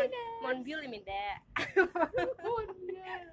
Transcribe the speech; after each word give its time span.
Mon 0.00 0.56
Monbil 0.56 0.78
Limida. 0.80 1.24
Monbil 2.40 3.24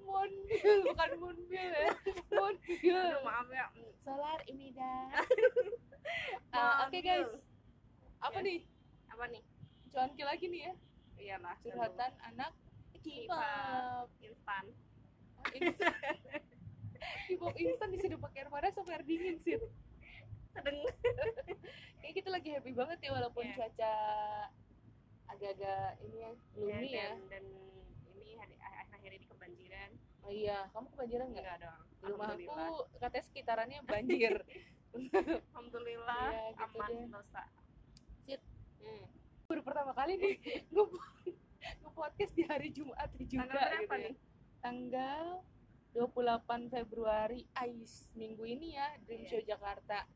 Monbil 0.00 0.78
bukan 0.84 1.10
Monbil 1.16 1.70
ya 1.70 1.90
Monbil 2.32 2.98
Aduh, 2.98 3.20
maaf 3.22 3.48
ya. 3.48 3.66
Solar 4.00 4.40
Imida 4.44 4.94
Uh, 6.50 6.58
Maaf, 6.58 6.88
Oke 6.88 6.98
Bil. 6.98 7.06
guys 7.06 7.30
Apa 8.18 8.36
Ya. 8.36 8.42
nih? 8.42 8.60
Apa 9.08 9.24
nih? 9.28 9.42
Cuanki 9.88 10.22
lagi 10.24 10.46
nih 10.46 10.60
ya 10.62 10.72
Iya 11.16 11.36
lah. 11.38 11.54
Curhatan 11.60 12.12
anak 12.24 12.52
K-pop 12.96 14.10
instan. 14.18 14.64
K-pop 17.26 17.54
instan 17.56 17.88
disuruh 17.90 18.20
pakai 18.20 18.40
air 18.40 18.50
panas 18.50 18.72
sama 18.74 18.92
air 18.92 19.04
dingin 19.04 19.38
sih 19.38 19.56
Sedeng. 20.50 20.82
Kayak 22.00 22.14
kita 22.14 22.28
lagi 22.28 22.48
happy 22.50 22.72
banget 22.72 22.98
ya 23.00 23.10
walaupun 23.10 23.44
Iya. 23.44 23.54
cuaca 23.54 23.94
agak-agak 25.30 25.82
ini 26.02 26.16
ya 26.18 26.30
gloomy 26.52 26.88
ya. 26.90 27.08
dan, 27.08 27.18
dan 27.30 27.44
ini 28.12 28.30
hari 28.36 28.54
akhir 28.90 29.10
ini 29.12 29.26
kebanjiran. 29.26 29.90
Oh 30.20 30.30
iya, 30.30 30.68
kamu 30.70 30.86
kebanjiran 30.90 31.26
nggak? 31.28 31.42
Enggak 31.42 31.58
dong. 31.60 31.80
Di 31.80 32.04
rumahku 32.06 32.36
Alhamdulillah. 32.44 33.00
katanya 33.00 33.24
sekitarannya 33.24 33.80
banjir. 33.84 34.34
Alhamdulillah 35.50 36.26
Iya, 36.28 36.46
gitu 36.50 36.64
aman 36.76 36.88
deh. 36.90 37.06
dosa. 37.08 37.42
Sit. 38.20 38.42
Hmm. 38.78 39.04
Baru 39.46 39.60
pertama 39.62 39.92
kali 39.92 40.12
nih 40.14 40.34
nge 41.80 41.90
podcast 41.90 42.32
di 42.32 42.42
hari 42.42 42.68
Jumat 42.70 43.10
juga 43.12 43.44
Tanggal 43.44 43.58
berapa 43.60 43.76
gitu 43.76 43.92
ya. 43.92 44.00
nih? 44.02 44.14
Tanggal 44.60 45.24
28 45.90 46.70
Februari 46.70 47.40
Ais 47.52 47.92
minggu 48.12 48.44
ini 48.44 48.74
ya 48.74 48.94
Dream 49.00 49.22
Iya. 49.22 49.28
Show 49.28 49.42
Jakarta. 49.44 50.06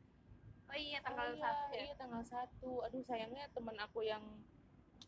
Oh 0.65 0.73
iya 0.73 0.97
tanggal 0.99 1.27
Oh 1.27 1.31
iya, 1.31 1.41
satu 1.41 1.71
ya. 1.71 1.81
Iya, 1.83 1.93
tanggal 1.95 2.21
1. 2.23 2.85
Aduh, 2.85 3.03
sayangnya 3.03 3.45
temen 3.49 3.75
aku 3.77 3.99
yang 4.01 4.23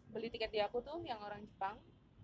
beli 0.09 0.27
tiket 0.27 0.49
di 0.49 0.59
aku 0.59 0.79
tuh 0.79 1.03
yang 1.03 1.19
orang 1.19 1.43
Jepang 1.43 1.77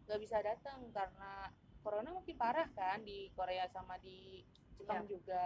nggak 0.03 0.19
bisa 0.19 0.37
datang 0.39 0.83
karena 0.91 1.51
corona 1.79 2.09
makin 2.11 2.35
parah 2.35 2.67
kan 2.71 2.99
di 3.01 3.31
Korea 3.31 3.67
sama 3.67 3.99
di 3.99 4.43
Jepang 4.75 5.03
Iya. 5.03 5.09
juga. 5.09 5.43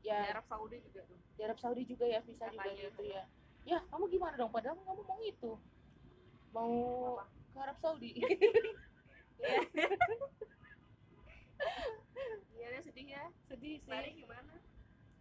Di 0.00 0.08
Ya, 0.08 0.36
Arab 0.36 0.44
Saudi 0.44 0.76
juga 0.80 1.00
tuh. 1.04 1.16
di 1.16 1.40
Arab 1.40 1.58
Saudi 1.58 1.82
juga 1.84 2.04
ya 2.04 2.20
visa 2.20 2.44
juga 2.46 2.68
gitu 2.70 3.02
ya. 3.02 3.24
Ya, 3.64 3.80
kamu 3.88 4.04
gimana 4.08 4.36
dong? 4.36 4.52
Padahal 4.52 4.76
kamu 4.78 5.02
mau 5.02 5.20
itu. 5.20 5.52
Mau 6.52 6.72
Apa? 7.16 7.24
ke 7.24 7.58
Arab 7.58 7.78
Saudi. 7.80 8.12
Iya 12.54 12.66
deh, 12.70 12.82
sedih 12.82 13.06
ya. 13.10 13.24
Sedih 13.48 13.76
sih. 13.78 13.90
Bari 13.90 14.12
gimana? 14.16 14.54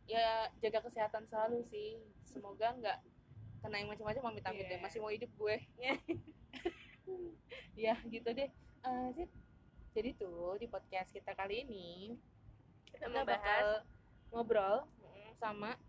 Ya, 0.06 0.52
jaga 0.60 0.84
kesehatan 0.84 1.24
selalu 1.26 1.64
sih. 1.64 2.00
Semoga 2.24 2.76
nggak 2.76 3.00
kena 3.64 3.80
yang 3.80 3.90
macam-macam 3.90 4.24
amit-amit 4.30 4.66
Iya. 4.66 4.72
deh. 4.72 4.80
Masih 4.82 5.00
mau 5.00 5.10
hidup 5.10 5.32
gue. 5.34 5.56
Iya. 5.80 5.94
ya, 7.90 7.96
gitu 8.04 8.30
deh. 8.30 8.50
Eh, 8.84 9.08
Zid, 9.16 9.32
jadi 9.94 10.10
tuh 10.14 10.60
di 10.60 10.68
podcast 10.68 11.08
kita 11.10 11.32
kali 11.32 11.64
ini 11.64 12.20
Kita 12.86 13.08
kita 13.08 13.16
mau 13.16 13.24
bakal 13.24 13.64
bahas 13.80 13.88
ngobrol 14.30 14.76
sama 15.38 15.80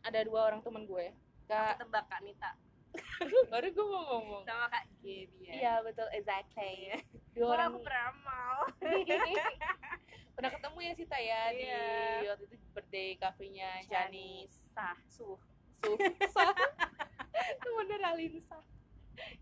ada 0.00 0.20
dua 0.22 0.46
orang 0.46 0.64
teman 0.64 0.84
gue. 0.84 1.12
Kak, 1.44 1.78
tebak 1.78 2.08
Kak 2.08 2.24
Nita 2.24 2.56
baru 3.52 3.68
gue 3.68 3.86
mau 3.86 4.02
ngomong. 4.10 4.42
sama 4.42 4.66
Kak 4.66 4.88
Gaby 4.98 5.38
ya. 5.42 5.52
Iya, 5.52 5.72
betul, 5.84 6.08
exactly. 6.10 6.88
Iya. 6.88 6.96
Dua 7.36 7.48
orang 7.52 7.66
aku 7.70 7.80
beramal. 7.84 8.56
pernah 10.36 10.52
ketemu 10.52 10.78
ya 10.78 10.92
Sita 10.92 11.16
ya 11.16 11.42
di 11.50 11.64
Iya. 11.64 11.80
waktu 12.28 12.44
itu 12.46 12.56
birthday 12.70 13.08
cafe-nya 13.16 13.70
Janis 13.86 14.52
Sah, 14.72 14.96
suh. 15.06 15.36
Susah 15.80 16.52
temennya 17.62 17.96
Ralinsa 18.00 18.58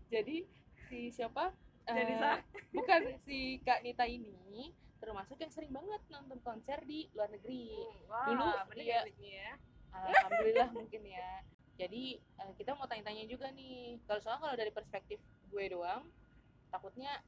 jadi 0.07 0.45
si 0.87 1.09
siapa 1.09 1.51
Janisa. 1.85 2.41
Eh, 2.41 2.71
bukan 2.71 3.01
si 3.21 3.61
Kak 3.61 3.81
Nita 3.81 4.03
ini 4.03 4.73
termasuk 4.97 5.37
yang 5.37 5.51
sering 5.51 5.69
banget 5.69 6.01
nonton 6.07 6.41
konser 6.41 6.81
di 6.81 7.05
luar 7.11 7.29
negeri 7.29 7.69
Wah, 8.07 8.25
Dulu 8.25 8.45
bener 8.69 8.81
dia- 8.81 9.05
ya 9.05 9.33
ya. 9.37 9.51
alhamdulillah 9.93 10.69
mungkin 10.77 11.01
ya 11.03 11.29
jadi 11.75 12.03
eh, 12.17 12.51
kita 12.55 12.73
mau 12.73 12.85
tanya-tanya 12.85 13.25
juga 13.25 13.51
nih 13.51 14.01
kalau 14.03 14.17
soalnya 14.17 14.41
kalau 14.41 14.55
dari 14.55 14.71
perspektif 14.71 15.19
gue 15.45 15.65
doang 15.67 16.07
takutnya 16.69 17.21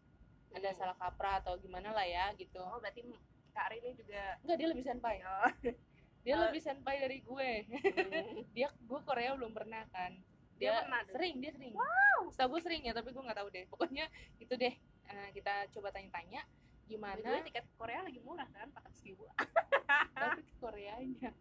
ada 0.50 0.70
Hmm. 0.70 0.80
salah 0.80 0.96
kaprah 0.96 1.38
atau 1.38 1.60
gimana 1.60 1.92
lah 1.92 2.04
ya 2.04 2.32
gitu 2.34 2.58
Oh, 2.58 2.80
berarti 2.80 3.04
Kak 3.52 3.68
Rini 3.70 3.94
juga 3.94 4.40
enggak 4.42 4.58
dia 4.58 4.68
lebih 4.68 4.82
senpai 4.82 5.16
oh. 5.22 5.52
dia 6.28 6.36
Oh. 6.36 6.44
lebih 6.44 6.60
senpai 6.60 7.00
dari 7.00 7.24
gue. 7.24 7.52
Hmm. 7.72 7.72
dia 8.56 8.68
gue 8.68 9.00
Korea 9.08 9.32
belum 9.40 9.56
pernah 9.56 9.88
kan. 9.96 10.12
Dia 10.60 10.76
dia, 10.76 10.84
pernah 10.84 11.02
sering 11.08 11.40
dia 11.40 11.56
sering. 11.56 11.72
Wow. 11.72 12.28
Setahu 12.36 12.60
gue 12.60 12.62
sering 12.68 12.84
ya 12.84 12.92
tapi 12.92 13.16
gue 13.16 13.24
nggak 13.24 13.40
tahu 13.40 13.48
deh. 13.48 13.64
Pokoknya 13.72 14.12
itu 14.36 14.52
deh. 14.60 14.76
Eh, 15.08 15.30
kita 15.32 15.72
coba 15.72 15.88
tanya-tanya 15.96 16.44
gimana? 16.84 17.24
Way, 17.24 17.48
tiket 17.48 17.64
Korea 17.80 18.04
lagi 18.04 18.20
murah 18.20 18.44
kan, 18.52 18.68
400 18.76 19.08
ribu. 19.08 19.24
tapi 20.20 20.44
ke 20.44 20.54
Koreanya. 20.60 21.32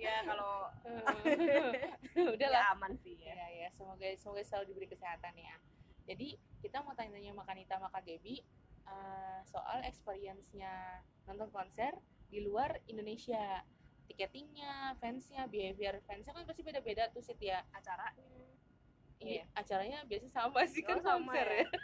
Ya 0.00 0.24
kalau 0.24 0.64
udah 2.16 2.40
ya 2.40 2.48
lah. 2.48 2.72
aman 2.72 2.96
sih 3.04 3.20
ya. 3.20 3.36
ya 3.36 3.48
ya 3.52 3.68
semoga 3.68 4.08
semoga 4.16 4.40
selalu 4.40 4.72
diberi 4.72 4.88
kesehatan 4.88 5.36
ya. 5.36 5.52
Jadi 6.08 6.40
kita 6.64 6.80
mau 6.80 6.96
tanya-tanya 6.96 7.36
sama 7.36 7.44
Kanita 7.44 7.76
sama 7.76 7.92
Kak 7.92 8.08
Gaby 8.08 8.40
eh, 8.90 9.38
soal 9.46 9.80
experience-nya 9.82 11.00
nonton 11.24 11.48
konser 11.50 11.94
di 12.26 12.42
luar 12.42 12.78
Indonesia 12.86 13.62
tiketingnya, 14.06 14.98
fansnya, 14.98 15.46
behavior 15.46 16.02
fansnya 16.02 16.34
kan 16.34 16.42
pasti 16.42 16.62
beda-beda 16.62 17.06
tuh 17.10 17.22
Sit 17.22 17.38
ya 17.38 17.62
Acaranya. 17.70 18.26
Iya, 19.20 19.44
acaranya 19.52 20.00
biasanya 20.08 20.32
sama 20.32 20.64
sih 20.64 20.80
kan 20.80 20.96
Oh, 20.96 21.04
sama 21.04 21.30
konser 21.30 21.46
ya. 21.46 21.62
ya. 21.62 21.68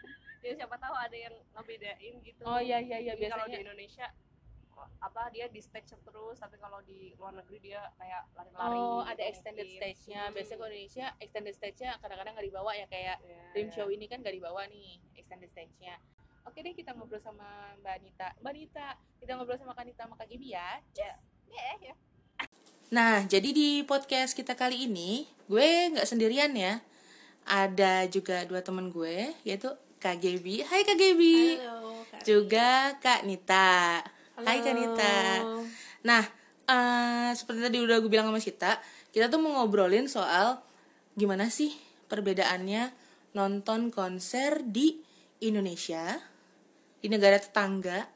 Ya 0.46 0.52
siapa 0.54 0.78
tahu 0.78 0.94
ada 0.94 1.16
yang 1.16 1.34
ngebedain 1.52 2.14
gitu. 2.22 2.42
Oh 2.46 2.56
iya 2.56 2.78
iya 2.78 3.02
iya 3.02 3.12
Jadi 3.12 3.26
kalau 3.26 3.44
di 3.44 3.50
biasanya. 3.50 3.66
Indonesia 3.66 4.06
apa 5.00 5.22
dia 5.32 5.48
di 5.48 5.58
stage 5.58 5.96
terus 5.96 6.36
tapi 6.38 6.54
kalau 6.56 6.78
di 6.84 7.16
luar 7.16 7.34
negeri 7.34 7.58
dia 7.60 7.82
kayak 7.96 8.28
lari-lari 8.32 8.78
Oh, 8.78 9.00
gitu 9.00 9.10
ada 9.10 9.22
extended 9.26 9.66
stage-nya. 9.66 10.20
Biasanya 10.30 10.54
Hmm. 10.54 10.60
kalau 10.60 10.70
di 10.70 10.76
Indonesia 10.78 11.06
extended 11.18 11.54
stage-nya 11.56 11.90
kadang-kadang 11.98 12.32
nggak 12.36 12.46
dibawa 12.46 12.72
ya 12.72 12.86
kayak 12.86 13.16
Ya, 13.18 13.42
Dream. 13.52 13.68
Show 13.68 13.88
ini 13.90 14.06
kan 14.06 14.20
nggak 14.22 14.36
dibawa 14.36 14.62
nih 14.68 15.00
extended 15.14 15.50
stage-nya. 15.50 15.96
Oke 16.56 16.64
deh 16.64 16.72
kita 16.72 16.96
ngobrol 16.96 17.20
sama 17.20 17.44
Mbak 17.84 17.94
Anita. 18.00 18.32
Mbak 18.40 18.52
Anita, 18.56 18.88
kita 19.20 19.36
ngobrol 19.36 19.60
sama 19.60 19.76
Kanita 19.76 20.08
sama 20.08 20.16
Kak 20.16 20.24
Gibi 20.24 20.56
ya. 20.56 20.80
Ya, 20.96 21.12
ya. 21.84 21.92
Nah, 22.88 23.28
jadi 23.28 23.52
di 23.52 23.84
podcast 23.84 24.32
kita 24.32 24.56
kali 24.56 24.88
ini, 24.88 25.28
gue 25.52 25.92
nggak 25.92 26.08
sendirian 26.08 26.56
ya. 26.56 26.80
Ada 27.44 28.08
juga 28.08 28.40
dua 28.48 28.64
temen 28.64 28.88
gue, 28.88 29.36
yaitu 29.44 29.68
Kak 30.00 30.16
Gebi. 30.16 30.64
Hai 30.64 30.80
Kak 30.80 30.96
Gebi. 30.96 31.60
Halo, 31.60 32.00
Kak. 32.08 32.24
Juga 32.24 32.96
Kak 33.04 33.28
Nita. 33.28 34.00
Hai 34.40 34.64
Kak 34.64 34.72
Halo. 34.72 34.80
Nita. 34.80 35.16
Nah, 36.08 36.24
eh, 36.72 37.30
seperti 37.36 37.68
tadi 37.68 37.84
udah 37.84 38.00
gue 38.00 38.08
bilang 38.08 38.32
sama 38.32 38.40
Sita, 38.40 38.80
kita 39.12 39.28
tuh 39.28 39.44
mau 39.44 39.60
ngobrolin 39.60 40.08
soal 40.08 40.64
gimana 41.20 41.52
sih 41.52 41.76
perbedaannya 42.08 42.96
nonton 43.36 43.92
konser 43.92 44.64
di 44.64 45.04
Indonesia, 45.44 46.16
di 47.00 47.08
negara 47.12 47.36
tetangga, 47.38 48.08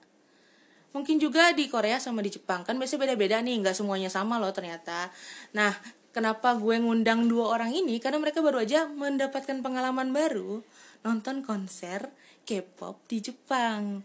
mungkin 0.90 1.22
juga 1.22 1.54
di 1.54 1.70
Korea 1.70 2.02
sama 2.02 2.20
di 2.24 2.30
Jepang. 2.34 2.66
Kan 2.66 2.76
biasanya 2.78 3.06
beda-beda 3.06 3.38
nih 3.40 3.62
nggak 3.62 3.76
semuanya 3.76 4.10
sama 4.10 4.36
loh 4.42 4.50
ternyata. 4.50 5.10
Nah 5.54 5.74
kenapa 6.10 6.58
gue 6.58 6.76
ngundang 6.78 7.30
dua 7.30 7.54
orang 7.54 7.70
ini? 7.70 8.02
Karena 8.02 8.18
mereka 8.18 8.42
baru 8.42 8.62
aja 8.62 8.90
mendapatkan 8.90 9.62
pengalaman 9.62 10.10
baru 10.10 10.62
nonton 11.06 11.46
konser 11.46 12.10
K-pop 12.44 12.98
di 13.06 13.22
Jepang. 13.22 14.02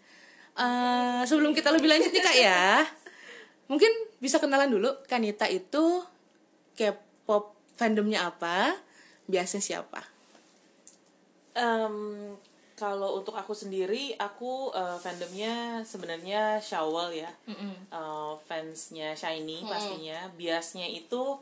Eh, 0.55 1.21
sebelum 1.27 1.51
kita 1.51 1.73
lebih 1.73 1.89
lanjut 1.91 2.11
nih 2.13 2.23
kak 2.23 2.37
ya. 2.37 2.63
Mungkin 3.65 3.91
bisa 4.21 4.37
kenalan 4.37 4.69
dulu 4.69 4.93
Kanita 5.09 5.49
itu 5.49 6.05
K-pop 6.77 7.57
fandomnya 7.75 8.29
apa? 8.29 8.77
Biasanya 9.25 9.63
siapa? 9.63 10.01
Em, 11.55 11.95
kalau 12.75 13.15
untuk 13.15 13.33
aku 13.33 13.55
sendiri, 13.55 14.13
aku 14.19 14.69
eh, 14.71 14.97
fandomnya 14.99 15.79
sebenarnya 15.81 16.59
Shawol 16.59 17.15
ya. 17.15 17.31
Eh, 17.89 18.33
fansnya 18.45 19.15
Shiny 19.15 19.63
pastinya. 19.65 20.19
Biasnya 20.35 20.85
itu 20.85 21.39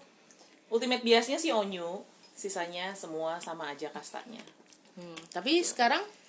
ultimate 0.70 1.02
biasnya 1.02 1.38
si 1.38 1.50
Onyu. 1.50 2.06
Sisanya 2.34 2.94
semua 2.94 3.38
sama 3.38 3.70
aja 3.70 3.90
kastanya. 3.90 4.42
Hmm, 4.94 5.18
tapi 5.30 5.62
sekarang 5.62 6.02
Sek- 6.02 6.23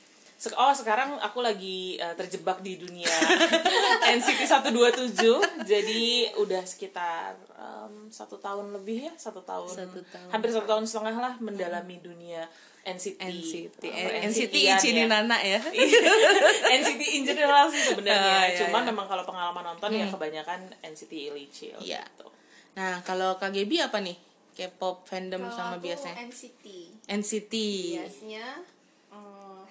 oh 0.52 0.70
sekarang 0.70 1.16
aku 1.16 1.40
lagi 1.40 1.96
eh, 1.96 2.12
terjebak 2.12 2.60
di 2.60 2.76
dunia 2.76 3.08
NCT 4.14 4.44
127 4.44 5.16
jadi 5.64 6.04
udah 6.36 6.62
sekitar 6.62 7.32
em, 7.50 8.08
satu 8.08 8.36
tahun 8.36 8.72
lebih 8.72 9.08
ya 9.08 9.14
satu 9.14 9.40
tahun. 9.40 9.64
Satu 9.66 10.00
tahun. 10.04 10.28
hampir 10.28 10.50
satu 10.50 10.66
tahun 10.66 10.84
setengah 10.84 11.16
lah 11.16 11.34
mendalami 11.38 11.96
dunia 11.98 12.44
NCT 12.84 13.16
NCT 13.16 13.82
Eh, 13.86 14.28
NCT 14.28 14.54
izinin 14.68 15.08
ya. 15.08 15.24
Nana 15.24 15.40
ya. 15.40 15.56
NCT 16.76 17.02
in 17.16 17.24
general 17.24 17.64
sih 17.66 17.80
sebenarnya. 17.80 18.20
Ah, 18.34 18.44
iya, 18.44 18.60
cuman 18.60 18.82
iya. 18.82 18.88
memang 18.92 19.06
kalau 19.08 19.24
pengalaman 19.24 19.64
nonton 19.64 19.88
ya 19.88 20.04
kebanyakan 20.04 20.60
NCT 20.84 21.32
Illichil 21.32 21.76
Iya. 21.80 22.04
gitu. 22.04 22.28
Nah, 22.76 23.00
kalau 23.00 23.40
KGB 23.40 23.80
apa 23.80 24.04
nih? 24.04 24.18
K-pop 24.52 25.02
fandom 25.02 25.42
Kalau 25.42 25.56
sama 25.56 25.74
aku 25.74 25.88
biasanya? 25.88 26.14
NCT 26.28 26.64
NCT 27.08 27.54
biasanya 27.98 28.46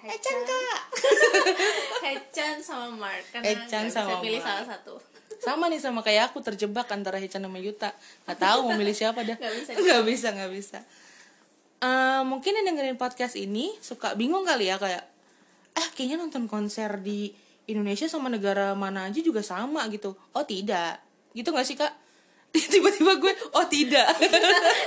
eh, 0.04 0.12
Echan 0.12 0.38
kak. 0.44 0.80
Hechan 2.06 2.56
sama 2.60 2.88
Mark 2.94 3.24
karena 3.32 3.44
Echan 3.48 3.88
nggak 3.88 3.92
bisa 3.92 4.00
sama 4.04 4.14
pilih 4.20 4.40
Mark. 4.40 4.48
salah 4.48 4.66
satu. 4.68 4.94
Sama 5.40 5.64
nih 5.68 5.80
sama 5.82 6.00
kayak 6.00 6.32
aku 6.32 6.38
terjebak 6.40 6.88
antara 6.92 7.16
Hechan 7.16 7.40
sama 7.40 7.58
Yuta. 7.58 7.90
Nggak 8.28 8.38
tahu 8.38 8.58
mau 8.68 8.76
milih 8.76 8.92
siapa 8.92 9.24
dah 9.24 9.36
Nggak 9.40 9.52
bisa. 9.56 9.70
nggak 9.74 10.02
bisa 10.04 10.28
nggak 10.32 10.52
bisa. 10.52 10.78
Eh, 11.84 12.22
mungkin 12.24 12.52
yang 12.56 12.66
dengerin 12.72 12.96
podcast 12.96 13.36
ini 13.36 13.72
suka 13.80 14.16
bingung 14.16 14.44
kali 14.44 14.72
ya 14.72 14.80
kayak 14.80 15.04
eh 15.74 15.86
kayaknya 15.92 16.22
nonton 16.22 16.46
konser 16.46 17.02
di 17.02 17.34
Indonesia 17.66 18.06
sama 18.06 18.28
negara 18.30 18.72
mana 18.76 19.08
aja 19.08 19.20
juga 19.20 19.40
sama 19.44 19.84
gitu. 19.92 20.16
Oh 20.32 20.44
tidak. 20.44 21.00
Gitu 21.36 21.48
nggak 21.50 21.66
sih 21.66 21.76
kak? 21.76 21.92
Tiba-tiba 22.54 23.18
gue 23.18 23.32
oh 23.52 23.66
tidak. 23.66 24.14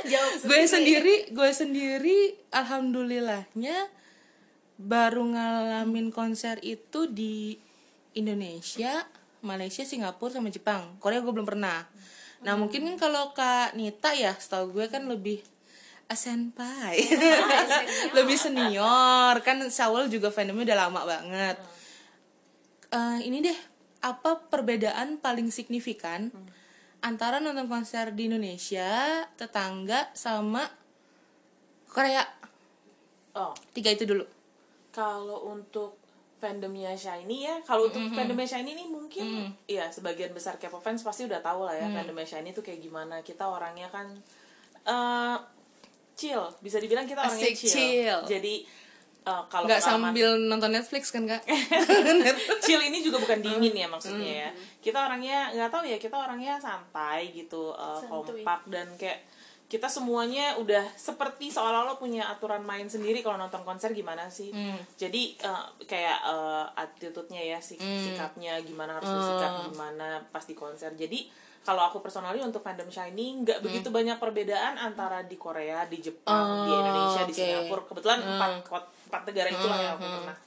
Jawab 0.08 0.32
gue 0.42 0.62
sendiri 0.64 1.16
gue 1.30 1.50
sendiri 1.52 2.18
alhamdulillahnya 2.50 3.78
baru 4.78 5.26
ngalamin 5.34 6.14
konser 6.14 6.62
itu 6.62 7.10
di 7.10 7.58
Indonesia 8.14 9.06
Malaysia 9.42 9.86
Singapura 9.86 10.38
sama 10.38 10.54
Jepang. 10.54 10.98
Korea 11.02 11.22
gue 11.22 11.34
belum 11.34 11.46
pernah. 11.46 11.86
Nah 12.46 12.54
mungkin 12.54 12.86
kan 12.86 12.96
kalau 13.10 13.34
kak 13.34 13.74
Nita 13.74 14.14
ya 14.14 14.38
setahu 14.38 14.74
gue 14.74 14.86
kan 14.90 15.06
lebih 15.10 15.42
senpai. 16.08 17.04
Lebih 18.16 18.40
senior. 18.40 19.44
Kan 19.44 19.60
Saul 19.68 20.08
juga 20.08 20.32
fandomnya 20.32 20.72
udah 20.72 20.80
lama 20.88 21.02
banget. 21.04 21.60
Eh, 22.96 23.20
ini 23.28 23.44
deh 23.44 23.58
apa 24.00 24.48
perbedaan 24.48 25.20
paling 25.20 25.52
signifikan 25.52 26.32
antara 27.04 27.44
nonton 27.44 27.68
konser 27.68 28.16
di 28.16 28.32
Indonesia 28.32 29.28
tetangga 29.36 30.08
sama 30.16 30.64
Korea? 31.92 32.24
Oh. 33.36 33.52
Tiga 33.76 33.92
itu 33.92 34.08
dulu 34.08 34.37
kalau 34.98 35.46
untuk 35.46 36.02
fandomnya 36.38 36.94
Shiny 36.94 37.46
ya 37.46 37.62
kalau 37.62 37.86
untuk 37.86 38.02
fandomnya 38.10 38.50
Shiny 38.50 38.74
ini 38.74 38.90
mungkin 38.90 39.26
ya 39.66 39.86
sebagian 39.90 40.34
besar 40.34 40.58
K-pop 40.58 40.82
fans 40.82 41.02
pasti 41.02 41.26
udah 41.26 41.38
tahu 41.40 41.66
lah 41.66 41.74
ya 41.74 41.86
fandomnya 41.92 42.26
Shiny 42.26 42.50
itu 42.50 42.62
kayak 42.62 42.82
gimana. 42.82 43.22
Kita 43.22 43.46
orangnya 43.46 43.86
kan 43.94 44.10
eh 44.84 45.38
chill. 46.14 46.42
Bisa 46.58 46.78
dibilang 46.78 47.06
kita 47.06 47.22
orangnya 47.22 47.46
Asik, 47.46 47.58
chill. 47.58 47.74
chill. 47.74 48.20
jadi 48.26 48.56
eh, 49.28 49.44
kalau 49.50 49.66
nggak 49.70 49.82
pengalaman- 49.82 50.14
sambil 50.14 50.28
nonton 50.40 50.72
Netflix 50.74 51.04
kan 51.10 51.24
kak? 51.26 51.42
Chill 52.66 52.82
ini 52.82 53.04
juga 53.04 53.20
bukan 53.20 53.38
dingin 53.38 53.74
ya 53.76 53.86
maksudnya 53.86 54.48
ya. 54.48 54.50
Kita 54.80 55.06
orangnya 55.06 55.52
nggak 55.54 55.70
tahu 55.70 55.84
ya 55.86 55.98
kita 55.98 56.16
orangnya 56.16 56.58
santai 56.58 57.36
gitu 57.36 57.70
uh, 57.74 58.00
kompak 58.02 58.66
dan 58.72 58.88
kayak 58.96 59.26
kita 59.68 59.86
semuanya 59.86 60.56
udah 60.56 60.80
seperti 60.96 61.52
seolah-olah 61.52 61.96
punya 61.96 62.24
aturan 62.26 62.64
main 62.64 62.88
sendiri 62.88 63.20
kalau 63.20 63.36
nonton 63.36 63.62
konser 63.62 63.92
gimana 63.92 64.32
sih? 64.32 64.48
Jadi 64.96 65.36
uh, 65.42 65.68
kayak 65.84 66.24
uh, 66.24 66.72
attitude-nya 66.74 67.44
ya 67.46 67.60
sik- 67.60 67.78
sikapnya 67.80 68.56
gimana 68.62 68.96
harus 68.96 69.12
bersikap 69.12 69.52
gimana 69.68 70.24
pas 70.32 70.42
di 70.42 70.56
konser. 70.56 70.96
Jadi 70.96 71.28
kalau 71.62 71.84
aku 71.84 72.00
personally 72.00 72.40
untuk 72.40 72.64
fandom 72.64 72.88
Shiny 72.88 73.44
nggak 73.44 73.60
begitu 73.60 73.92
banyak 73.92 74.16
perbedaan 74.16 74.80
antara 74.80 75.20
di 75.22 75.36
Korea, 75.36 75.84
di 75.84 76.00
Jepang, 76.00 76.64
di 76.64 76.72
Oh, 76.72 76.80
Indonesia, 76.80 77.28
di 77.28 77.34
oke. 77.36 77.44
Singapura. 77.44 77.82
Kebetulan 77.84 78.20
empat 78.24 78.52
kot- 78.64 78.92
empat 79.12 79.22
negara 79.28 79.50
itulah 79.52 79.78
yang 79.78 79.94
aku 79.94 80.08
pernah. 80.08 80.38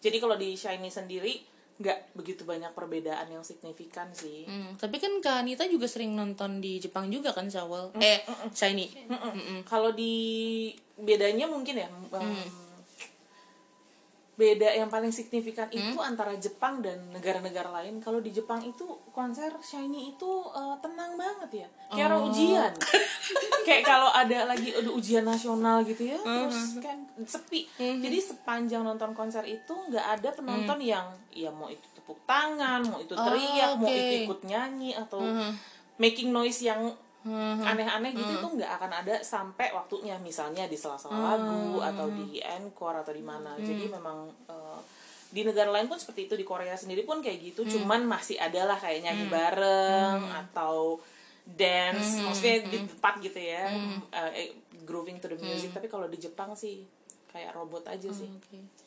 Jadi 0.00 0.16
kalau 0.16 0.36
di 0.36 0.52
Shiny 0.52 0.92
sendiri 0.92 1.40
nggak 1.80 2.12
begitu 2.12 2.44
banyak 2.44 2.76
perbedaan 2.76 3.24
yang 3.32 3.40
signifikan 3.40 4.12
sih. 4.12 4.44
Hmm, 4.44 4.76
tapi 4.76 5.00
kan 5.00 5.16
kak 5.24 5.40
Anita 5.40 5.64
juga 5.64 5.88
sering 5.88 6.12
nonton 6.12 6.60
di 6.60 6.76
Jepang 6.76 7.08
juga 7.08 7.32
kan 7.32 7.48
Sawal 7.48 7.88
eh 7.96 8.20
Shiny 8.52 9.08
Mm-mm. 9.08 9.64
Kalau 9.64 9.96
di 9.96 10.68
bedanya 11.00 11.48
mungkin 11.48 11.80
ya 11.80 11.88
um, 11.88 12.68
beda 14.40 14.72
yang 14.72 14.88
paling 14.88 15.12
signifikan 15.12 15.68
itu 15.68 16.00
antara 16.00 16.32
Jepang 16.40 16.80
dan 16.80 16.96
negara-negara 17.12 17.68
lain. 17.68 18.00
Kalau 18.00 18.24
di 18.24 18.32
Jepang 18.32 18.64
itu 18.64 18.88
konser 19.12 19.52
Shiny 19.60 20.16
itu 20.16 20.30
uh, 20.48 20.72
tenang 20.80 21.20
banget 21.20 21.66
ya, 21.66 21.68
kayak 21.92 22.08
orang 22.08 22.22
ujian. 22.32 22.72
kayak 23.68 23.84
kalau 23.84 24.08
ada 24.08 24.48
lagi 24.48 24.72
ada 24.72 24.88
ujian 24.88 25.28
nasional 25.28 25.84
gitu 25.84 26.08
ya, 26.08 26.16
terus 26.16 26.80
kan 26.80 27.04
sepi. 27.28 27.68
Jadi 27.76 28.18
sepanjang 28.24 28.80
nonton 28.80 29.12
konser 29.12 29.44
itu 29.44 29.76
nggak 29.92 30.06
ada 30.16 30.28
penonton 30.32 30.80
yang 30.80 31.12
ya 31.28 31.52
mau 31.52 31.68
itu 31.68 31.84
tepuk 31.92 32.16
tangan, 32.24 32.80
mau 32.88 32.96
itu 33.04 33.12
teriak, 33.12 33.76
mau 33.76 33.84
oke. 33.84 33.92
itu 33.92 34.14
ikut 34.24 34.40
nyanyi 34.48 34.96
atau 34.96 35.20
making 36.00 36.32
noise 36.32 36.64
yang 36.64 36.96
aneh-aneh 37.66 38.16
gitu 38.16 38.32
itu 38.40 38.48
nggak 38.56 38.70
akan 38.80 38.92
ada 39.04 39.20
sampai 39.20 39.76
waktunya 39.76 40.16
misalnya 40.16 40.64
di 40.64 40.72
sela-sela 40.72 41.36
lagu 41.36 41.76
atau 41.84 42.08
di 42.08 42.40
encore 42.40 43.04
atau 43.04 43.12
di 43.12 43.20
mana. 43.20 43.56
Jadi 43.60 43.92
memang 43.92 44.32
eh, 44.48 44.80
di 45.30 45.44
negara 45.44 45.68
lain 45.68 45.86
pun 45.86 46.00
seperti 46.00 46.26
itu 46.26 46.34
di 46.34 46.46
Korea 46.48 46.74
sendiri 46.74 47.04
pun 47.06 47.22
kayak 47.22 47.38
gitu 47.52 47.62
cuman 47.78 48.02
masih 48.08 48.40
ada 48.40 48.66
lah 48.66 48.78
kayak 48.80 49.04
nyanyi 49.04 49.26
bareng 49.28 50.20
atau 50.48 50.96
dance. 51.44 52.24
Maksudnya 52.24 52.56
di 52.66 52.78
tempat 52.88 53.20
gitu 53.20 53.36
ya 53.36 53.68
eh, 54.16 54.30
eh, 54.32 54.48
grooving 54.88 55.20
to 55.20 55.28
the 55.28 55.36
music. 55.36 55.76
Tapi 55.76 55.92
kalau 55.92 56.08
di 56.08 56.16
Jepang 56.16 56.56
sih 56.56 56.80
kayak 57.28 57.52
robot 57.52 57.84
aja 57.86 58.08
sih. 58.08 58.26
Oke. 58.26 58.80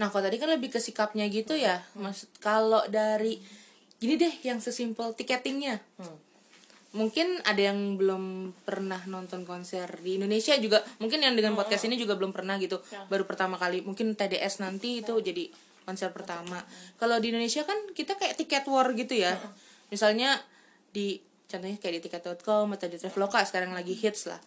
Nah, 0.00 0.08
kalau 0.08 0.24
tadi 0.24 0.40
kan 0.40 0.48
lebih 0.48 0.72
ke 0.72 0.80
sikapnya 0.80 1.28
gitu 1.28 1.52
ya. 1.52 1.84
Maksud 1.92 2.40
kalau 2.40 2.80
dari 2.88 3.36
gini 4.00 4.16
deh 4.16 4.32
yang 4.48 4.56
sesimpel 4.56 5.12
tiketingnya. 5.12 5.76
Mungkin 6.90 7.46
ada 7.46 7.70
yang 7.70 7.94
belum 7.94 8.50
pernah 8.66 8.98
nonton 9.06 9.46
konser 9.46 9.86
di 10.02 10.18
Indonesia 10.18 10.58
juga. 10.58 10.82
Mungkin 10.98 11.22
yang 11.22 11.38
dengan 11.38 11.54
podcast 11.54 11.86
ini 11.86 11.94
juga 11.94 12.18
belum 12.18 12.34
pernah 12.34 12.58
gitu. 12.58 12.82
Baru 13.06 13.22
pertama 13.22 13.54
kali. 13.54 13.86
Mungkin 13.86 14.18
TDS 14.18 14.58
nanti 14.58 14.98
itu 14.98 15.14
jadi 15.22 15.46
konser 15.86 16.10
pertama. 16.10 16.58
Kalau 16.98 17.22
di 17.22 17.30
Indonesia 17.30 17.62
kan 17.62 17.78
kita 17.94 18.18
kayak 18.18 18.34
tiket 18.38 18.64
war 18.66 18.90
gitu 18.94 19.14
ya. 19.14 19.38
Misalnya 19.94 20.38
di 20.90 21.22
contohnya 21.50 21.78
kayak 21.78 21.94
di 21.98 22.02
tiket.com 22.06 22.66
atau 22.74 22.86
di 22.86 22.98
Traveloka 22.98 23.42
sekarang 23.42 23.74
lagi 23.74 23.94
hits 23.94 24.30
lah. 24.30 24.38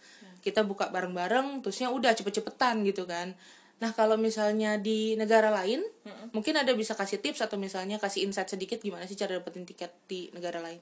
Kita 0.44 0.68
buka 0.68 0.92
bareng-bareng 0.92 1.64
terusnya 1.64 1.92
udah 1.92 2.12
cepet-cepetan 2.12 2.84
gitu 2.84 3.08
kan. 3.08 3.36
Nah, 3.84 3.92
kalau 3.92 4.16
misalnya 4.16 4.80
di 4.80 5.20
negara 5.20 5.52
lain, 5.52 5.84
mungkin 6.32 6.56
ada 6.56 6.72
bisa 6.72 6.96
kasih 6.96 7.20
tips 7.20 7.44
atau 7.44 7.60
misalnya 7.60 8.00
kasih 8.00 8.24
insight 8.24 8.48
sedikit 8.48 8.80
gimana 8.80 9.04
sih 9.04 9.20
cara 9.20 9.36
dapetin 9.36 9.68
tiket 9.68 9.92
di 10.08 10.32
negara 10.32 10.64
lain. 10.64 10.80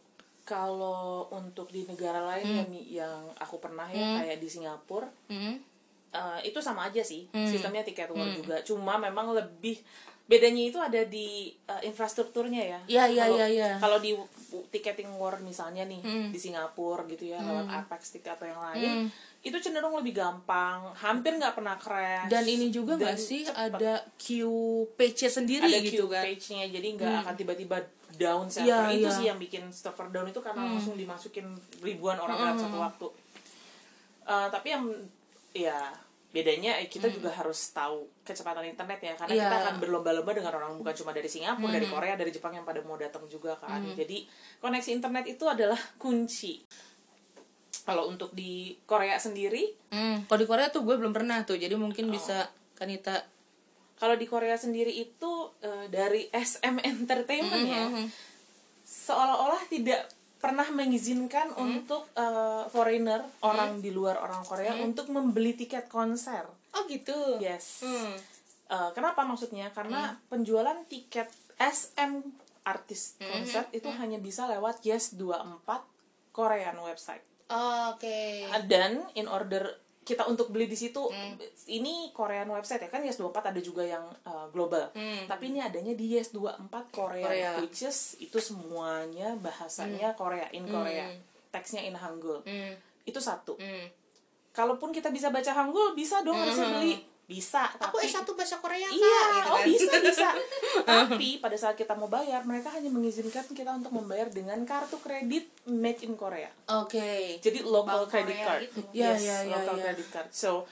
Kalau 0.52 1.32
untuk 1.32 1.72
di 1.72 1.88
negara 1.88 2.20
lain 2.36 2.44
yang, 2.44 2.72
yang 2.84 3.20
aku 3.40 3.64
pernah 3.64 3.88
ya 3.88 4.20
kayak 4.20 4.44
di 4.44 4.50
Singapura 4.52 5.08
Hmm. 5.32 5.64
Eh, 6.12 6.52
itu 6.52 6.60
sama 6.60 6.92
aja 6.92 7.00
sih 7.00 7.32
sistemnya 7.32 7.88
tiket 7.88 8.12
war 8.12 8.28
juga. 8.28 8.60
Cuma 8.68 9.00
memang 9.00 9.32
lebih 9.32 9.80
bedanya 10.28 10.64
itu 10.68 10.76
ada 10.76 11.08
di 11.08 11.56
eh, 11.56 11.82
infrastrukturnya 11.88 12.60
ya. 12.68 12.80
Iya, 12.84 13.04
iya, 13.08 13.26
iya, 13.32 13.48
iya. 13.48 13.70
kalau 13.80 13.96
di 13.96 14.12
ticketing 14.76 15.08
war 15.16 15.40
misalnya 15.40 15.88
nih 15.88 16.04
di 16.28 16.36
Singapura 16.36 17.08
gitu 17.08 17.32
ya 17.32 17.40
lewat 17.40 17.88
Apex 17.88 18.12
tiket 18.12 18.36
atau 18.36 18.44
yang 18.44 18.60
lain 18.60 19.08
itu 19.42 19.58
cenderung 19.58 19.98
lebih 19.98 20.22
gampang 20.22 20.94
hampir 20.94 21.34
nggak 21.34 21.58
pernah 21.58 21.74
crash. 21.74 22.30
Dan 22.30 22.46
ini 22.46 22.70
juga 22.70 22.94
nggak 22.94 23.18
sih 23.18 23.42
cepet. 23.50 23.74
ada 23.74 24.06
queue 24.22 24.86
page 24.94 25.26
sendiri 25.26 25.66
ada 25.66 25.82
gitu 25.82 26.06
queue 26.06 26.14
kan? 26.14 26.24
page-nya 26.30 26.66
jadi 26.70 26.88
nggak 26.94 27.14
akan 27.26 27.34
tiba-tiba 27.34 27.78
down 28.22 28.46
server 28.46 28.70
Iya, 28.88 28.94
itu 28.94 29.04
iya. 29.04 29.18
sih 29.18 29.26
yang 29.26 29.36
bikin 29.36 29.74
server 29.74 30.08
down 30.08 30.30
itu 30.30 30.38
karena 30.38 30.70
langsung 30.70 30.94
dimasukin 30.94 31.50
ribuan 31.82 32.16
orang 32.16 32.38
dalam 32.38 32.58
satu 32.60 32.78
waktu. 32.78 33.08
Eh, 34.24 34.48
tapi 34.48 34.68
yang 34.70 34.86
ya 35.52 35.90
bedanya 36.32 36.80
kita 36.88 37.12
juga 37.12 37.28
harus 37.28 37.76
tahu 37.76 38.08
kecepatan 38.24 38.64
internet 38.64 39.00
ya 39.02 39.14
karena 39.20 39.34
Iya. 39.34 39.44
kita 39.44 39.58
akan 39.60 39.76
berlomba-lomba 39.84 40.32
dengan 40.32 40.54
orang 40.56 40.80
bukan 40.80 40.96
cuma 40.96 41.12
dari 41.12 41.28
Singapura 41.28 41.74
dari 41.74 41.84
Korea 41.86 42.16
dari 42.16 42.32
Jepang 42.32 42.54
yang 42.54 42.64
pada 42.64 42.80
mau 42.82 42.96
datang 42.96 43.26
juga 43.26 43.58
kan. 43.58 43.82
Jadi 43.92 44.24
koneksi 44.62 44.90
internet 44.94 45.26
itu 45.28 45.44
adalah 45.44 45.76
kunci. 45.98 46.64
Kalau 47.82 48.08
untuk 48.08 48.32
di 48.32 48.78
Korea 48.86 49.18
sendiri 49.18 49.74
Hmm, 49.90 50.24
kalau 50.24 50.40
di 50.40 50.48
Korea 50.48 50.70
tuh 50.70 50.86
gue 50.86 50.96
belum 50.96 51.12
pernah 51.12 51.44
tuh, 51.44 51.58
jadi 51.58 51.76
mungkin 51.76 52.08
bisa 52.08 52.48
Kanita 52.72 53.28
kalau 54.02 54.18
di 54.18 54.26
Korea 54.26 54.58
sendiri 54.58 54.90
itu 54.90 55.54
eh, 55.62 55.86
dari 55.94 56.26
SM 56.34 56.82
Entertainment 56.82 57.66
ya 57.70 57.86
seolah-olah 58.82 59.70
tidak 59.70 60.10
pernah 60.42 60.66
mengizinkan 60.74 61.54
untuk 61.54 62.10
eh, 62.18 62.66
foreigner 62.74 63.22
orang 63.46 63.78
di 63.78 63.94
luar 63.94 64.18
orang 64.26 64.42
Korea 64.42 64.74
untuk 64.82 65.14
membeli 65.14 65.54
tiket 65.54 65.86
konser. 65.86 66.50
Oh 66.74 66.84
gitu. 66.90 67.38
Yes. 67.38 67.86
Hmm. 67.86 68.18
Eh, 68.72 68.90
kenapa 68.98 69.22
maksudnya? 69.22 69.70
Karena 69.70 70.18
penjualan 70.28 70.82
tiket 70.90 71.30
SM 71.62 72.26
artis 72.66 73.18
konser 73.22 73.70
itu 73.74 73.90
hanya 73.90 74.18
bisa 74.18 74.50
lewat 74.50 74.82
Yes24 74.82 75.70
Korean 76.34 76.78
website. 76.82 77.22
Oh, 77.52 77.94
Oke. 77.94 78.48
Dan 78.66 79.04
in 79.14 79.28
order 79.28 79.81
kita 80.02 80.26
untuk 80.26 80.50
beli 80.50 80.66
di 80.66 80.74
situ 80.74 81.14
ini 81.68 82.10
Korean 82.10 82.50
website 82.50 82.82
ya 82.82 82.90
kan 82.90 83.02
Yes24 83.02 83.54
ada 83.54 83.62
juga 83.62 83.86
yang 83.86 84.02
uh, 84.24 84.50
global. 84.50 84.90
Tapi 85.26 85.44
ini 85.48 85.62
adanya 85.62 85.94
di 85.94 86.18
Yes24 86.18 86.74
Korea, 86.90 87.22
Korea. 87.22 87.52
which 87.60 87.82
is 87.82 88.18
itu 88.18 88.38
semuanya 88.38 89.38
bahasanya 89.38 90.14
Korea 90.14 90.50
in 90.52 90.66
Korea. 90.66 91.06
Teksnya 91.50 91.82
in 91.82 91.94
Hangul. 91.94 92.42
itu 93.02 93.18
satu 93.18 93.58
Hmm. 93.58 93.90
kalaupun 94.52 94.90
kita 94.90 95.10
bisa 95.10 95.30
baca 95.30 95.50
Hangul 95.52 95.94
bisa 95.94 96.22
dong 96.22 96.38
harusnya 96.38 96.70
beli 96.72 97.02
bisa 97.32 97.64
Aku 97.80 97.96
tapi 97.96 98.06
S1 98.06 98.28
bahasa 98.30 98.58
Korea 98.58 98.84
Iya, 98.84 99.22
gitu 99.32 99.48
oh 99.48 99.56
kan. 99.56 99.66
bisa 99.66 99.96
bisa. 99.98 100.28
Tapi 100.92 101.28
pada 101.38 101.56
saat 101.56 101.74
kita 101.74 101.94
mau 101.94 102.08
bayar, 102.08 102.44
mereka 102.44 102.68
hanya 102.70 102.88
mengizinkan 102.88 103.48
kita 103.48 103.72
untuk 103.72 103.92
membayar 103.92 104.28
dengan 104.28 104.60
kartu 104.64 104.98
kredit 104.98 105.48
made 105.66 106.02
in 106.02 106.14
Korea. 106.14 106.52
Oke. 106.74 107.40
Jadi 107.40 107.64
local 107.64 108.04
Bank 108.04 108.12
credit 108.12 108.36
Korea 108.36 108.46
card. 108.46 108.62
gitu. 108.66 108.80
Ya, 108.92 109.10
yes, 109.10 109.22
ya, 109.22 109.38
ya, 109.42 109.56
local 109.56 109.76
ya. 109.76 109.84
credit 109.86 110.08
card. 110.10 110.30
So, 110.32 110.68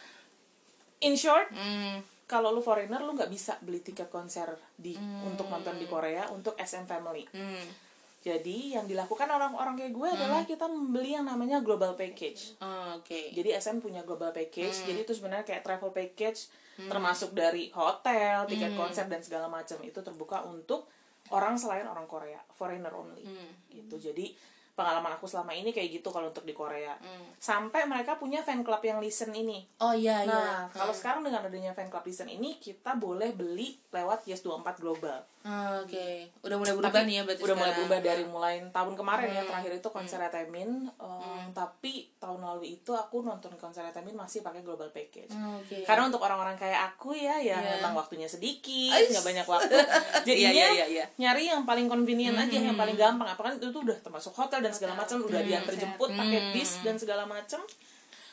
in 0.99 1.15
short, 1.15 1.47
Hmm. 1.49 2.03
kalau 2.25 2.51
lu 2.51 2.59
foreigner 2.59 2.99
lu 2.99 3.13
nggak 3.13 3.27
bisa 3.27 3.55
beli 3.59 3.79
tiket 3.79 4.07
konser 4.07 4.45
di 4.75 4.93
untuk 5.23 5.47
nonton 5.47 5.75
di 5.75 5.85
Korea 5.85 6.27
untuk 6.29 6.53
SM 6.55 6.83
Family. 6.85 7.23
Hmm. 7.31 7.88
Jadi 8.19 8.75
yang 8.75 8.83
dilakukan 8.83 9.31
orang-orang 9.31 9.79
kayak 9.79 9.93
gue 9.95 10.09
adalah 10.11 10.43
kita 10.43 10.67
membeli 10.67 11.15
yang 11.15 11.23
namanya 11.23 11.63
global 11.63 11.95
package. 11.95 12.59
Oh, 12.59 12.99
Oke. 12.99 13.31
Jadi 13.31 13.55
SM 13.55 13.79
punya 13.79 14.03
global 14.03 14.35
package. 14.35 14.83
Jadi 14.83 15.07
itu 15.07 15.15
sebenarnya 15.15 15.47
kayak 15.47 15.63
travel 15.63 15.95
package 15.95 16.51
termasuk 16.79 17.35
dari 17.35 17.67
hotel, 17.75 18.47
tiket 18.47 18.71
konser 18.75 19.07
dan 19.11 19.19
segala 19.19 19.51
macam 19.51 19.75
itu 19.83 19.99
terbuka 19.99 20.47
untuk 20.47 20.87
orang 21.35 21.59
selain 21.59 21.83
orang 21.83 22.07
Korea, 22.07 22.39
foreigner 22.55 22.91
only. 22.95 23.23
Gitu. 23.71 23.95
Jadi 23.99 24.35
pengalaman 24.79 25.11
aku 25.11 25.27
selama 25.27 25.51
ini 25.51 25.69
kayak 25.69 25.91
gitu 25.93 26.07
kalau 26.07 26.27
untuk 26.27 26.41
di 26.41 26.53
Korea. 26.53 26.95
Sampai 27.35 27.83
mereka 27.83 28.15
punya 28.15 28.39
fan 28.39 28.61
club 28.61 28.79
yang 28.81 28.97
listen 28.97 29.29
ini. 29.29 29.67
Oh 29.77 29.91
iya 29.91 30.23
iya. 30.23 30.31
Nah, 30.31 30.61
kalau 30.69 30.91
sekarang 30.91 31.19
dengan 31.21 31.43
adanya 31.43 31.71
fan 31.71 31.87
club 31.87 32.03
listen 32.03 32.27
ini 32.27 32.55
kita 32.57 32.95
boleh 32.95 33.31
beli 33.31 33.75
lewat 33.89 34.23
Yes24 34.23 34.63
Global. 34.77 35.19
Ah, 35.41 35.79
Oke. 35.79 36.27
Udah 36.41 36.55
mulai 36.55 36.73
berubah 36.73 36.99
nih 37.01 37.15
ya 37.15 37.23
berarti 37.23 37.41
udah 37.41 37.55
mulai 37.55 37.63
sekarang. 37.65 37.77
berubah 37.79 37.99
dari 38.01 38.23
mulai 38.25 38.53
tahun 38.69 38.93
kemarin 38.93 39.29
ya 39.31 39.43
terakhir 39.45 39.71
itu 39.73 39.89
konser 39.89 40.19
Temin 40.25 40.69
um, 40.93 41.43
tapi 41.49 41.93
tahun 42.17 42.39
lalu 42.39 42.75
itu 42.75 42.91
aku 42.91 43.23
nonton 43.23 43.55
konser 43.55 43.87
Temin 43.89 44.13
masih 44.13 44.39
pakai 44.39 44.59
global 44.59 44.87
package 44.89 45.31
Ah, 45.31 45.55
Oke. 45.55 45.83
karena 45.83 46.05
untuk 46.05 46.19
orang-orang 46.19 46.53
kayak 46.53 46.91
aku 46.93 47.11
ya 47.13 47.39
yang 47.39 47.55
Iya. 47.57 47.79
memang 47.79 47.95
waktunya 47.95 48.27
sedikit 48.27 48.91
nggak 48.91 49.23
banyak 49.23 49.47
waktu 49.47 49.75
jadinya 50.27 50.51
Iya, 50.53 50.67
iya, 50.69 50.85
iya. 50.91 51.05
nyari 51.15 51.47
yang 51.47 51.63
paling 51.63 51.87
convenient 51.87 52.35
aja 52.35 52.57
yang 52.59 52.75
paling 52.75 52.95
gampang 52.95 53.27
apalagi 53.29 53.57
itu 53.57 53.67
tuh 53.69 53.81
udah 53.81 53.97
termasuk 53.97 54.35
hotel 54.35 54.59
dan 54.69 54.77
segala 54.77 54.93
macam 54.95 55.17
udah 55.19 55.41
diantar 55.41 55.73
jemput 55.73 56.09
pakai 56.13 56.39
bis 56.53 56.71
dan 56.85 56.95
segala 56.95 57.25
macam 57.25 57.61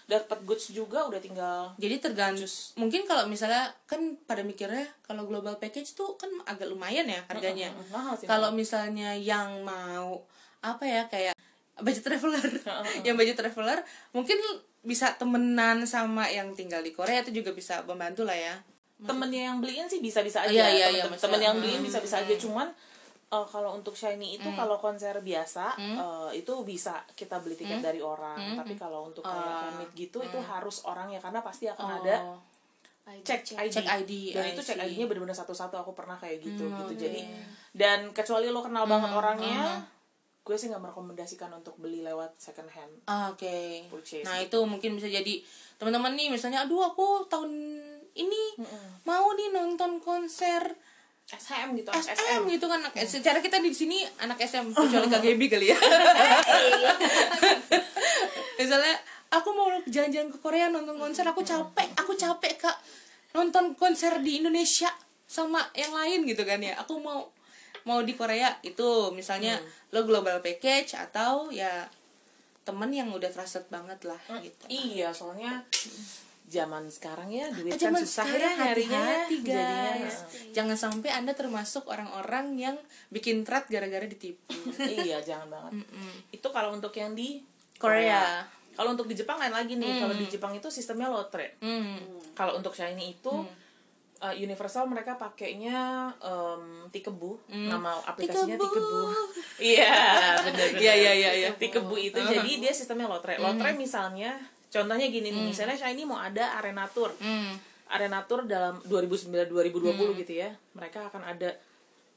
dapat 0.06 0.38
goods 0.46 0.70
juga 0.70 1.02
udah 1.10 1.18
tinggal 1.18 1.74
Jadi 1.82 1.98
tergantung. 1.98 2.46
mungkin 2.78 3.08
kalau 3.10 3.26
misalnya 3.26 3.74
kan 3.90 3.98
pada 4.22 4.46
mikirnya 4.46 4.86
kalau 5.02 5.26
global 5.26 5.58
package 5.58 5.98
tuh 5.98 6.14
kan 6.14 6.30
agak 6.46 6.70
lumayan 6.70 7.10
ya 7.10 7.26
harganya. 7.26 7.74
Mahal 7.90 8.14
sih, 8.14 8.30
Kalau 8.30 8.54
misalnya 8.54 9.18
yang 9.18 9.66
mau 9.66 10.22
apa 10.62 10.84
ya 10.86 11.02
kayak 11.10 11.34
budget 11.82 12.06
traveler, 12.06 12.46
yang 13.02 13.18
budget 13.18 13.34
traveler 13.34 13.82
mungkin 14.14 14.38
bisa 14.86 15.18
temenan 15.18 15.82
sama 15.82 16.30
yang 16.30 16.54
tinggal 16.54 16.78
di 16.86 16.94
Korea 16.94 17.26
itu 17.26 17.42
juga 17.42 17.50
bisa 17.50 17.82
membantu 17.82 18.22
lah 18.22 18.38
ya. 18.38 18.54
temennya 18.96 19.52
yang 19.52 19.58
beliin 19.60 19.84
sih 19.90 20.00
bisa-bisa 20.00 20.46
aja 20.46 20.54
Iya, 20.54 20.66
iya, 20.72 20.86
temen, 21.04 21.12
iya, 21.12 21.20
temen 21.20 21.40
yang 21.42 21.56
beliin 21.60 21.82
bisa-bisa 21.84 22.22
aja. 22.22 22.32
Cuman 22.38 22.70
eh, 23.28 23.46
kalau 23.46 23.70
untuk 23.72 23.92
shiny 23.92 24.34
itu 24.34 24.48
kalau 24.52 24.76
konser 24.76 25.18
biasa 25.20 25.74
eh, 25.76 26.30
itu 26.36 26.52
bisa 26.62 26.94
kita 27.12 27.38
beli 27.38 27.54
tiket 27.54 27.78
dari 27.80 27.98
orang. 27.98 28.36
Tapi 28.54 28.74
kalau 28.74 29.06
untuk 29.06 29.22
kayak 29.22 29.34
fan 29.62 29.74
meet 29.76 29.90
gitu 29.96 30.18
itu 30.20 30.38
harus 30.40 30.82
orang 30.82 31.08
ya 31.08 31.18
karena 31.18 31.40
pasti 31.40 31.66
akan 31.66 31.86
ada 31.96 32.16
Oh, 33.06 33.14
cek 33.22 33.54
ID. 33.56 33.70
Cek 33.70 33.86
ID, 33.86 34.12
dan 34.34 34.42
I 34.42 34.50
itu 34.50 34.62
cek. 34.64 34.78
ID-nya 34.80 35.06
benar-benar 35.06 35.36
satu-satu 35.36 35.74
aku 35.76 35.94
pernah 35.94 36.14
kayak 36.16 36.42
gitu 36.42 36.66
gitu. 36.66 36.92
jadi 36.96 37.22
dan 37.70 38.10
kecuali 38.10 38.50
lo 38.50 38.58
kenal 38.60 38.82
banget 38.84 39.10
orangnya 39.12 39.78
gue 40.42 40.54
sih 40.54 40.66
nggak 40.66 40.78
merekomendasikan 40.80 41.50
untuk 41.52 41.74
beli 41.76 42.02
lewat 42.02 42.34
second 42.36 42.66
hand 42.68 42.90
Ah, 43.06 43.30
Oke. 43.30 43.86
Purchase 43.86 44.22
Nah 44.22 44.38
itu 44.40 44.58
mungkin 44.60 44.94
bisa 44.94 45.06
jadi 45.06 45.38
teman-teman 45.74 46.14
nih 46.14 46.30
misalnya, 46.30 46.62
aduh 46.62 46.82
aku 46.84 47.26
tahun 47.26 47.50
ini 48.12 48.42
mau 49.02 49.26
nih 49.32 49.50
nonton 49.50 49.98
konser 49.98 50.62
SM 51.26 51.74
gitu 51.74 51.90
SM, 51.90 52.46
gitu 52.46 52.66
kan. 52.70 52.78
Secara 53.02 53.42
kita 53.42 53.58
di 53.58 53.74
sini 53.74 54.06
anak 54.22 54.38
SM 54.38 54.70
kecuali 54.70 55.10
KGB 55.10 55.42
kali 55.50 55.66
ya. 55.74 55.78
misalnya 58.62 58.94
aku 59.34 59.50
mau 59.50 59.66
jalan-jalan 59.90 60.30
ke 60.30 60.38
Korea 60.38 60.70
nonton 60.70 60.94
konser, 60.94 61.26
aku 61.26 61.42
capek, 61.42 61.90
aku 61.98 62.14
capek 62.14 62.54
kak 62.62 62.78
nonton 63.34 63.74
konser 63.74 64.22
di 64.22 64.38
Indonesia 64.38 64.88
sama 65.26 65.66
yang 65.74 65.90
lain 65.90 66.30
gitu 66.30 66.46
kan 66.46 66.62
ya. 66.62 66.78
Aku 66.86 67.02
mau 67.02 67.26
mau 67.82 68.06
di 68.06 68.14
Korea 68.14 68.54
itu 68.62 69.10
misalnya 69.10 69.58
lo 69.90 70.06
global 70.06 70.38
package 70.38 70.94
atau 70.94 71.50
ya 71.50 71.90
temen 72.66 72.90
yang 72.90 73.10
udah 73.10 73.30
trusted 73.34 73.66
banget 73.66 73.98
lah 74.06 74.18
gitu. 74.42 74.66
Iya, 74.70 75.10
soalnya 75.10 75.62
zaman 76.46 76.86
sekarang 76.86 77.26
ya 77.34 77.50
duit 77.50 77.74
kan 77.74 77.90
Zaman 77.90 78.00
susah 78.06 78.22
sekarang 78.22 78.54
ya 78.54 78.64
nyarinya 78.70 79.02
hati-hati 79.02 79.36
jadinya 79.42 79.92
guys. 79.98 80.16
Jangan 80.54 80.76
sampai 80.78 81.10
anda 81.10 81.32
termasuk 81.34 81.90
orang-orang 81.90 82.54
yang 82.54 82.76
bikin 83.10 83.42
thread 83.42 83.66
gara-gara 83.66 84.06
ditipu. 84.06 84.54
iya 85.06 85.18
jangan 85.18 85.50
banget. 85.50 85.72
Itu 86.30 86.48
kalau 86.54 86.70
untuk 86.74 86.94
yang 86.94 87.18
di 87.18 87.42
Korea. 87.76 88.46
kalau 88.76 88.92
untuk 88.92 89.08
di 89.08 89.16
Jepang 89.16 89.40
lain 89.40 89.56
lagi 89.56 89.72
nih 89.80 90.04
kalau 90.04 90.12
di 90.12 90.28
Jepang 90.28 90.52
itu 90.54 90.68
sistemnya 90.68 91.08
lotre. 91.08 91.56
Hmm. 91.64 91.96
kalau 92.36 92.60
untuk 92.60 92.76
shiny 92.76 93.16
itu 93.16 93.32
uh, 94.20 94.34
Universal 94.36 94.84
mereka 94.88 95.16
pakainya 95.16 96.12
um, 96.20 96.84
Tikebu 96.92 97.40
nama 97.50 97.96
aplikasinya 98.04 98.56
Tikebu. 98.56 99.00
Iya 99.72 99.96
benar 100.44 100.68
Iya 100.76 100.94
iya 100.94 101.12
iya 101.16 101.30
iya. 101.32 101.48
Tikebu. 101.56 101.96
Itu. 101.96 102.20
Jadi 102.20 102.60
dia 102.60 102.72
sistemnya 102.72 103.08
lotre. 103.08 103.40
Lotre 103.40 103.72
misalnya 103.72 104.36
contohnya 104.68 105.06
gini 105.06 105.28
nih 105.28 105.44
misalnya 105.46 105.74
shiny 105.74 106.02
mau 106.02 106.18
ada 106.18 106.56
arena 106.56 106.84
tour 106.86 107.10
Hmm. 107.16 107.54
arena 107.86 108.22
tour 108.22 108.42
dalam 108.44 108.82
2009 108.82 109.30
2020 109.46 110.18
gitu 110.18 110.32
ya 110.36 110.50
mereka 110.72 111.06
akan 111.06 111.22
ada 111.24 111.54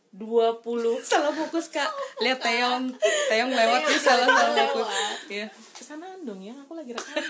20 0.09 0.65
Salah 1.05 1.29
fokus 1.29 1.69
kak. 1.69 1.85
Lihat 2.25 2.41
Teong, 2.41 2.89
Teong 3.29 3.51
lewat 3.51 3.81
nih 3.85 3.99
salah 4.09 4.25
salah 4.25 4.65
fokus. 4.67 4.89
Iya. 5.29 5.45
kesanaan 5.71 6.19
dong 6.23 6.41
ya 6.41 6.51
aku 6.55 6.73
lagi 6.73 6.91
rekaman 6.91 7.29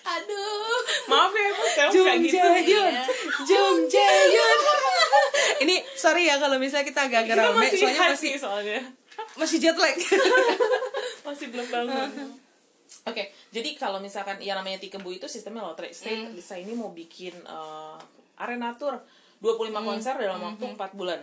Aduh. 0.00 0.80
maaf 1.06 1.28
ya 1.30 1.46
aku 1.50 1.64
sekarang 1.68 1.92
Jung 1.92 2.08
gitu 2.24 2.32
Jaehyun, 2.32 2.94
Jung 3.44 3.78
Jaehyun. 3.86 4.58
Ini 5.60 5.74
sorry 5.92 6.24
ya 6.24 6.40
kalau 6.40 6.56
misalnya 6.56 6.88
kita 6.88 7.04
agak-agak 7.04 7.36
kita 7.36 7.52
rame, 7.52 7.66
soalnya 7.68 8.00
masih 8.08 8.16
sih 8.16 8.34
soalnya 8.40 8.80
masih 9.36 9.56
jet 9.60 9.76
lag. 9.76 9.92
masih 11.20 11.46
belum 11.52 11.66
bangun 11.68 12.08
oke 13.06 13.22
jadi 13.50 13.70
kalau 13.74 13.98
misalkan 13.98 14.38
yang 14.42 14.58
namanya 14.58 14.78
Tikebu 14.78 15.10
itu 15.10 15.26
sistemnya 15.26 15.62
lotre 15.62 15.90
state 15.90 16.30
bisa 16.32 16.58
ini 16.58 16.74
mau 16.74 16.90
bikin 16.90 17.34
eh, 17.34 17.98
arena 18.40 18.72
tour 18.74 18.98
25 19.40 19.72
konser 19.80 20.14
dalam 20.20 20.36
waktu 20.38 20.64
4 20.76 21.00
bulan. 21.00 21.20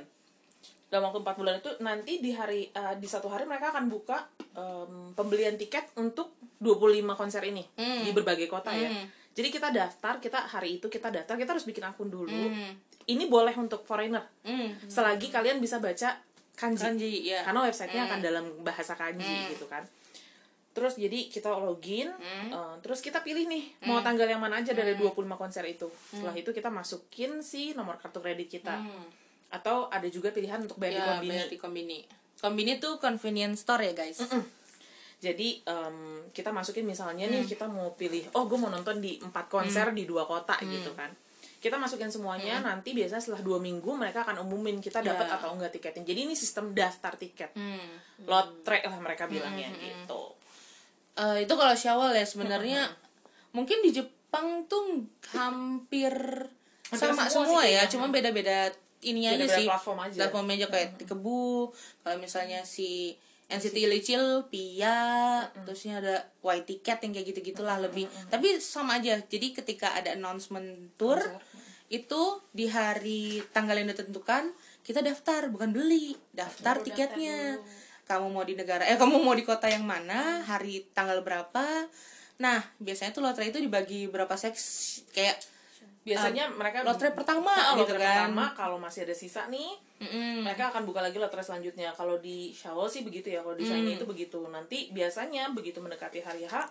Dalam 0.90 1.04
waktu 1.12 1.20
4 1.22 1.38
bulan 1.38 1.54
itu 1.62 1.70
nanti 1.86 2.18
di 2.18 2.34
hari 2.34 2.66
eh, 2.66 2.96
di 2.98 3.06
satu 3.06 3.30
hari 3.30 3.46
mereka 3.46 3.70
akan 3.70 3.86
buka 3.92 4.26
em, 4.58 5.14
pembelian 5.14 5.54
tiket 5.54 5.94
untuk 6.02 6.34
25 6.58 7.06
konser 7.14 7.46
ini 7.46 7.62
di 7.78 8.10
berbagai 8.10 8.50
kota 8.50 8.74
ya. 8.74 8.90
Jadi 9.38 9.54
kita 9.54 9.70
daftar 9.70 10.18
kita 10.18 10.50
hari 10.50 10.82
itu 10.82 10.90
kita 10.90 11.14
daftar 11.14 11.38
kita 11.38 11.54
harus 11.54 11.66
bikin 11.70 11.86
akun 11.86 12.10
dulu. 12.10 12.34
Ini 13.08 13.24
boleh 13.30 13.54
untuk 13.56 13.86
foreigner. 13.86 14.26
Hmm. 14.42 14.74
selagi 14.90 15.30
kalian 15.30 15.62
bisa 15.62 15.78
baca 15.78 16.18
kanji, 16.58 16.82
Kanji, 16.82 17.12
ya. 17.30 17.46
karena 17.46 17.70
websitenya 17.70 18.04
akan 18.10 18.20
dalam 18.20 18.46
bahasa 18.66 18.98
kanji 18.98 19.54
gitu 19.54 19.70
kan 19.70 19.86
terus 20.78 20.94
jadi 20.94 21.26
kita 21.26 21.50
login 21.52 22.14
eh, 22.22 22.74
terus 22.80 23.02
kita 23.02 23.20
pilih 23.20 23.46
nih 23.46 23.82
mau 23.84 23.98
tanggal 24.00 24.24
yang 24.24 24.38
mana 24.38 24.62
aja 24.62 24.72
dari 24.72 24.94
25 24.94 25.10
konser 25.34 25.66
itu. 25.66 25.90
Setelah 25.90 26.34
itu 26.34 26.50
kita 26.52 26.70
masukin 26.70 27.42
si 27.42 27.74
nomor 27.74 27.98
kartu 27.98 28.22
kredit 28.22 28.46
kita. 28.52 28.78
Atau 29.50 29.88
ada 29.88 30.06
juga 30.06 30.30
pilihan 30.30 30.60
untuk 30.60 30.78
bayar 30.78 30.94
di 30.94 31.00
Ya, 31.00 31.08
kombini. 31.10 31.30
bayar 31.32 31.48
di 31.48 31.58
kombini. 31.58 32.00
Kombini 32.38 32.74
tuh 32.78 32.94
convenience 32.98 33.64
store 33.64 33.82
ya 33.84 33.94
guys. 33.96 34.22
jadi 35.18 35.66
em, 35.66 35.98
kita 36.30 36.54
masukin 36.54 36.86
misalnya 36.86 37.26
nih 37.26 37.42
kita 37.44 37.66
mau 37.66 37.90
pilih 37.92 38.30
oh 38.32 38.46
gue 38.46 38.54
mau 38.56 38.70
nonton 38.70 39.02
di 39.02 39.18
empat 39.18 39.50
konser 39.50 39.90
di 39.90 40.06
dua 40.06 40.24
kota 40.24 40.54
gitu 40.62 40.94
kan. 40.94 41.10
Kita 41.58 41.74
masukin 41.76 42.14
semuanya 42.14 42.62
nanti 42.62 42.94
biasanya 42.94 43.18
setelah 43.18 43.42
dua 43.42 43.58
minggu 43.58 43.90
mereka 43.92 44.22
akan 44.22 44.46
umumin 44.46 44.78
kita 44.78 45.02
dapat 45.02 45.26
Ya. 45.26 45.36
atau 45.36 45.58
enggak 45.58 45.74
tiketnya 45.74 46.06
jadi 46.06 46.30
ini 46.30 46.38
sistem 46.38 46.70
daftar 46.72 47.18
tiket. 47.18 47.50
Hmm. 47.54 47.98
lotre 48.26 48.82
lah 48.84 48.98
mereka 48.98 49.26
bilangnya 49.26 49.70
gitu 49.74 50.38
Eh, 51.18 51.50
itu 51.50 51.54
kalau 51.58 51.74
Syawal 51.74 52.14
ya 52.14 52.26
sebenarnya 52.26 52.94
mungkin 53.50 53.82
di 53.82 53.90
Jepang 53.90 54.70
tuh 54.70 55.02
hampir, 55.34 56.14
sama 56.94 57.26
semua 57.26 57.28
semua, 57.28 57.62
ya, 57.66 57.90
cuma 57.90 58.14
beda-beda 58.14 58.70
ininya 59.02 59.34
aja 59.34 59.58
sih. 59.58 59.66
platform 59.66 60.00
aja. 60.06 60.18
Platformnya 60.22 60.56
aja 60.62 60.68
kayak 60.70 60.90
Tikebu, 61.02 61.74
kalau 62.06 62.18
misalnya 62.22 62.62
si 62.70 63.18
NCT 63.48 63.88
Licil, 63.88 64.46
Pia, 64.52 65.00
terusnya 65.64 66.04
ada 66.04 66.16
White 66.44 66.68
Ticket 66.68 67.00
yang 67.08 67.12
kayak 67.16 67.28
gitu-gitulah 67.32 67.80
lebih. 67.80 68.06
Tapi 68.28 68.60
sama 68.60 69.00
aja. 69.00 69.16
Jadi 69.24 69.56
ketika 69.56 69.96
ada 69.96 70.14
announcement 70.14 70.92
tour 71.00 71.18
itu 71.88 72.44
di 72.52 72.68
hari 72.68 73.40
tanggal 73.56 73.80
yang 73.80 73.88
ditentukan 73.88 74.52
kita 74.84 75.00
daftar 75.00 75.48
bukan 75.48 75.72
beli, 75.72 76.20
daftar 76.36 76.84
tiketnya. 76.84 77.56
Kamu 78.08 78.32
mau 78.32 78.42
di 78.42 78.56
negara 78.56 78.88
eh 78.88 78.96
kamu 78.96 79.20
mau 79.20 79.36
di 79.36 79.44
kota 79.44 79.68
yang 79.68 79.84
mana 79.84 80.42
hari 80.42 80.88
tanggal 80.96 81.20
berapa. 81.22 81.86
Nah 82.40 82.64
biasanya 82.80 83.12
tuh 83.12 83.22
lotre 83.22 83.46
itu 83.46 83.60
dibagi 83.60 84.08
berapa 84.08 84.32
seks 84.34 84.64
kayak 85.12 85.38
biasanya 86.08 86.48
mereka 86.56 86.88
lotre 86.88 87.12
pertama 87.12 87.52
Nah, 87.52 87.76
gitu 87.76 87.92
lotre 87.94 88.00
kan. 88.00 88.32
pertama 88.32 88.44
kalau 88.56 88.78
masih 88.80 89.04
ada 89.04 89.12
sisa 89.12 89.44
nih 89.52 89.76
Mm-mm. 90.00 90.48
mereka 90.48 90.72
akan 90.72 90.88
buka 90.88 91.04
lagi 91.04 91.20
lotre 91.20 91.44
selanjutnya. 91.44 91.92
Kalau 91.92 92.16
di 92.24 92.56
Shawl 92.56 92.88
sih 92.88 93.04
begitu 93.04 93.28
ya 93.34 93.44
kalau 93.44 93.60
di 93.60 93.68
Shiny 93.68 94.00
itu 94.00 94.08
begitu. 94.08 94.40
Nanti 94.48 94.88
biasanya 94.96 95.52
begitu 95.52 95.84
mendekati 95.84 96.24
hari 96.24 96.48
H 96.48 96.64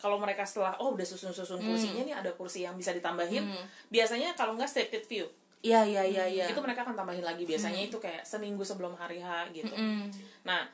kalau 0.00 0.16
mereka 0.16 0.42
setelah 0.48 0.74
oh 0.80 0.96
udah 0.96 1.04
susun-susun 1.04 1.60
kursinya 1.60 2.00
nih 2.02 2.16
ada 2.16 2.32
kursi 2.32 2.64
yang 2.64 2.72
bisa 2.72 2.88
ditambahin 2.96 3.44
biasanya 3.92 4.32
kalau 4.32 4.56
nggak 4.56 4.64
stated 4.72 5.04
view 5.04 5.28
iya 5.60 5.84
iya 5.84 6.02
iya 6.04 6.24
iya. 6.24 6.44
itu 6.48 6.60
mereka 6.60 6.84
akan 6.84 6.96
tambahin 6.96 7.24
lagi. 7.24 7.44
Biasanya 7.44 7.80
itu 7.84 7.96
kayak 8.00 8.24
seminggu 8.24 8.64
sebelum 8.64 8.96
hari 8.96 9.20
H 9.20 9.52
gitu. 9.52 9.72
Mm. 9.76 10.08
nah 10.44 10.64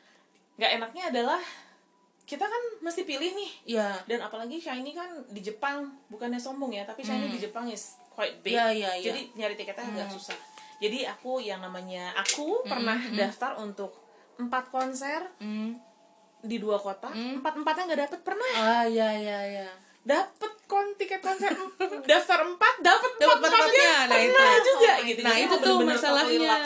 nggak 0.57 0.71
enaknya 0.81 1.02
adalah 1.12 1.40
kita 2.26 2.43
kan 2.43 2.62
mesti 2.83 3.07
pilih 3.07 3.31
nih. 3.35 3.50
Iya. 3.76 3.88
Dan 4.07 4.19
apalagi 4.23 4.59
Shiny 4.59 4.95
kan 4.95 5.07
di 5.31 5.43
Jepang 5.43 5.87
bukannya 6.11 6.38
sombong 6.38 6.75
ya 6.75 6.83
tapi 6.83 7.07
Shiny 7.07 7.31
di 7.31 7.38
Jepang 7.38 7.71
is 7.71 7.99
quite 8.11 8.35
big. 8.43 8.55
Iya, 8.55 8.75
iya, 8.75 8.90
iya. 8.99 9.05
jadi 9.12 9.21
nyari 9.38 9.55
tiketnya 9.55 9.87
agak 9.87 10.11
susah. 10.11 10.38
Jadi 10.83 11.07
aku 11.07 11.38
yang 11.38 11.62
namanya 11.62 12.12
aku 12.19 12.66
pernah 12.66 12.99
daftar 13.14 13.59
untuk 13.62 13.95
empat 14.37 14.69
konser 14.69 15.23
Mm. 15.38 15.78
di 16.47 16.57
dua 16.62 16.78
kota. 16.78 17.11
Empat 17.14 17.59
empatnya 17.59 17.83
nggak 17.90 18.02
dapet 18.11 18.21
pernah. 18.23 18.50
Ah 18.55 18.85
iya 18.87 19.11
iya 19.19 19.38
iya 19.47 19.69
dapet 20.07 20.53
kon 20.71 20.87
tiket 20.95 21.19
konser 21.19 21.51
daftar 22.11 22.39
empat 22.47 22.75
dapat 22.79 23.11
empat 23.19 23.39
empatnya 23.43 23.95
nah 24.07 24.19
itu. 24.23 24.43
Juga 24.63 24.93
gitu. 25.03 25.21
Nah 25.27 25.37
itu 25.37 25.55
tuh 25.59 25.77
masalahnya. 25.83 26.57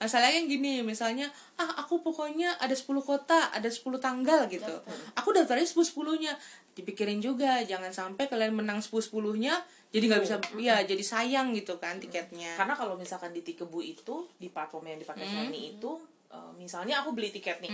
masalahnya 0.00 0.48
gini 0.48 0.80
misalnya 0.80 1.28
ah 1.60 1.84
aku 1.84 2.00
pokoknya 2.00 2.56
ada 2.56 2.72
10 2.72 2.88
kota 3.04 3.52
ada 3.52 3.68
10 3.68 3.84
tanggal 4.00 4.48
gitu. 4.48 4.72
Aku 5.16 5.32
daftarnya 5.36 5.68
10 5.68 5.76
10-nya 5.76 6.32
dipikirin 6.72 7.20
juga 7.20 7.60
jangan 7.60 7.92
sampai 7.92 8.24
kalian 8.24 8.56
menang 8.56 8.80
10 8.80 8.96
10-nya 8.96 9.60
jadi 9.92 10.04
nggak 10.08 10.22
bisa 10.24 10.36
ya 10.56 10.80
jadi 10.88 11.04
sayang 11.04 11.52
gitu 11.52 11.76
kan 11.76 12.00
tiketnya. 12.00 12.56
Karena 12.56 12.72
kalau 12.72 12.96
misalkan 12.96 13.36
di 13.36 13.44
Tikebu 13.44 13.80
itu 13.84 14.24
di 14.40 14.48
platform 14.48 14.88
yang 14.88 14.98
dipakai 15.04 15.28
Shiny 15.28 15.76
itu 15.76 16.00
eh, 16.30 16.52
misalnya 16.54 17.00
aku 17.00 17.10
beli 17.10 17.28
tiket 17.28 17.58
nih. 17.58 17.70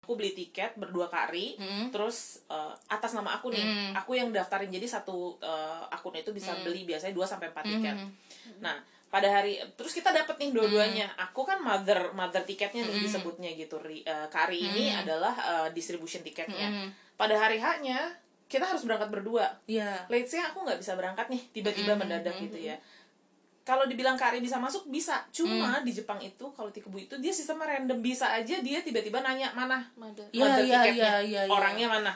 Aku 0.00 0.12
beli 0.14 0.32
tiket 0.32 0.74
berdua 0.74 1.06
kari 1.06 1.54
terus 1.90 2.16
eh, 2.46 2.72
atas 2.88 3.12
nama 3.12 3.34
aku 3.34 3.52
nih. 3.52 3.64
Aku 3.94 4.12
yang 4.12 4.28
daftarin. 4.30 4.68
Jadi 4.68 4.84
satu 4.84 5.16
eh, 5.38 5.84
akun 5.88 6.14
itu 6.14 6.30
bisa 6.30 6.52
beli 6.62 6.82
biasanya 6.84 7.12
2 7.12 7.22
sampai 7.22 7.48
4 7.48 7.62
tiket. 7.70 7.96
Nah 8.58 8.76
pada 9.08 9.24
hari 9.30 9.56
terus 9.72 9.92
kita 9.92 10.12
dapat 10.12 10.36
nih 10.36 10.52
dua-duanya. 10.52 11.06
Aku 11.22 11.40
kan 11.42 11.58
mother 11.58 12.12
mother 12.12 12.42
tiketnya 12.42 12.84
nih 12.84 12.96
disebutnya 13.02 13.50
gitu. 13.54 13.76
Ri- 13.78 14.02
eh, 14.02 14.28
kari 14.28 14.58
ini 14.62 14.84
adalah 14.94 15.34
eh, 15.34 15.68
distribution 15.70 16.20
tiketnya. 16.22 16.68
Pada 17.14 17.34
hari 17.34 17.56
H-nya 17.56 17.98
kita 18.46 18.64
harus 18.64 18.80
berangkat 18.82 19.08
berdua. 19.10 19.44
Iya. 19.66 20.08
Let's 20.08 20.28
say 20.28 20.40
aku 20.40 20.60
nggak 20.62 20.76
bisa 20.78 20.92
berangkat 20.94 21.28
nih 21.28 21.42
tiba-tiba 21.52 21.92
mendadak 21.94 22.32
gitu 22.42 22.58
ya 22.58 22.76
kalau 23.68 23.84
dibilang 23.84 24.16
Kari 24.16 24.40
bisa 24.40 24.56
masuk 24.56 24.88
bisa. 24.88 25.20
Cuma 25.28 25.84
di 25.84 25.92
Jepang 25.92 26.16
itu 26.24 26.48
kalau 26.56 26.72
Tikebu 26.72 26.96
itu 27.04 27.14
dia 27.20 27.28
sistemnya 27.28 27.76
random. 27.76 28.00
Bisa 28.00 28.32
aja 28.32 28.64
dia 28.64 28.80
tiba-tiba 28.80 29.20
nanya 29.20 29.52
mana 29.52 29.84
Mother. 30.00 30.24
Iya, 30.32 30.40
mother 30.48 30.64
iya, 30.64 30.78
tiketnya 30.80 30.96
iya, 30.96 31.12
iya, 31.20 31.42
iya. 31.44 31.52
orangnya 31.52 31.86
mana? 31.92 32.12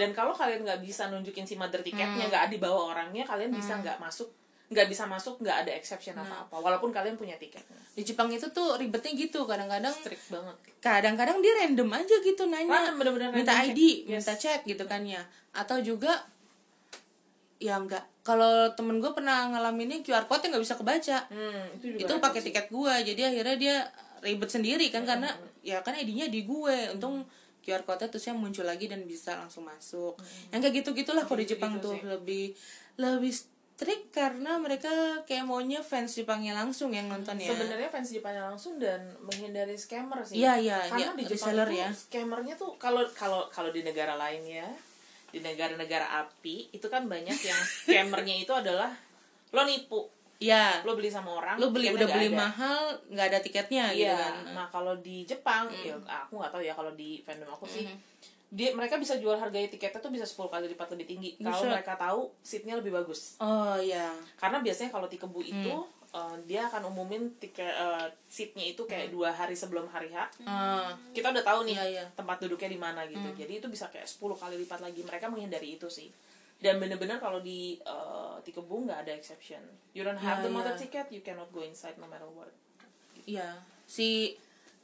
Dan 0.00 0.16
kalau 0.16 0.32
kalian 0.32 0.64
nggak 0.64 0.80
bisa 0.80 1.12
nunjukin 1.12 1.44
si 1.44 1.60
mother 1.60 1.84
tiketnya 1.84 2.32
nggak 2.32 2.48
dibawa 2.48 2.96
orangnya 2.96 3.28
kalian 3.28 3.52
bisa 3.52 3.76
nggak 3.76 4.00
masuk 4.00 4.32
nggak 4.66 4.90
bisa 4.90 5.06
masuk 5.06 5.38
nggak 5.44 5.68
ada 5.68 5.72
exception 5.76 6.16
apa 6.16 6.48
apa. 6.48 6.56
Walaupun 6.56 6.88
kalian 6.88 7.20
punya 7.20 7.36
tiketnya. 7.36 7.76
Di 7.92 8.00
Jepang 8.00 8.32
itu 8.32 8.48
tuh 8.48 8.80
ribetnya 8.80 9.12
gitu 9.12 9.44
kadang-kadang 9.44 9.92
strict 9.92 10.32
banget. 10.32 10.56
kadang-kadang 10.80 11.42
dia 11.42 11.52
random 11.60 11.92
aja 11.92 12.16
gitu 12.24 12.42
nanya. 12.48 12.72
Random, 12.72 12.96
bener-bener 12.96 13.28
minta 13.36 13.52
random 13.52 13.74
ID 13.74 13.80
check. 13.82 13.96
Yes. 14.06 14.16
minta 14.24 14.34
cek 14.38 14.60
gitu 14.64 14.84
kan 14.88 15.02
ya. 15.04 15.20
Atau 15.52 15.82
juga 15.84 16.24
ya 17.56 17.80
enggak 17.80 18.04
kalau 18.26 18.74
temen 18.74 18.98
gue 18.98 19.12
pernah 19.14 19.46
ngalaminnya 19.54 20.02
QR 20.02 20.26
code 20.26 20.42
nya 20.42 20.58
nggak 20.58 20.64
bisa 20.66 20.74
kebaca. 20.74 21.18
Hmm, 21.30 21.64
itu 21.78 21.94
juga 21.94 22.00
itu 22.02 22.14
pakai 22.18 22.40
tiket 22.42 22.66
gue 22.74 22.94
jadi 23.14 23.22
akhirnya 23.30 23.56
dia 23.56 23.76
ribet 24.18 24.50
sendiri 24.50 24.90
kan 24.90 25.06
karena 25.06 25.30
ya 25.62 25.78
kan 25.86 25.94
ID-nya 25.94 26.26
di 26.26 26.42
gue. 26.42 26.90
Untung 26.98 27.22
QR 27.62 27.86
code-nya 27.86 28.10
terusnya 28.10 28.34
muncul 28.34 28.66
lagi 28.66 28.90
dan 28.90 29.06
bisa 29.06 29.38
langsung 29.38 29.62
masuk. 29.62 30.18
Yang 30.50 30.60
kayak 30.66 30.74
gitu 30.82 30.90
gitulah 31.06 31.22
kalau 31.22 31.38
di 31.38 31.46
Jepang 31.46 31.78
Gitu-gitu 31.78 31.86
tuh 31.86 31.96
sih. 31.98 32.10
lebih 32.10 32.44
lebih 32.98 33.32
strict 33.34 34.10
karena 34.10 34.58
mereka 34.58 35.22
kayak 35.22 35.46
maunya 35.46 35.84
fans 35.86 36.18
Jepangnya 36.18 36.58
langsung 36.58 36.90
yang 36.90 37.06
nonton 37.06 37.38
ya. 37.38 37.54
Sebenarnya 37.54 37.90
fans 37.94 38.10
Jepangnya 38.10 38.50
langsung 38.50 38.82
dan 38.82 39.14
menghindari 39.22 39.78
scammer 39.78 40.18
sih. 40.26 40.42
Iya, 40.42 40.58
iya, 40.58 40.78
karena 40.90 41.14
iya, 41.14 41.18
di 41.18 41.24
Jepang 41.30 41.54
tuh 41.54 41.78
ya. 41.78 41.90
scammernya 41.94 42.54
tuh 42.58 42.70
kalau 42.74 43.06
kalau 43.14 43.46
kalau 43.54 43.70
di 43.70 43.86
negara 43.86 44.18
lain 44.18 44.42
ya 44.42 44.66
di 45.30 45.38
negara-negara 45.42 46.22
api 46.22 46.70
itu 46.70 46.86
kan 46.86 47.06
banyak 47.06 47.36
yang 47.36 47.60
scammernya 47.86 48.34
itu 48.42 48.52
adalah 48.54 48.92
lo 49.54 49.62
nipu. 49.66 50.10
Ya 50.36 50.84
lo 50.84 50.92
beli 50.92 51.08
sama 51.08 51.32
orang 51.32 51.56
lu 51.56 51.72
beli 51.72 51.88
udah 51.88 52.08
beli 52.12 52.28
ada. 52.28 52.36
mahal 52.44 52.80
nggak 53.08 53.26
ada 53.32 53.38
tiketnya 53.40 53.88
gitu 53.96 54.12
iya. 54.12 54.20
kan. 54.20 54.34
Nah 54.52 54.66
kalau 54.68 54.92
di 55.00 55.24
Jepang 55.24 55.72
ya 55.72 55.96
aku 56.04 56.36
nggak 56.36 56.52
tahu 56.52 56.62
ya 56.62 56.76
kalau 56.76 56.92
di 56.92 57.24
fandom 57.24 57.48
aku 57.48 57.64
sih 57.64 57.88
dia 58.46 58.70
mereka 58.76 59.00
bisa 59.00 59.18
jual 59.18 59.34
harganya 59.34 59.66
tiketnya 59.66 59.98
tuh 59.98 60.12
bisa 60.12 60.22
10 60.28 60.52
kali 60.52 60.68
lipat 60.68 60.92
lebih 60.92 61.06
tinggi. 61.08 61.30
Kalau 61.40 61.64
mereka 61.66 61.96
tahu 61.96 62.30
seatnya 62.44 62.76
lebih 62.76 62.92
bagus. 62.92 63.40
Oh 63.40 63.80
ya 63.80 64.12
karena 64.36 64.60
biasanya 64.60 64.92
kalau 64.92 65.08
tikebu 65.08 65.40
itu 65.40 65.72
eh, 66.16 66.36
dia 66.48 66.64
akan 66.66 66.88
umumin 66.88 67.28
tiket 67.36 67.68
eh, 67.68 68.08
seatnya 68.26 68.64
itu 68.72 68.88
kayak 68.88 69.12
dua 69.12 69.28
hari 69.30 69.52
sebelum 69.52 69.84
hari 69.86 70.08
H. 70.08 70.32
Ah, 70.48 70.96
kita 71.12 71.28
udah 71.28 71.44
tahu 71.44 71.68
nih 71.68 71.76
Iya, 71.76 71.84
iya. 71.92 72.04
tempat 72.16 72.40
duduknya 72.40 72.72
di 72.72 72.80
mana 72.80 73.04
gitu. 73.04 73.28
Jadi 73.36 73.60
itu 73.60 73.68
bisa 73.68 73.92
kayak 73.92 74.08
10 74.08 74.32
kali 74.32 74.56
lipat 74.56 74.80
lagi. 74.80 75.04
Mereka 75.04 75.28
menghindari 75.28 75.76
itu 75.76 75.86
sih. 75.86 76.08
Dan 76.56 76.80
bener-bener 76.80 77.20
kalau 77.20 77.44
di 77.44 77.76
uh, 77.84 78.40
Tikebu 78.40 78.88
nggak 78.88 79.04
ada 79.04 79.12
exception. 79.12 79.60
You 79.92 80.08
don't 80.08 80.16
have 80.16 80.40
Iya, 80.40 80.44
the 80.48 80.50
mother 80.50 80.72
iya. 80.72 80.80
ticket 80.80 81.06
you 81.12 81.20
cannot 81.20 81.52
go 81.52 81.60
inside 81.60 82.00
no 82.00 82.08
matter 82.08 82.24
what. 82.32 82.48
Iya. 83.28 83.60
Si 83.84 84.32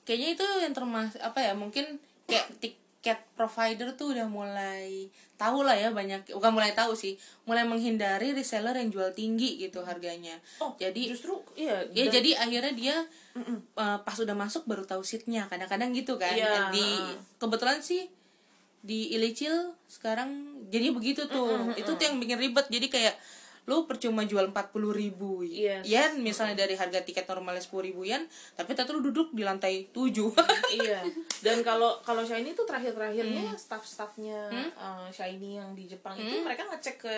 kayaknya 0.05 0.37
itu 0.37 0.45
yang 0.61 0.75
termasuk 0.77 1.17
apa 1.25 1.41
ya 1.41 1.57
mungkin 1.57 1.97
kayak 2.29 2.61
tiket 3.03 3.19
provider 3.35 3.99
tuh 3.99 4.15
udah 4.15 4.31
mulai 4.31 5.11
tahu 5.35 5.67
lah 5.67 5.75
ya 5.75 5.91
banyak 5.91 6.23
bukan 6.39 6.55
mulai 6.55 6.71
tahu 6.71 6.95
sih 6.95 7.19
mulai 7.43 7.67
menghindari 7.67 8.31
reseller 8.31 8.79
yang 8.79 8.95
jual 8.95 9.11
tinggi 9.11 9.59
gitu 9.59 9.83
harganya. 9.83 10.39
Oh 10.63 10.71
jadi 10.79 11.11
justru 11.11 11.35
iya 11.59 11.83
ya 11.91 12.07
dan- 12.07 12.23
jadi 12.23 12.31
akhirnya 12.39 12.73
dia 12.79 12.97
uh, 13.75 13.99
pas 14.07 14.15
udah 14.15 14.39
masuk 14.39 14.71
baru 14.71 14.87
tahu 14.87 15.03
seatnya 15.03 15.51
kadang-kadang 15.51 15.91
gitu 15.91 16.15
kan. 16.15 16.31
Iya, 16.31 16.71
di 16.71 16.87
kebetulan 17.43 17.83
sih 17.83 18.07
di 18.87 19.11
Ilicil 19.19 19.75
sekarang 19.91 20.63
jadi 20.71 20.95
begitu 20.95 21.27
tuh. 21.27 21.75
Itu 21.75 21.99
tuh 21.99 22.05
yang 22.07 22.23
bikin 22.23 22.39
ribet 22.39 22.71
jadi 22.71 22.87
kayak 22.87 23.15
lu 23.63 23.87
percuma 23.87 24.27
jual 24.27 24.51
empat 24.51 24.75
puluh 24.75 24.91
ribu 24.91 25.47
Yes. 25.47 25.87
yen 25.87 26.19
misalnya 26.19 26.67
dari 26.67 26.75
harga 26.75 26.99
tiket 26.99 27.31
normalnya 27.31 27.63
sepuluh 27.63 27.87
ribu 27.87 28.03
yen 28.03 28.27
tapi 28.59 28.75
ternyata 28.75 28.91
lu 28.91 29.03
duduk 29.07 29.31
di 29.31 29.47
lantai 29.47 29.87
tujuh 29.95 30.35
iya 30.83 30.99
dan 31.47 31.63
kalau 31.63 32.03
kalau 32.03 32.27
Shiny 32.27 32.53
tuh 32.53 32.67
terakhir 32.67 32.95
Hmm. 32.99 33.55
staff-staffnya 33.55 34.51
uh, 34.75 35.07
Shiny 35.09 35.63
yang 35.63 35.79
di 35.79 35.87
Jepang 35.87 36.19
itu 36.19 36.43
mereka 36.43 36.67
ngecek 36.67 36.97
ke 36.99 37.17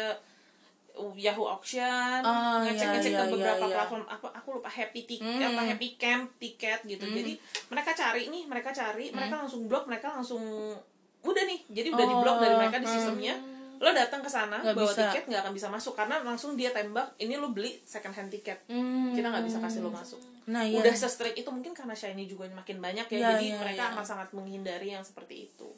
Yahoo 0.94 1.50
Auction, 1.50 2.22
Oh, 2.22 2.62
ngecek 2.62 2.86
ngecek 2.86 3.10
iya, 3.10 3.18
ke 3.18 3.24
iya, 3.26 3.32
beberapa 3.34 3.64
iya. 3.66 3.74
platform 3.74 4.04
apa 4.06 4.30
aku 4.30 4.48
lupa 4.62 4.70
Happy 4.70 5.02
Ticket 5.02 5.42
apa 5.42 5.66
Happy 5.66 5.98
Camp 5.98 6.30
tiket 6.38 6.86
gitu. 6.86 7.02
Jadi 7.02 7.34
mereka 7.66 7.90
cari 7.98 8.30
nih, 8.30 8.46
mereka 8.46 8.70
cari, 8.70 9.10
mereka 9.10 9.42
langsung 9.42 9.66
blok, 9.66 9.90
mereka 9.90 10.14
langsung 10.14 10.38
udah 11.26 11.44
nih. 11.50 11.60
Jadi 11.66 11.88
udah 11.90 12.06
di 12.06 12.14
blok 12.14 12.36
dari 12.38 12.54
mereka 12.54 12.78
di 12.78 12.86
sistemnya. 12.86 13.34
Lo 13.80 13.90
datang 13.90 14.20
ke 14.22 14.30
sana 14.30 14.60
bawa 14.60 14.74
bisa. 14.74 15.10
tiket 15.10 15.24
nggak 15.30 15.42
akan 15.46 15.54
bisa 15.54 15.68
masuk 15.70 15.94
karena 15.94 16.20
langsung 16.22 16.54
dia 16.54 16.70
tembak. 16.70 17.14
Ini 17.18 17.38
lo 17.38 17.50
beli 17.50 17.80
second 17.86 18.14
hand 18.14 18.30
tiket. 18.30 18.66
Hmm. 18.70 19.14
Kita 19.14 19.30
nggak 19.30 19.44
bisa 19.46 19.58
kasih 19.62 19.80
lo 19.82 19.90
masuk. 19.90 20.20
nah 20.44 20.60
iya 20.60 20.76
Udah 20.84 20.92
se-strict 20.92 21.40
itu 21.40 21.48
mungkin 21.48 21.72
karena 21.72 21.96
Shiny 21.96 22.28
juga 22.28 22.44
makin 22.52 22.76
banyak 22.76 23.08
ya. 23.08 23.16
Iya, 23.16 23.28
jadi 23.32 23.46
iya, 23.48 23.56
mereka 23.56 23.82
iya. 23.88 23.92
amat 23.96 24.04
sangat 24.04 24.28
menghindari 24.36 24.92
yang 24.92 25.00
seperti 25.00 25.48
itu. 25.48 25.68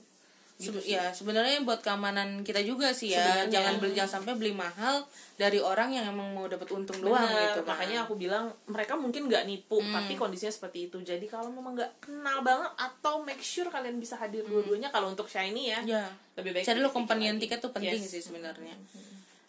Sebe- 0.57 0.81
ya 0.83 1.13
sebenarnya 1.13 1.61
buat 1.63 1.79
keamanan 1.79 2.41
kita 2.41 2.61
juga 2.61 2.89
sih 2.91 3.13
ya. 3.13 3.21
Sebenarnya. 3.21 3.53
jangan 3.53 3.73
beli 3.77 3.93
jangan 3.93 4.13
sampai 4.17 4.33
beli 4.35 4.53
mahal 4.53 5.05
dari 5.35 5.61
orang 5.61 5.93
yang 5.93 6.09
emang 6.09 6.33
mau 6.33 6.47
dapat 6.47 6.65
untung 6.71 6.97
doang 6.99 7.21
Bener, 7.21 7.53
gitu 7.53 7.61
kan. 7.61 7.77
makanya 7.77 7.99
aku 8.03 8.17
bilang 8.17 8.49
mereka 8.65 8.95
mungkin 8.95 9.29
nggak 9.29 9.45
nipu 9.45 9.77
tapi 9.85 10.13
kondisinya 10.15 10.49
seperti 10.51 10.89
itu. 10.89 10.97
Jadi 10.99 11.27
kalau 11.27 11.49
memang 11.51 11.77
nggak 11.77 12.01
kenal 12.01 12.41
banget 12.41 12.73
atau 12.75 13.21
make 13.21 13.39
sure 13.39 13.69
kalian 13.69 13.97
bisa 13.97 14.17
hadir 14.17 14.43
dua-duanya 14.43 14.89
kalau 14.89 15.09
untuk 15.09 15.27
shiny 15.27 15.69
ya 15.69 15.81
ya. 15.85 16.09
lebih 16.35 16.53
baik 16.53 16.65
cari 16.65 16.79
lo 16.79 16.89
companion 16.89 17.37
tiket 17.37 17.61
tuh 17.61 17.71
penting 17.71 18.01
Yes. 18.01 18.09
sih 18.11 18.23
sebenarnya. 18.23 18.73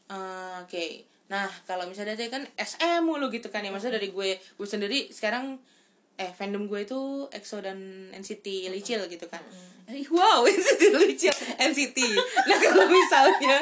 Eh, 0.07 0.55
oke. 0.59 0.85
Nah 1.27 1.47
kalau 1.63 1.83
misalnya 1.85 2.15
tadi 2.15 2.27
kan 2.29 2.43
SM 2.53 2.99
mulu 3.01 3.27
gitu 3.27 3.47
kan 3.47 3.59
ya. 3.59 3.69
Maksudnya 3.69 3.95
dari 3.95 4.09
gue 4.09 4.29
gue 4.35 4.67
sendiri 4.67 5.07
sekarang 5.09 5.55
eh 6.17 6.33
fandom 6.33 6.65
gue 6.65 6.81
itu 6.81 7.29
EXO 7.29 7.61
dan 7.61 7.77
NCT 8.13 8.73
Licil 8.73 9.05
gitu 9.05 9.25
kan. 9.29 9.41
Eh, 9.87 10.03
wow 10.09 10.43
NCT 10.49 10.81
Licil 10.91 11.33
NCT 11.61 11.97
nah 12.49 12.57
kalau 12.59 12.85
misalnya 12.89 13.57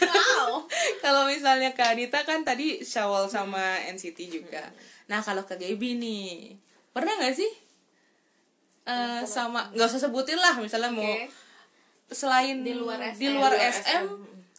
Wow. 0.00 0.66
kalau 1.04 1.28
misalnya 1.28 1.70
Kak 1.76 1.94
Adita 1.94 2.24
kan 2.24 2.42
tadi 2.42 2.80
Syawal 2.82 3.28
sama 3.28 3.78
NCT 3.92 4.18
juga. 4.26 4.64
Nah 5.06 5.20
kalau 5.20 5.44
ke 5.44 5.54
Gaby 5.54 6.00
nih 6.00 6.56
pernah 6.90 7.14
nggak 7.20 7.36
sih? 7.36 7.50
Eh, 8.88 9.22
sama 9.28 9.70
nggak 9.70 9.88
usah 9.92 10.02
sebutin 10.08 10.40
lah 10.40 10.56
misalnya 10.58 10.90
mau 10.90 11.04
Oke. 11.04 11.28
selain 12.10 12.64
Di 12.64 12.74
luar 12.74 12.98
SM. 13.14 13.20
Di 13.20 13.28
luar 13.30 13.54
SM, 13.54 14.04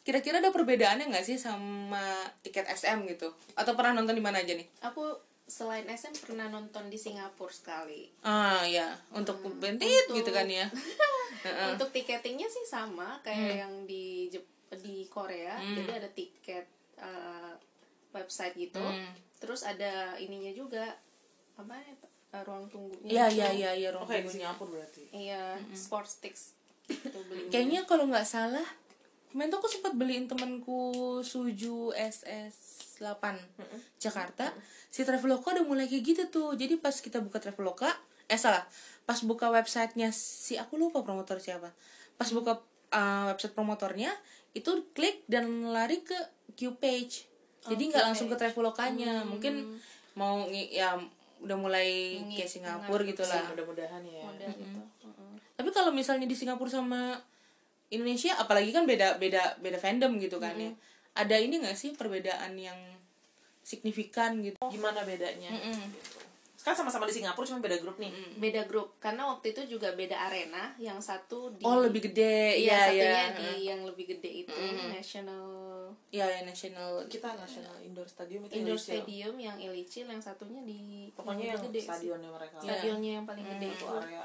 kira-kira 0.05 0.39
ada 0.39 0.53
perbedaannya 0.53 1.11
nggak 1.11 1.25
sih 1.25 1.35
sama 1.35 1.99
tiket 2.45 2.69
SM 2.69 3.03
gitu? 3.09 3.33
Atau 3.57 3.75
pernah 3.75 3.99
nonton 3.99 4.15
di 4.15 4.23
mana 4.23 4.39
aja 4.39 4.53
nih? 4.55 4.67
Aku 4.87 5.03
selain 5.51 5.83
SM 5.85 6.15
pernah 6.17 6.47
nonton 6.47 6.87
di 6.87 6.95
Singapura 6.95 7.51
sekali. 7.51 8.07
ah 8.23 8.63
ya 8.63 8.87
untuk 9.11 9.35
bentit 9.53 9.83
untuk- 10.07 10.17
gitu 10.17 10.31
kan 10.31 10.47
ya 10.47 10.63
Untuk 11.67 11.89
tiketingnya 11.89 12.45
sih 12.45 12.63
sama 12.63 13.17
kayak 13.19 13.35
yang 13.59 13.73
di 13.83 14.29
Jep- 14.29 14.47
di 14.77 15.03
Korea. 15.05 15.57
Jadi 15.57 15.91
ada 15.91 16.07
tiket 16.07 16.65
eh, 16.95 17.53
website 18.11 18.53
gitu. 18.55 18.79
Terus 19.35 19.65
ada 19.65 20.15
ininya 20.15 20.53
juga 20.53 20.85
apa 21.57 21.73
ya, 21.75 21.93
eh, 22.31 22.43
ruang 22.45 22.69
tunggunya. 22.69 23.09
Iya 23.09 23.25
iya 23.27 23.47
iya 23.51 23.71
iya 23.75 23.89
ruang 23.89 24.05
Oke 24.05 24.15
di 24.15 24.21
tunggu. 24.21 24.35
Singapura 24.37 24.69
berarti. 24.71 25.03
Iya, 25.09 25.57
sports 25.73 26.15
sticks. 26.15 26.53
Itu 26.85 27.19
beli. 27.25 27.49
Kayaknya 27.49 27.83
kalau 27.83 28.05
nggak 28.05 28.23
salah 28.23 28.67
kemarin 29.27 29.49
tuh 29.49 29.59
aku 29.59 29.69
sempat 29.71 29.93
beliin 29.95 30.27
temanku 30.27 30.83
Suju 31.21 31.89
SS8 33.01 33.25
Jakarta. 33.97 34.53
Si 34.87 35.01
Traveloka 35.01 35.49
udah 35.51 35.65
mulai 35.65 35.89
kayak 35.89 36.03
gitu 36.05 36.23
tuh. 36.29 36.49
Jadi 36.53 36.77
pas 36.77 36.93
kita 36.93 37.17
buka 37.17 37.41
Traveloka, 37.41 37.89
eh 38.27 38.37
salah, 38.37 38.61
pas 39.03 39.17
buka 39.19 39.49
websitenya 39.49 40.13
si 40.13 40.55
aku 40.55 40.77
lupa 40.77 41.01
promotor 41.01 41.41
siapa. 41.41 41.73
Pas 42.15 42.29
buka 42.29 42.61
uh, 42.91 43.25
website 43.27 43.51
promotornya, 43.51 44.13
itu 44.53 44.69
klik 44.93 45.25
dan 45.25 45.45
lari 45.65 45.99
ke 45.99 46.15
Q 46.53 46.77
page. 46.77 47.25
Jadi 47.63 47.89
nggak 47.89 48.03
langsung 48.05 48.27
ke 48.27 48.37
Travelokanya. 48.37 49.25
Mungkin 49.27 49.53
mau 50.13 50.45
ngi- 50.45 50.69
ya 50.71 50.93
udah 51.41 51.57
mulai 51.57 51.89
kayak 52.31 52.49
Singapura 52.51 53.01
gitu 53.03 53.23
lah. 53.23 53.49
Mudah-mudahan 53.49 54.01
ya. 54.03 54.21
Model 54.23 54.51
itu. 54.55 54.79
Heeh. 55.01 55.33
Tapi 55.51 55.69
kalau 55.71 55.89
misalnya 55.89 56.25
di 56.25 56.33
Singapura 56.33 56.69
sama 56.69 57.17
Indonesia, 57.87 58.33
apalagi 58.35 58.69
kan 58.69 58.85
beda 58.85 59.17
beda 59.17 59.57
beda 59.57 59.77
fandom 59.77 60.15
gitu 60.17 60.37
kan 60.37 60.53
ya. 60.55 60.69
Ada 61.11 61.35
ini 61.39 61.59
nggak 61.59 61.75
sih 61.75 61.91
perbedaan 61.93 62.55
yang 62.55 62.77
signifikan 63.61 64.39
gitu? 64.41 64.57
Gimana 64.71 65.03
bedanya? 65.03 65.51
Gitu. 65.51 65.79
Kan 66.61 66.77
sama-sama 66.77 67.09
di 67.09 67.17
Singapura 67.17 67.41
cuma 67.49 67.57
beda 67.57 67.81
grup 67.81 67.97
nih. 67.97 68.13
Beda 68.37 68.69
grup 68.69 68.93
karena 69.01 69.25
waktu 69.25 69.49
itu 69.49 69.77
juga 69.77 69.97
beda 69.97 70.13
arena. 70.29 70.77
Yang 70.77 71.09
satu 71.09 71.49
di 71.57 71.65
Oh 71.65 71.81
lebih 71.81 72.05
gede, 72.05 72.61
Iya, 72.61 72.69
ya 72.69 72.81
satunya 72.85 73.09
ya. 73.09 73.25
di 73.33 73.49
yang 73.65 73.81
lebih 73.81 74.05
gede 74.13 74.45
itu 74.45 74.53
National 74.93 75.49
Ya 76.13 76.27
ya 76.27 76.43
national. 76.45 77.07
Kita 77.07 77.33
National 77.33 77.75
Indoor 77.81 78.07
Stadium 78.07 78.45
itu 78.45 78.61
Indoor 78.61 78.77
Indonesia. 78.77 78.93
Stadium 78.93 79.35
yang 79.41 79.57
Ilicil, 79.57 80.05
yang 80.07 80.21
satunya 80.23 80.61
di 80.63 81.09
Pokoknya 81.11 81.55
yang 81.55 81.63
gede 81.65 81.79
sih. 81.81 81.87
stadionnya 81.87 82.29
mereka. 82.29 82.57
Stadionnya 82.61 83.11
yang 83.19 83.25
paling 83.25 83.45
gede 83.47 83.67
itu. 83.71 83.85
Itu 83.87 83.95
area. 83.97 84.23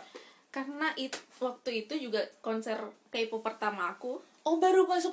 Karena 0.52 0.88
it, 0.96 1.14
waktu 1.40 1.70
itu 1.88 1.94
juga 2.10 2.20
konser 2.44 2.78
K-pop 3.08 3.40
pertama 3.40 3.90
aku. 3.96 4.18
Oh 4.46 4.56
baru 4.56 4.86
masuk 4.86 5.10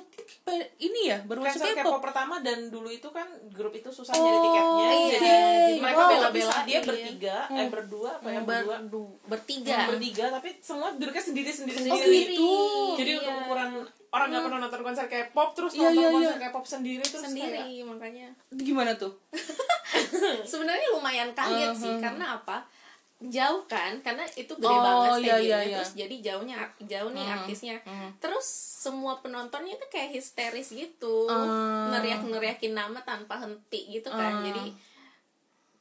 ini 0.78 1.10
ya, 1.10 1.18
baru 1.20 1.42
masuk 1.42 1.58
Konser 1.58 1.74
K-pop. 1.74 1.90
K-pop 1.90 2.02
pertama 2.04 2.38
dan 2.38 2.70
dulu 2.70 2.86
itu 2.86 3.10
kan 3.10 3.26
grup 3.50 3.72
itu 3.72 3.90
susah 3.90 4.14
nyari 4.14 4.38
tiketnya. 4.38 4.70
iya. 4.70 4.86
Jadi, 4.86 5.10
Jadi 5.10 5.74
mereka 5.76 5.98
wow. 5.98 6.08
bela-bela 6.08 6.56
dia 6.60 6.70
Iya. 6.72 6.80
bertiga, 6.84 7.36
eh 7.50 7.66
berdua 7.66 8.10
apa 8.14 8.28
ya 8.28 8.40
Ber, 8.40 8.62
berdua. 8.62 8.76
du- 8.86 9.18
bertiga. 9.24 9.76
bertiga 9.88 10.24
tapi 10.30 10.54
semua 10.60 10.88
duduknya 10.92 11.18
sendiri 11.20 11.50
sendiri 11.50 11.76
Sendiri. 11.76 11.98
sendiri. 11.98 12.30
gitu. 12.30 12.50
Jadi 12.94 13.10
Iya. 13.10 13.18
untuk 13.20 13.34
ukuran 13.44 13.70
orang 14.08 14.26
nggak 14.30 14.42
pernah 14.44 14.58
nonton 14.62 14.82
konser 14.82 15.06
K-pop 15.08 15.48
terus 15.52 15.72
Iya, 15.72 15.82
nonton 15.84 15.98
iya, 15.98 16.08
konser 16.08 16.30
iya. 16.32 16.42
K-pop 16.46 16.64
sendiri 16.64 17.02
terus 17.02 17.24
sendiri 17.24 17.58
kayak, 17.58 17.84
makanya 17.84 18.26
Gimana 18.52 18.92
tuh? 18.94 19.12
sebenarnya 20.46 20.88
lumayan 20.92 21.30
kaget 21.32 21.74
sih 21.74 21.92
karena 21.98 22.38
apa 22.38 22.62
jauh 23.20 23.62
kan 23.64 23.94
karena 24.00 24.26
itu 24.30 24.50
gede 24.50 24.68
Oh, 24.68 24.82
banget 24.82 25.10
iya, 25.22 25.36
iya, 25.38 25.58
iya. 25.64 25.76
terus 25.78 25.94
jadi 25.94 26.14
jauhnya 26.20 26.56
jauh 26.82 27.10
nih 27.10 27.24
artisnya 27.24 27.76
terus 28.18 28.44
semua 28.84 29.16
penontonnya 29.18 29.74
tuh 29.74 29.88
kayak 29.88 30.12
histeris 30.12 30.70
gitu 30.70 31.24
Ah. 31.24 31.88
neriak 31.90 32.20
neriakin 32.20 32.74
nama 32.74 33.00
tanpa 33.00 33.38
henti 33.38 33.88
gitu 33.92 34.10
kan 34.10 34.42
jadi 34.42 34.74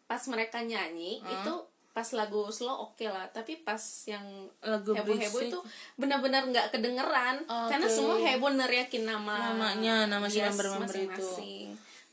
pas 0.06 0.22
mereka 0.28 0.62
nyanyi 0.62 1.19
itu 1.19 1.54
pas 1.89 2.06
lagu 2.12 2.50
slow 2.50 2.89
oke 2.89 3.06
lah 3.06 3.30
tapi 3.30 3.62
pas 3.62 3.82
yang 4.06 4.26
Lagu 4.60 4.93
heboh 4.93 5.13
heboh 5.13 5.41
itu 5.43 5.60
benar-benar 5.93 6.46
nggak 6.48 6.69
kedengeran 6.69 7.38
karena 7.46 7.86
Oke. 7.86 7.93
semua 7.93 8.15
heboh 8.15 8.50
neriakin 8.50 9.06
nama 9.06 9.54
Namanya, 9.54 10.06
nama 10.06 10.26
si 10.26 10.38
Yes, 10.38 10.54
member-member 10.54 10.96
itu. 11.12 11.30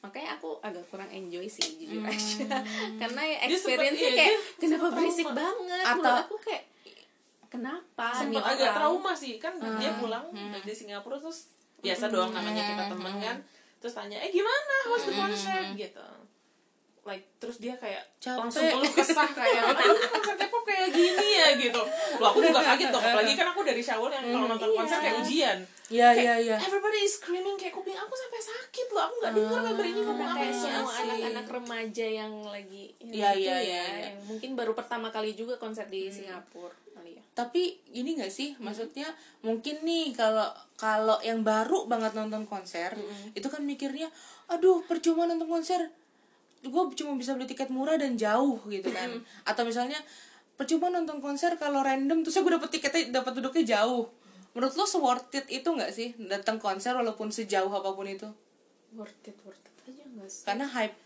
Makanya 0.00 0.34
aku 0.34 0.56
agak 0.60 0.80
kurang 0.88 1.08
enjoy 1.08 1.44
sih 1.44 1.76
jujur 1.76 2.00
aja. 2.00 2.44
Karena 3.00 3.20
ya 3.20 3.36
sempet- 3.36 3.52
experience 3.52 3.98
iya, 3.98 4.10
kayak 4.10 4.36
kenapa 4.56 4.86
berisik 4.90 5.24
trauma. 5.24 5.38
banget? 5.38 5.84
Atau- 5.84 6.20
aku 6.24 6.36
kayak 6.40 6.62
kenapa? 7.46 8.06
Sempet 8.10 8.32
nih 8.32 8.40
agak 8.40 8.64
orang? 8.64 8.76
trauma 8.76 9.12
sih. 9.12 9.32
Kan 9.36 9.52
dia 9.76 9.92
pulang 9.96 10.24
dari 10.32 10.72
Singapura 10.72 11.16
terus 11.16 11.52
biasa 11.80 12.08
doang 12.08 12.30
namanya 12.30 12.62
kita 12.64 12.84
temen 12.88 13.14
kan. 13.18 13.36
Terus 13.76 13.92
tanya 13.94 14.16
eh 14.16 14.30
gimana? 14.30 14.76
How's 14.86 15.04
the 15.04 15.14
concert? 15.14 15.64
Gitu 15.74 16.06
like 17.08 17.24
terus 17.40 17.56
dia 17.56 17.72
kayak 17.80 18.04
Capek. 18.20 18.40
langsung 18.44 18.64
keluh 18.68 18.92
kesah 18.92 19.28
kayak 19.32 19.62
aduh 19.72 19.96
konser 20.12 20.34
K-pop 20.36 20.62
kayak 20.68 20.88
gini 20.92 21.28
ya 21.40 21.48
gitu. 21.56 21.82
Loh 22.20 22.28
aku 22.28 22.44
juga 22.44 22.60
kaget 22.60 22.88
dong 22.92 23.00
apalagi 23.00 23.32
kan 23.32 23.46
aku 23.50 23.60
dari 23.64 23.82
Shawl 23.82 24.12
yang 24.12 24.24
kalau 24.28 24.46
nonton 24.52 24.70
konser 24.76 24.98
kayak 25.00 25.16
ujian. 25.24 25.58
Iya 25.90 26.08
iya 26.14 26.34
iya. 26.38 26.56
everybody 26.60 27.02
is 27.02 27.18
screaming 27.18 27.58
kayak 27.58 27.74
kuping 27.74 27.98
aku 27.98 28.14
sampai 28.14 28.38
sakit 28.38 28.86
loh 28.94 29.02
aku 29.10 29.14
nggak 29.26 29.32
dengar 29.34 29.60
member 29.66 29.86
ini 29.90 30.00
ngomong 30.06 30.28
apa 30.30 30.38
kayak 30.38 30.54
semua 30.54 30.92
anak-anak 31.02 31.46
remaja 31.50 32.06
yang 32.06 32.32
lagi 32.46 32.84
Iya, 33.02 33.34
gitu 33.34 33.42
iya, 33.42 33.50
ya, 33.50 33.58
iya, 33.58 33.58
iya. 33.58 33.82
yang 34.06 34.16
mungkin 34.30 34.54
baru 34.54 34.72
pertama 34.78 35.10
kali 35.10 35.34
juga 35.34 35.58
konser 35.58 35.90
di 35.90 36.06
Singapura 36.06 36.70
kali 36.94 37.18
ya. 37.18 37.22
Tapi 37.34 37.80
ini 37.90 38.20
gak 38.20 38.30
sih, 38.30 38.54
maksudnya 38.62 39.08
mungkin 39.42 39.82
nih 39.82 40.14
kalau 40.14 40.46
kalau 40.76 41.18
yang 41.26 41.42
baru 41.42 41.88
banget 41.90 42.12
nonton 42.14 42.44
konser, 42.46 42.92
itu 43.32 43.48
kan 43.48 43.64
mikirnya, 43.64 44.08
aduh 44.46 44.84
percuma 44.84 45.24
nonton 45.24 45.48
konser, 45.48 45.90
gue 46.60 46.82
cuma 46.96 47.16
bisa 47.16 47.32
beli 47.32 47.48
tiket 47.48 47.72
murah 47.72 47.96
dan 47.96 48.16
jauh 48.20 48.60
gitu 48.68 48.88
kan. 48.92 49.10
Atau 49.48 49.64
misalnya 49.64 49.96
percuma 50.60 50.92
nonton 50.92 51.18
konser 51.24 51.56
kalau 51.56 51.80
random 51.80 52.20
terus 52.20 52.36
gue 52.36 52.52
dapet 52.52 52.70
tiketnya 52.72 53.20
dapat 53.20 53.40
duduknya 53.40 53.78
jauh. 53.78 54.12
Menurut 54.52 54.74
lo 54.74 54.84
worth 55.00 55.30
it 55.36 55.46
itu 55.46 55.68
gak 55.70 55.94
sih 55.94 56.12
datang 56.26 56.58
konser 56.58 56.92
walaupun 56.92 57.30
sejauh 57.30 57.70
apa 57.70 57.94
pun 57.94 58.04
itu? 58.08 58.28
worth 58.96 59.22
it 59.26 59.38
worth 59.46 59.62
it 59.62 59.76
aja 59.86 60.02
nggak 60.02 60.28
sih 60.30 60.42
Karena 60.46 60.66
Hype, 60.66 60.98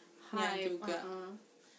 juga. 0.72 0.96
uh-uh. 1.04 1.30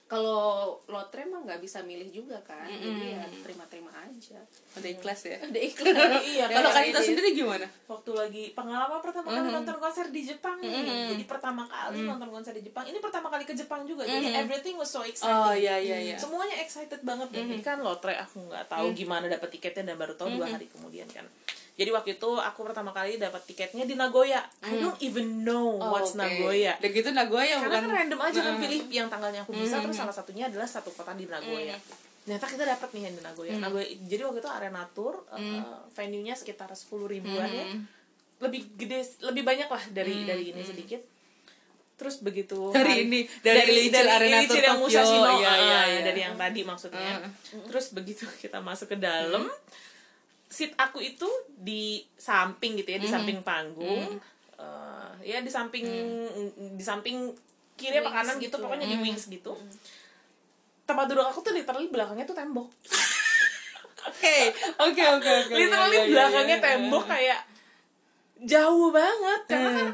Kalau 0.06 0.78
lotre 0.86 1.26
mah 1.26 1.42
nggak 1.42 1.58
bisa 1.66 1.82
milih 1.82 2.14
juga 2.14 2.38
kan. 2.46 2.70
Jadi 2.70 3.18
ya 3.18 3.26
terima-terima 3.42 3.90
aja. 3.90 4.38
Ada 4.78 4.88
ikhlas 4.94 5.22
ya. 5.26 5.38
udah 5.42 5.64
ikhlas. 5.66 5.94
Iya 6.36 6.46
Kalau 6.50 6.70
Kanita 6.70 7.00
sendiri 7.02 7.34
gimana? 7.34 7.66
waktu 7.86 8.12
lagi 8.14 8.44
pengalaman 8.54 9.02
pertama 9.02 9.28
kali 9.34 9.50
nonton 9.50 9.78
konser 9.82 10.06
di 10.14 10.22
Jepang 10.22 10.62
nih. 10.62 10.70
Jadi 11.18 11.24
pertama 11.26 11.66
kali 11.66 12.06
nonton 12.06 12.30
konser 12.30 12.54
di 12.54 12.62
Jepang. 12.62 12.86
Ini 12.86 13.02
pertama 13.02 13.34
kali 13.34 13.50
ke 13.50 13.58
Jepang 13.58 13.82
juga 13.90 14.06
jadi 14.06 14.46
everything 14.46 14.78
was 14.78 14.94
so 14.94 15.02
exciting. 15.02 15.34
Oh 15.34 15.54
iya 15.54 15.82
iya 15.82 15.98
iya. 15.98 16.18
semuanya 16.22 16.62
excited 16.62 17.02
banget. 17.02 17.34
Nih 17.34 17.58
jadi 17.58 17.64
kan 17.66 17.78
lotre 17.82 18.14
aku 18.14 18.46
nggak 18.46 18.70
tahu 18.70 18.94
gimana 18.94 19.26
dapat 19.26 19.50
tiketnya 19.58 19.94
dan 19.94 19.98
baru 19.98 20.14
tahu 20.14 20.38
dua 20.38 20.48
hari 20.54 20.70
kemudian 20.70 21.10
kan 21.10 21.26
jadi 21.76 21.92
waktu 21.92 22.16
itu 22.16 22.30
aku 22.40 22.64
pertama 22.64 22.96
kali 22.96 23.20
dapat 23.20 23.44
tiketnya 23.44 23.84
di 23.84 24.00
Nagoya. 24.00 24.40
I 24.64 24.80
don't 24.80 24.96
even 25.04 25.44
know 25.44 25.76
what's 25.76 26.16
Oh, 26.16 26.24
oke. 26.24 26.24
Nagoya. 26.24 26.80
Dan 26.80 26.90
gitu 26.96 27.12
Nagoya 27.12 27.60
karena 27.60 27.68
bukan 27.68 27.84
kan 27.84 27.92
random 28.00 28.20
aja 28.24 28.40
kan 28.40 28.56
pilih 28.64 28.82
yang 28.88 29.08
tanggalnya 29.12 29.44
aku 29.44 29.52
bisa 29.52 29.84
terus 29.84 30.00
salah 30.00 30.16
satunya 30.16 30.48
adalah 30.48 30.64
satu 30.64 30.88
kota 30.96 31.12
di 31.12 31.28
Nagoya. 31.28 31.76
Ternyata 32.24 32.48
kita 32.48 32.64
dapat 32.64 32.90
nih 32.96 33.02
yang 33.12 33.16
di 33.20 33.24
Nagoya. 33.28 33.54
Nagoya 33.60 33.86
jadi 34.08 34.22
waktu 34.24 34.40
itu 34.40 34.50
arena 34.50 34.88
tour 34.96 35.28
uh, 35.28 35.84
venue 35.92 36.24
nya 36.24 36.40
sekitar 36.40 36.72
sepuluh 36.72 37.12
ribuan 37.12 37.52
ya. 37.52 37.68
Lebih 38.40 38.80
gede 38.80 39.04
lebih 39.28 39.44
banyak 39.44 39.68
lah 39.68 39.84
dari 39.92 40.24
dari 40.24 40.56
ini 40.56 40.64
sedikit. 40.64 41.04
Terus 41.96 42.24
begitu 42.24 42.60
Dari 42.76 42.88
hari- 42.92 43.04
ini, 43.08 43.20
dari 43.44 43.72
Illichil 43.72 44.08
Arena 44.08 44.44
Illichil 44.44 44.52
Tour 44.52 44.64
yang 44.64 44.80
Tokyo, 44.80 45.00
Musashino 45.00 45.32
iya, 45.40 45.48
ah, 45.48 45.58
iya, 45.60 45.80
iya. 45.92 46.00
dari 46.08 46.20
yang 46.24 46.36
tadi 46.40 46.60
maksudnya. 46.64 47.20
Terus 47.68 47.86
begitu 47.92 48.24
kita 48.44 48.64
masuk 48.64 48.96
ke 48.96 48.98
dalam 49.00 49.48
seat 50.56 50.72
aku 50.80 51.04
itu 51.04 51.28
di 51.52 52.00
samping 52.16 52.80
gitu 52.80 52.96
ya 52.96 53.00
di 53.04 53.12
samping 53.12 53.44
panggung. 53.44 54.16
Eh, 54.56 55.12
ya 55.36 55.44
di 55.44 55.52
samping 55.52 55.84
di 56.80 56.84
samping 56.84 57.36
kiri 57.76 58.00
apa 58.00 58.24
kanan 58.24 58.40
gitu 58.40 58.56
pokoknya 58.56 58.88
di 58.88 58.96
wings 59.04 59.28
gitu. 59.28 59.52
Tempat 60.88 61.12
duduk 61.12 61.28
aku 61.28 61.44
tuh 61.44 61.52
literally 61.52 61.92
belakangnya 61.92 62.24
tuh 62.24 62.38
tembok. 62.40 62.72
Oke, 64.06 64.54
oke, 64.78 65.02
oke, 65.18 65.32
oke. 65.50 65.54
literally 65.66 65.98
Iya, 65.98 66.06
iya, 66.06 66.14
belakangnya 66.14 66.58
iya, 66.62 66.66
tembok 66.70 67.04
iya. 67.10 67.10
kayak 67.10 67.40
jauh 68.46 68.90
banget. 68.94 69.42
Karena 69.50 69.70
kan 69.74 69.88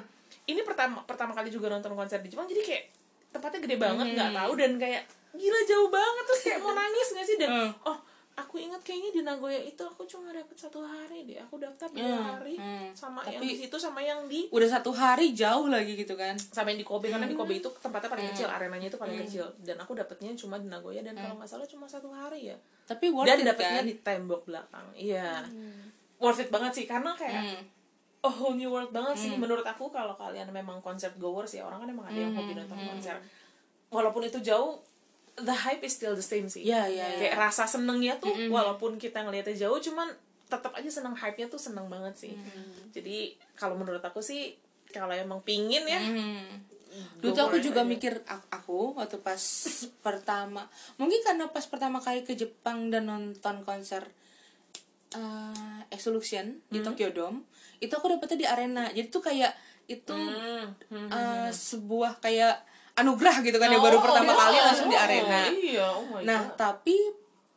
ini 0.51 0.61
pertama 0.67 0.99
pertama 1.07 1.31
kali 1.31 1.47
juga 1.47 1.71
nonton 1.71 1.95
konser 1.95 2.19
di 2.19 2.27
Jepang 2.27 2.43
jadi 2.43 2.59
kayak 2.59 2.83
tempatnya 3.31 3.59
gede 3.63 3.77
banget 3.79 4.05
nggak 4.11 4.35
tahu 4.35 4.51
dan 4.59 4.71
kayak 4.75 5.07
gila 5.31 5.59
jauh 5.63 5.87
banget 5.87 6.23
terus 6.27 6.41
kayak 6.43 6.59
mau 6.59 6.75
nangis 6.75 7.07
nggak 7.15 7.25
sih? 7.25 7.37
Dan 7.39 7.49
oh 7.87 7.97
aku 8.41 8.57
ingat 8.57 8.81
kayaknya 8.81 9.11
di 9.11 9.21
Nagoya 9.21 9.57
itu 9.57 9.79
aku 9.79 10.01
cuma 10.03 10.29
dapet 10.29 10.53
satu 10.53 10.79
hari 10.79 11.23
deh. 11.23 11.37
Aku 11.39 11.55
daftar 11.55 11.85
dua 11.87 12.01
Hmm, 12.03 12.25
hari. 12.31 12.55
hmm. 12.55 12.89
sama 12.91 13.21
yang 13.23 13.37
Tapi- 13.37 13.47
di 13.47 13.55
situ 13.55 13.75
sama 13.75 13.99
yang 13.99 14.25
di 14.25 14.45
udah 14.47 14.69
satu 14.71 14.89
hari 14.89 15.31
jauh 15.31 15.67
lagi 15.67 15.93
gitu 15.93 16.13
kan? 16.13 16.33
Sama 16.33 16.69
yang 16.69 16.77
di 16.77 16.85
Kobe 16.85 17.07
karena 17.07 17.23
di 17.23 17.33
Kobe 17.33 17.55
itu 17.55 17.69
tempatnya 17.73 18.09
paling 18.09 18.25
Hmm. 18.25 18.33
kecil 18.33 18.47
arenanya 18.47 18.87
itu 18.87 18.97
paling 18.97 19.17
kecil. 19.19 19.45
Dan 19.57 19.77
aku 19.77 19.93
dapetnya 19.93 20.33
cuma 20.33 20.55
di 20.55 20.65
Nagoya 20.65 20.99
dan 20.99 21.13
kalau 21.13 21.35
nggak 21.35 21.47
salah 21.47 21.65
cuma 21.65 21.85
satu 21.85 22.09
hari 22.09 22.49
ya. 22.49 22.57
Tapi 22.83 23.07
worth 23.07 23.25
dan 23.25 23.37
it 23.37 23.45
dapetnya 23.47 23.79
kan? 23.79 23.85
di 23.85 23.95
tembok 23.97 24.41
belakang 24.43 24.87
iya. 24.93 25.45
Worth 26.17 26.39
it 26.39 26.49
banget 26.49 26.71
sih 26.73 26.85
karena 26.85 27.13
kayak 27.13 27.41
Hmm. 27.41 27.63
a 28.21 28.29
whole 28.29 28.53
new 28.53 28.67
world 28.67 28.89
banget 28.89 29.17
sih. 29.17 29.33
Menurut 29.33 29.63
aku 29.63 29.89
kalau 29.89 30.13
kalian 30.13 30.49
memang 30.49 30.77
konsep 30.79 31.09
goers 31.15 31.51
ya 31.51 31.63
orang 31.63 31.79
kan 31.79 31.89
emang 31.89 32.05
ada 32.05 32.19
yang 32.19 32.31
hobi 32.31 32.53
nonton 32.53 32.77
konser. 32.79 33.17
Walaupun 33.87 34.23
itu 34.23 34.39
jauh 34.39 34.79
the 35.37 35.53
hype 35.53 35.81
is 35.81 35.93
still 35.93 36.11
the 36.11 36.21
same 36.21 36.45
sih. 36.45 36.63
Iya, 36.63 36.87
iya, 36.87 37.05
kayak 37.15 37.35
rasa 37.37 37.63
senengnya 37.63 38.17
tuh 38.17 38.31
walaupun 38.47 38.95
kita 38.95 39.21
ngelihatnya 39.21 39.55
jauh 39.57 39.79
cuman 39.79 40.11
tetap 40.45 40.75
aja 40.75 40.91
seneng 40.91 41.15
hype-nya 41.15 41.47
tuh 41.47 41.55
seneng 41.57 41.87
banget 41.87 42.11
sih. 42.17 42.33
Jadi 42.91 43.31
kalau 43.53 43.75
menurut 43.75 44.01
aku 44.01 44.19
sih 44.19 44.51
kalau 44.89 45.11
emang 45.11 45.39
pingin 45.41 45.87
ya 45.87 46.01
Hmm. 46.01 46.67
go 47.23 47.23
Dulu 47.23 47.31
tuh 47.31 47.43
aku 47.47 47.57
juga 47.63 47.81
aja. 47.81 47.87
mikir 47.87 48.13
aku 48.27 48.99
waktu 48.99 49.15
pas 49.17 49.39
pertama 50.05 50.67
mungkin 50.97 51.23
karena 51.23 51.47
pas 51.47 51.63
pertama 51.63 52.03
kali 52.03 52.27
ke 52.27 52.35
Jepang 52.35 52.91
dan 52.91 53.07
nonton 53.07 53.63
konser 53.63 54.03
eh 55.11 55.79
Exolution 55.87 56.59
di 56.67 56.79
Tokyo 56.79 57.11
Dome 57.11 57.47
itu 57.79 57.91
aku 57.91 58.07
dapetnya 58.07 58.37
di 58.37 58.47
arena. 58.47 58.83
Jadi 58.87 59.07
tuh 59.07 59.19
kayak 59.21 59.55
itu 59.87 60.11
Hmm, 60.11 60.71
hmm. 60.87 61.07
eh, 61.09 61.49
sebuah 61.49 62.19
kayak 62.19 62.63
anugerah 63.01 63.41
gitu 63.41 63.55
kan 63.55 63.67
ya 63.67 63.77
baru 63.77 63.97
Oh, 63.97 64.03
pertama 64.03 64.29
iya. 64.29 64.39
kali 64.39 64.57
langsung 64.59 64.87
di 64.87 64.95
Oh, 64.95 65.01
arena 65.01 65.41
iya. 65.49 65.85
Oh 65.87 66.05
my 66.07 66.21
nah 66.21 66.41
God. 66.45 66.55
tapi 66.55 66.95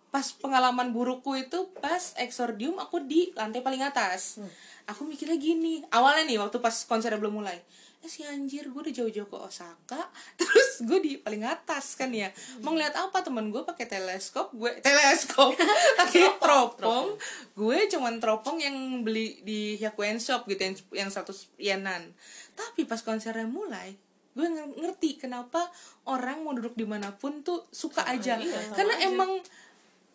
pas 0.08 0.30
pengalaman 0.32 0.90
burukku 0.90 1.34
itu 1.34 1.74
pas 1.76 2.14
Exordium 2.16 2.78
aku 2.78 3.02
di 3.02 3.32
lantai 3.32 3.60
paling 3.60 3.82
atas. 3.82 4.38
Hmm. 4.38 4.46
aku 4.84 5.02
mikirnya 5.02 5.34
gini 5.34 5.80
awalnya 5.88 6.22
nih 6.24 6.38
waktu 6.38 6.58
pas 6.58 6.74
konsernya 6.84 7.16
belum 7.16 7.40
mulai. 7.40 7.56
Eh 7.98 8.06
si 8.06 8.20
anjir 8.20 8.68
gue 8.68 8.78
udah 8.78 8.94
jauh-jauh 8.94 9.24
ke 9.24 9.34
Osaka. 9.34 9.96
Terus 10.38 10.84
gue 10.84 10.98
di 11.00 11.12
paling 11.16 11.42
atas 11.42 11.96
kan 11.96 12.12
ya. 12.12 12.28
Mau 12.60 12.70
ngeliat 12.70 12.92
apa? 12.94 13.18
Temen 13.18 13.48
gue 13.48 13.64
pakai 13.64 13.88
teleskop 13.88 14.52
gue 14.52 14.70
teleskop 14.84 15.56
pakai 15.96 16.36
teropong 16.36 17.16
gue 17.54 17.78
cuman 17.88 18.20
teropong 18.20 18.60
yang 18.60 18.76
beli 19.00 19.40
di 19.40 19.74
Hyakuen 19.74 20.20
Shop 20.20 20.44
gitu 20.44 20.62
yang 20.62 20.76
yang 20.94 21.10
100 21.10 21.26
yenan. 21.58 22.12
Tapi 22.52 22.84
pas 22.84 23.00
konsernya 23.00 23.48
mulai 23.48 23.96
gue 24.34 24.46
nger- 24.46 24.76
ngerti 24.76 25.10
kenapa 25.16 25.70
orang 26.04 26.42
mau 26.42 26.52
duduk 26.52 26.74
di 26.74 26.82
mana 26.82 27.10
pun 27.12 27.40
tuh 27.40 27.70
suka 27.70 28.02
aja. 28.04 28.34
iya, 28.36 28.50
sama 28.60 28.74
karena 28.74 28.94
aja. 28.96 29.06
emang 29.06 29.30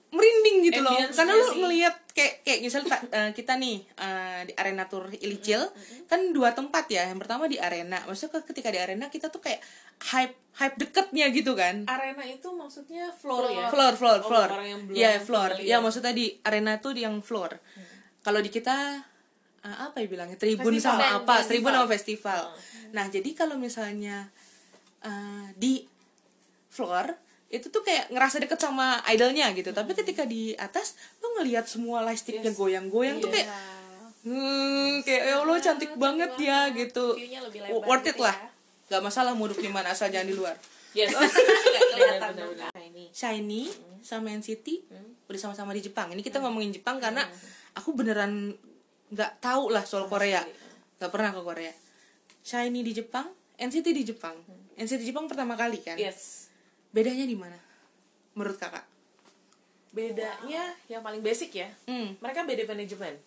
merinding 0.10 0.66
gitu 0.66 0.82
loh. 0.82 0.90
Ambience-nya 0.90 1.16
karena 1.16 1.34
lu 1.36 1.46
sih. 1.46 1.60
ngelihat 1.60 1.96
kayak 2.12 2.34
kayak 2.42 2.60
misalnya 2.60 2.90
eh, 3.10 3.32
kita 3.32 3.54
nih 3.56 3.78
eh, 3.96 4.42
di 4.44 4.54
arena 4.56 4.84
tour 4.84 5.06
Ilicil 5.08 5.62
kan 6.06 6.20
dua 6.30 6.52
tempat 6.52 6.90
ya. 6.90 7.06
Yang 7.06 7.20
pertama 7.22 7.46
di 7.46 7.58
arena. 7.58 8.02
Maksudnya 8.04 8.34
ke- 8.36 8.46
ketika 8.50 8.70
di 8.70 8.80
arena 8.80 9.06
kita 9.08 9.30
tuh 9.30 9.38
kayak 9.38 9.62
hype 10.10 10.34
hype 10.58 10.76
deketnya 10.76 11.30
gitu 11.30 11.54
kan. 11.54 11.86
Arena 11.86 12.26
itu 12.26 12.50
maksudnya 12.52 13.14
floor, 13.14 13.48
ya? 13.48 13.70
Floor 13.70 13.94
floor 13.96 14.20
Oh, 14.20 14.28
floor. 14.28 14.50
belum 14.50 14.92
ya 14.92 15.16
floor. 15.18 15.50
familiar. 15.56 15.70
ya 15.70 15.78
maksudnya 15.80 16.12
di 16.12 16.26
arena 16.42 16.76
tuh 16.76 16.92
di 16.92 17.02
yang 17.02 17.22
floor. 17.22 17.56
Kalau 18.20 18.42
di 18.42 18.50
kita 18.50 19.06
eh, 19.62 19.78
apa 19.82 20.00
ya 20.00 20.08
bilangnya? 20.08 20.36
Tribun 20.36 20.74
Festival. 20.74 20.96
sama 20.96 21.00
Festival. 21.00 21.20
apa 21.20 21.36
tribun 21.44 21.72
sama 21.72 21.88
festival. 21.88 22.40
Oh. 22.42 22.54
nah 22.90 23.06
jadi 23.06 23.30
kalau 23.34 23.56
misalnya 23.56 24.28
eh, 25.02 25.48
di 25.54 25.84
floor 26.70 27.12
itu 27.50 27.66
tuh 27.68 27.82
kayak 27.82 28.14
ngerasa 28.14 28.38
deket 28.38 28.58
sama 28.58 29.02
idolnya 29.06 29.50
gitu. 29.52 29.70
Tapi 29.70 29.92
ketika 29.94 30.22
di 30.24 30.54
atas 30.54 30.94
lu 31.18 31.34
ngelihat 31.36 31.66
semua 31.66 32.06
lightsticknya 32.06 32.54
Yes. 32.54 32.58
goyang-goyang 32.58 33.18
tuh 33.18 33.28
Iya. 33.28 33.36
kayak 33.42 33.50
hmm, 34.20 34.92
kayak 35.02 35.24
ya 35.26 35.36
Allah 35.40 35.58
cantik 35.58 35.92
banget 35.96 36.32
ya 36.38 36.70
gitu. 36.72 37.16
View-nya 37.16 37.42
lebih 37.42 37.60
lebar 37.66 37.82
worth 37.84 38.06
it 38.06 38.14
gitu 38.14 38.22
lah. 38.22 38.36
ya. 38.36 38.48
nggak 38.90 39.02
masalah 39.02 39.32
mau 39.34 39.46
duduk 39.46 39.62
di 39.62 39.70
mana 39.70 39.94
asal 39.94 40.10
jangan 40.10 40.26
di 40.26 40.38
luar. 40.38 40.54
Yes. 40.94 41.10
Kelihatan 41.94 42.34
Shiny 43.10 43.70
sama 44.02 44.30
NCT 44.32 44.68
udah 45.26 45.40
sama-sama 45.40 45.74
di 45.74 45.82
Jepang. 45.82 46.10
Ini 46.10 46.22
kita 46.22 46.38
ngomongin 46.38 46.70
Jepang 46.72 46.98
karena 46.98 47.26
aku 47.74 47.94
beneran 47.94 48.54
nggak 49.10 49.32
tahu 49.40 49.70
lah 49.70 49.82
soal 49.82 50.06
Korea. 50.06 50.42
nggak 50.96 51.10
pernah 51.10 51.32
ke 51.32 51.42
Korea. 51.42 51.74
Shiny 52.40 52.82
di 52.82 52.94
Jepang, 52.94 53.26
NCT 53.56 53.88
di 53.90 54.04
Jepang. 54.06 54.36
NCT 54.76 55.02
Jepang 55.04 55.26
pertama 55.26 55.54
kali 55.54 55.80
kan. 55.80 55.96
yes 55.96 56.48
Bedanya 56.90 57.24
di 57.24 57.34
mana? 57.34 57.58
Menurut 58.32 58.56
kakak? 58.56 58.86
bedanya 59.90 60.70
yang 60.86 61.02
paling 61.02 61.20
basic 61.20 61.50
ya 61.56 61.70
Hmm. 61.84 62.14
mereka 62.20 62.46
beda 62.46 62.62
manajemen 62.64 63.18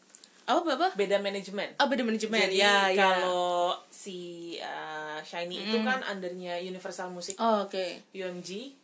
Apa 0.42 0.62
apa? 0.72 0.88
beda 0.94 1.18
manajemen 1.18 1.74
Oh 1.76 1.86
beda 1.86 2.02
manajemen. 2.02 2.38
Jadi 2.40 2.54
ya, 2.56 2.86
ya. 2.88 2.94
kalau 2.94 3.70
si 3.88 4.18
uh, 4.58 5.18
Shiny 5.20 5.58
itu 5.60 5.82
kan 5.82 6.02
undernya 6.04 6.58
Universal 6.58 7.10
Music 7.10 7.34
Oh, 7.36 7.66
oke. 7.66 8.06
UMG 8.12 8.74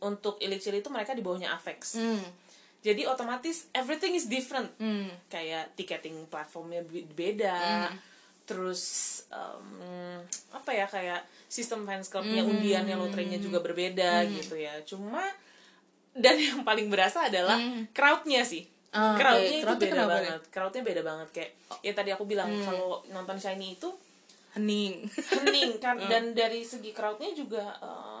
untuk 0.00 0.36
Elixir 0.38 0.72
itu 0.72 0.88
mereka 0.88 1.12
di 1.12 1.20
bawahnya 1.20 1.52
Avex 1.52 1.96
Hmm. 1.96 2.24
Jadi 2.78 3.04
otomatis 3.04 3.66
everything 3.72 4.12
is 4.12 4.26
different. 4.26 4.70
Hmm. 4.76 5.10
kayak 5.26 5.74
ticketing 5.74 6.26
platformnya 6.26 6.82
be- 6.82 7.08
beda. 7.08 7.90
Terus 8.44 8.82
um, 9.28 10.16
apa 10.50 10.70
ya 10.70 10.86
kayak 10.86 11.20
sistem 11.46 11.84
fans 11.84 12.08
clubnya 12.08 12.40
undiannya 12.40 12.96
lotrenya 12.96 13.36
juga 13.36 13.60
berbeda 13.60 14.24
gitu 14.26 14.56
ya. 14.56 14.72
Cuma 14.82 15.20
dan 16.12 16.34
yang 16.34 16.62
paling 16.62 16.88
berasa 16.88 17.28
adalah 17.28 17.60
crowdnya 17.90 18.42
sih. 18.42 18.64
Ah, 18.88 19.12
oke. 19.12 19.20
crowdnya 19.20 19.52
itu 19.52 19.64
Crowdnya 19.66 19.84
beda 19.86 20.04
banget. 20.08 20.40
crowdnya 20.48 20.82
beda 20.82 21.02
banget. 21.04 21.28
Kayak 21.30 21.50
ya 21.82 21.92
tadi 21.92 22.10
aku 22.10 22.24
bilang 22.24 22.48
kalau 22.64 23.04
nonton 23.08 23.36
Shiny 23.36 23.76
itu 23.76 23.90
Hening. 24.48 25.04
hening. 25.12 25.76
Kan 25.76 26.00
dan 26.10 26.32
dari 26.32 26.64
segi 26.64 26.90
crowdnya 26.90 27.36
juga 27.36 27.68
eh, 27.78 28.17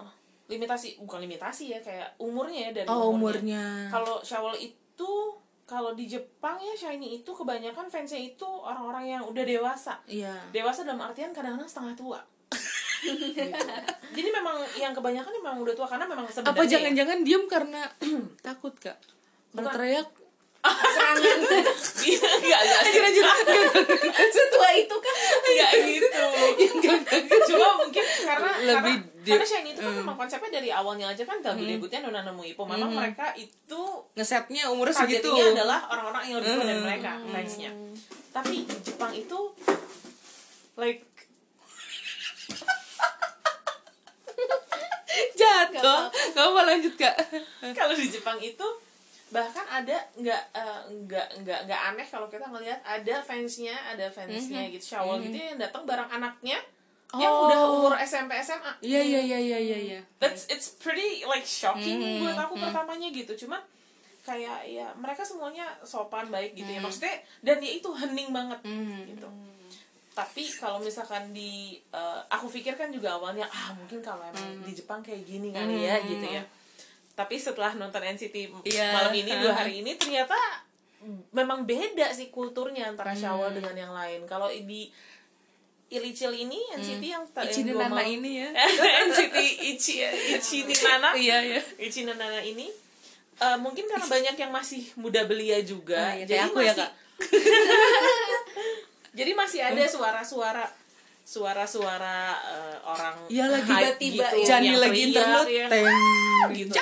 limitasi 0.48 0.96
bukan 0.98 1.20
limitasi 1.20 1.64
ya 1.68 1.78
kayak 1.78 2.16
umurnya 2.16 2.68
ya 2.68 2.72
dari 2.74 2.88
Oh, 2.88 3.12
umurnya. 3.12 3.88
kalau 3.88 4.18
Shawl 4.20 4.56
itu 4.56 5.12
kalau 5.62 5.92
di 5.92 6.04
Jepang 6.04 6.56
ya 6.56 6.72
Shiny 6.72 7.18
itu 7.18 7.30
kebanyakan 7.30 7.86
fansnya 7.86 8.16
itu 8.18 8.44
orang-orang 8.44 9.04
yang 9.10 9.22
udah 9.22 9.44
dewasa 9.44 10.00
Iya. 10.04 10.32
dewasa 10.50 10.82
dalam 10.82 10.98
artian 10.98 11.30
kadang-kadang 11.30 11.68
setengah 11.68 11.94
tua 11.94 12.20
Gitu. 12.98 13.30
jadi 14.16 14.28
memang 14.32 14.58
yang 14.74 14.90
kebanyakan 14.90 15.30
memang 15.30 15.60
udah 15.60 15.70
tua 15.70 15.86
karena 15.86 16.02
memang 16.02 16.26
sebenarnya 16.26 16.50
Apa 16.50 16.62
ya, 16.62 16.70
jangan-jangan 16.74 17.18
diem 17.22 17.44
karena 17.46 17.82
takut 18.46 18.74
kak? 18.74 18.96
Berteriak. 19.50 20.08
serangan 20.58 21.38
iya 22.02 22.28
enggak 22.34 22.60
enggak 22.66 23.36
setua 24.28 24.68
itu 24.74 24.96
kan 24.98 25.14
enggak 25.40 25.70
gitu 25.86 26.26
cuma 27.48 27.68
mungkin 27.78 28.04
karena 28.20 28.52
Lebih 28.58 28.96
karena, 28.98 29.17
di- 29.28 29.32
karena 29.36 29.44
Shiny 29.44 29.70
itu 29.76 29.80
kan 29.84 29.92
memang 29.92 30.16
konsepnya 30.16 30.50
dari 30.56 30.72
awalnya 30.72 31.12
aja 31.12 31.20
kan 31.28 31.44
lagu 31.44 31.60
debutnya 31.60 32.00
Nona 32.00 32.24
Nemu 32.24 32.42
Ipo. 32.48 32.64
Memang 32.64 32.88
mereka 32.88 33.36
itu 33.36 33.82
Ngesetnya 34.16 34.72
umur 34.72 34.88
segitu. 34.88 35.28
adalah 35.28 35.84
orang-orang 35.92 36.22
yang 36.32 36.36
lebih 36.40 36.56
tua 36.56 36.64
dari 36.64 36.80
mereka 36.80 37.10
fansnya. 37.20 37.70
Tapi 38.32 38.64
Jepang 38.80 39.12
itu 39.12 39.38
like 40.80 41.04
Jatuh. 45.38 46.02
Gak 46.08 46.44
apa 46.46 46.60
lanjut 46.64 46.94
kak. 46.96 47.14
kalau 47.78 47.92
di 47.92 48.08
Jepang 48.08 48.38
itu 48.40 48.64
bahkan 49.28 49.66
ada 49.68 49.92
nggak 50.16 50.42
eh, 50.56 50.80
nggak 51.04 51.26
nggak 51.44 51.60
nggak 51.68 51.80
aneh 51.92 52.06
kalau 52.08 52.32
kita 52.32 52.48
ngelihat 52.48 52.80
ada 52.80 53.20
fansnya 53.20 53.76
ada 53.84 54.08
fansnya 54.08 54.72
gitu 54.72 54.96
Shawl 54.96 55.20
gitu 55.20 55.36
yang 55.36 55.60
datang 55.60 55.84
bareng 55.84 56.08
anaknya 56.08 56.56
yang 57.10 57.32
Oh. 57.32 57.44
udah 57.44 57.58
umur 57.70 57.94
SMP 57.96 58.36
SMA 58.36 58.72
Iya 58.80 59.00
iya 59.00 59.20
iya 59.22 59.38
iya 59.38 59.58
iya. 59.58 59.78
iya. 59.80 60.00
that's 60.16 60.44
it's 60.46 60.74
pretty 60.74 61.24
like 61.24 61.42
shocking 61.42 61.96
buat 62.20 62.36
aku 62.38 62.54
pertamanya 62.54 63.08
gitu. 63.08 63.32
Cuman 63.38 63.60
kayak 64.20 64.60
ya 64.64 64.92
mereka 64.94 65.22
semuanya 65.22 65.64
sopan 65.82 66.28
baik 66.28 66.52
gitu 66.52 66.68
ya. 66.68 66.78
Maksudnya 66.78 67.16
dan 67.40 67.58
ya 67.58 67.72
itu 67.72 67.88
hening 67.90 68.28
banget 68.28 68.60
gitu. 69.06 69.24
Tapi 70.10 70.42
kalau 70.52 70.76
misalkan 70.78 71.30
di 71.30 71.80
eh, 71.88 72.20
aku 72.28 72.50
pikir 72.50 72.74
kan 72.74 72.90
juga 72.90 73.14
awalnya 73.14 73.46
ah 73.46 73.72
mungkin 73.72 74.00
kalau 74.00 74.20
emang 74.20 74.60
di 74.60 74.74
Jepang 74.74 75.00
kayak 75.00 75.24
gini 75.24 75.48
kali 75.48 75.80
ya 75.80 75.96
gitu 76.02 76.26
ya. 76.28 76.44
Tapi 77.14 77.34
setelah 77.34 77.72
nonton 77.72 78.04
NCT 78.04 78.36
Iya. 78.64 78.92
malam 78.92 79.12
ini 79.12 79.32
dua 79.32 79.54
hari 79.54 79.72
ini 79.80 79.96
ternyata 79.96 80.36
memang 81.30 81.62
beda 81.62 82.10
sih 82.10 82.28
kulturnya 82.28 82.84
antara 82.84 83.14
Shawl 83.14 83.54
dengan 83.54 83.72
yang 83.72 83.92
lain. 83.92 84.26
Kalau 84.26 84.50
di 84.50 84.90
Ilicil 85.88 86.32
ini 86.36 86.60
NCT 86.74 87.00
yang 87.02 87.24
ta- 87.26 87.40
Ichi 87.42 87.62
yang 87.62 87.74
Nana 87.74 87.88
mau- 87.94 88.04
ini 88.04 88.30
ya. 88.38 88.48
NCT 89.08 89.36
Ichi 89.66 90.04
Ichi 90.36 90.58
Nana. 90.84 91.12
Iya 91.12 91.36
iya. 91.42 91.60
Ichi 91.78 92.04
Nana 92.04 92.40
ini. 92.40 92.68
Eh, 93.38 93.56
mungkin 93.56 93.86
karena 93.86 94.04
banyak 94.04 94.36
yang 94.36 94.50
masih 94.50 94.82
muda 94.94 95.22
belia 95.22 95.62
juga 95.62 95.96
Ah, 95.96 96.12
iya, 96.12 96.26
kayak 96.26 96.44
aku 96.48 96.58
ya, 96.60 96.74
Kak. 96.74 96.90
jadi 99.14 99.30
masih 99.32 99.60
ada 99.62 99.84
suara-suara 99.84 100.64
suara-suara 101.22 102.18
eh, 102.34 102.76
orang 102.82 103.16
Iya 103.28 103.44
lagi 103.46 103.68
tiba-tiba 103.68 104.26
gitu, 104.32 104.44
Jani 104.44 104.66
yang 104.66 104.80
lagi 104.80 105.00
internet 105.04 105.46
ya. 105.46 105.66
teng 105.68 105.86
gitu. 106.52 106.72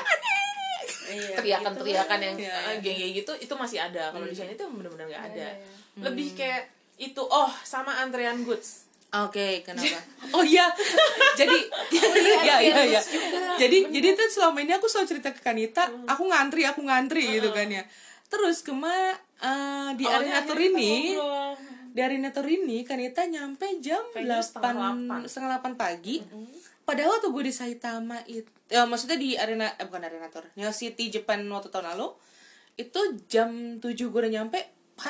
Iya, 1.06 1.28
teriakan-teriakan 1.36 2.18
yang 2.20 2.34
Iya, 2.36 2.54
eh, 2.68 2.76
geng-geng 2.80 3.12
gitu 3.16 3.32
itu 3.36 3.54
masih 3.54 3.78
ada. 3.80 4.10
Kalau 4.10 4.24
di 4.24 4.32
Shine 4.32 4.52
itu 4.52 4.64
benar-benar 4.64 5.06
nggak 5.06 5.24
ada. 5.28 5.48
ya. 5.48 5.54
lebih 5.98 6.32
kayak 6.32 6.68
itu 6.96 7.20
oh 7.20 7.48
sama 7.62 7.98
antrean 7.98 8.40
goods 8.42 8.84
Oke, 9.14 9.62
kenapa? 9.62 9.98
Oh 10.34 10.42
iya. 10.42 10.66
jadi 11.38 11.54
iya 12.46 12.56
iya 12.60 12.80
iya. 12.82 13.00
Jadi 13.56 13.88
jadi 13.94 14.08
tuh 14.18 14.28
selama 14.28 14.58
ini 14.60 14.74
aku 14.74 14.90
selalu 14.90 15.16
cerita 15.16 15.30
ke 15.30 15.40
Kanita, 15.40 15.86
aku 16.04 16.26
ngantri, 16.28 16.66
aku 16.66 16.82
ngantri 16.82 17.38
gitu 17.38 17.54
kan 17.54 17.70
ya. 17.70 17.86
Terus 18.26 18.66
kema 18.66 19.14
eh, 19.40 19.90
di 19.94 20.04
arena 20.04 20.42
tour 20.42 20.58
ini, 20.58 21.14
di 21.94 22.00
arena 22.02 22.34
tour 22.34 22.50
ini 22.50 22.82
Kanita 22.82 23.22
nyampe 23.24 23.78
jam 23.78 24.02
Kayaknya 24.10 24.42
setengah 24.42 25.24
8 25.24 25.30
setengah 25.30 25.50
8 25.62 25.78
pagi. 25.78 26.20
Padahal 26.82 27.18
waktu 27.18 27.28
gue 27.30 27.42
di 27.46 27.54
Saitama 27.54 28.18
itu 28.26 28.50
ya 28.66 28.82
maksudnya 28.82 29.14
di 29.14 29.38
arena 29.38 29.70
eh 29.78 29.86
bukan 29.86 30.02
arena 30.02 30.26
tour, 30.26 30.44
Neo 30.58 30.74
City 30.74 31.08
Japan 31.08 31.46
waktu 31.48 31.70
tahun 31.70 31.94
lalu 31.94 32.10
itu 32.76 33.00
jam 33.30 33.78
7 33.78 33.94
gue 33.94 34.20
udah 34.20 34.32
nyampe 34.42 34.58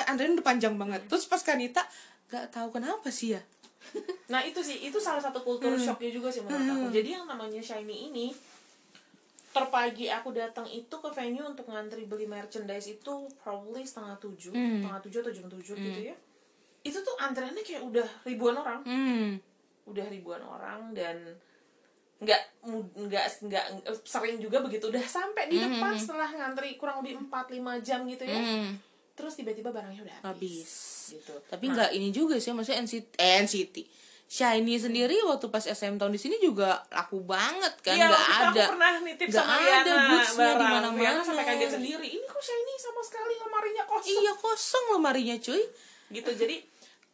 antrian 0.07 0.37
udah 0.37 0.45
panjang 0.45 0.77
banget. 0.77 1.03
Terus 1.09 1.25
pas 1.25 1.41
Kanita 1.41 1.83
gak 2.27 2.51
tahu 2.51 2.75
kenapa 2.75 3.07
sih 3.07 3.35
ya 3.35 3.41
Nah 4.27 4.41
itu 4.41 4.59
sih 4.59 4.83
itu 4.83 4.97
salah 4.97 5.19
satu 5.19 5.39
kultur 5.39 5.71
shocknya 5.77 6.11
juga 6.11 6.27
sih 6.27 6.41
menurut 6.41 6.67
aku. 6.67 6.85
Jadi 6.91 7.09
yang 7.11 7.25
namanya 7.25 7.59
shiny 7.59 8.09
ini 8.09 8.27
terpagi 9.49 10.05
aku 10.07 10.29
datang 10.31 10.67
itu 10.67 10.91
ke 10.91 11.09
venue 11.09 11.41
untuk 11.41 11.65
ngantri 11.65 12.05
beli 12.05 12.25
merchandise 12.25 12.87
itu 12.87 13.13
probably 13.39 13.81
setengah 13.81 14.13
tujuh, 14.19 14.53
setengah 14.53 15.01
tujuh 15.01 15.19
atau 15.19 15.33
jam 15.33 15.47
tujuh 15.47 15.75
gitu 15.75 16.01
ya. 16.03 16.15
Itu 16.83 17.01
tuh 17.01 17.15
antreannya 17.17 17.63
kayak 17.63 17.81
udah 17.81 18.07
ribuan 18.23 18.53
orang, 18.55 18.85
Hmm. 18.85 19.41
udah 19.85 20.05
ribuan 20.07 20.39
orang 20.41 20.93
dan 20.93 21.17
nggak 22.17 22.41
nggak 22.97 23.25
nggak 23.45 23.65
sering 24.01 24.37
juga 24.37 24.57
begitu 24.59 24.89
udah 24.89 25.05
sampai 25.07 25.47
di 25.47 25.61
depan 25.61 25.93
setelah 25.95 26.25
ngantri 26.27 26.73
kurang 26.73 27.01
lebih 27.01 27.21
4-5 27.23 27.77
jam 27.79 28.09
gitu 28.09 28.25
ya 28.25 28.41
Hmm. 28.41 28.73
Terus 29.17 29.33
tiba-tiba 29.33 29.69
barangnya 29.69 30.01
udah 30.03 30.17
habis, 30.23 30.29
habis 30.29 30.71
gitu 31.11 31.33
tapi 31.49 31.65
nggak 31.67 31.89
ini 31.91 32.09
juga 32.09 32.37
sih 32.37 32.53
maksudnya 32.53 32.79
NCT 32.79 33.17
eh, 33.17 33.41
NCT 33.41 33.75
Shiny 34.27 34.75
sendiri 34.75 35.23
waktu 35.23 35.47
pas 35.47 35.63
SM 35.63 35.95
tahun 35.95 36.11
di 36.11 36.19
sini 36.19 36.35
juga 36.37 36.83
laku 36.91 37.23
banget 37.23 37.79
kan 37.79 37.95
Iya, 37.95 38.05
nggak 38.05 38.25
ada 38.27 38.43
aku 38.59 38.71
pernah 38.75 38.91
nitip 38.99 39.23
Nggak 39.25 39.39
sama 39.41 39.55
ada 39.73 39.93
bootsnya 40.03 40.51
di 40.51 40.65
mana-mana. 40.67 40.99
Riana 40.99 41.21
sampai 41.23 41.45
kaget 41.47 41.69
sendiri. 41.73 42.07
Ini 42.11 42.25
kok 42.27 42.41
Shiny 42.41 42.75
sama 42.77 43.01
sekali 43.01 43.33
lemarinya 43.37 43.83
kosong. 43.87 44.11
iya 44.13 44.33
kosong 44.35 44.85
lemarinya 44.93 45.35
cuy 45.39 45.63
Gitu. 46.09 46.29
Jadi 46.33 46.55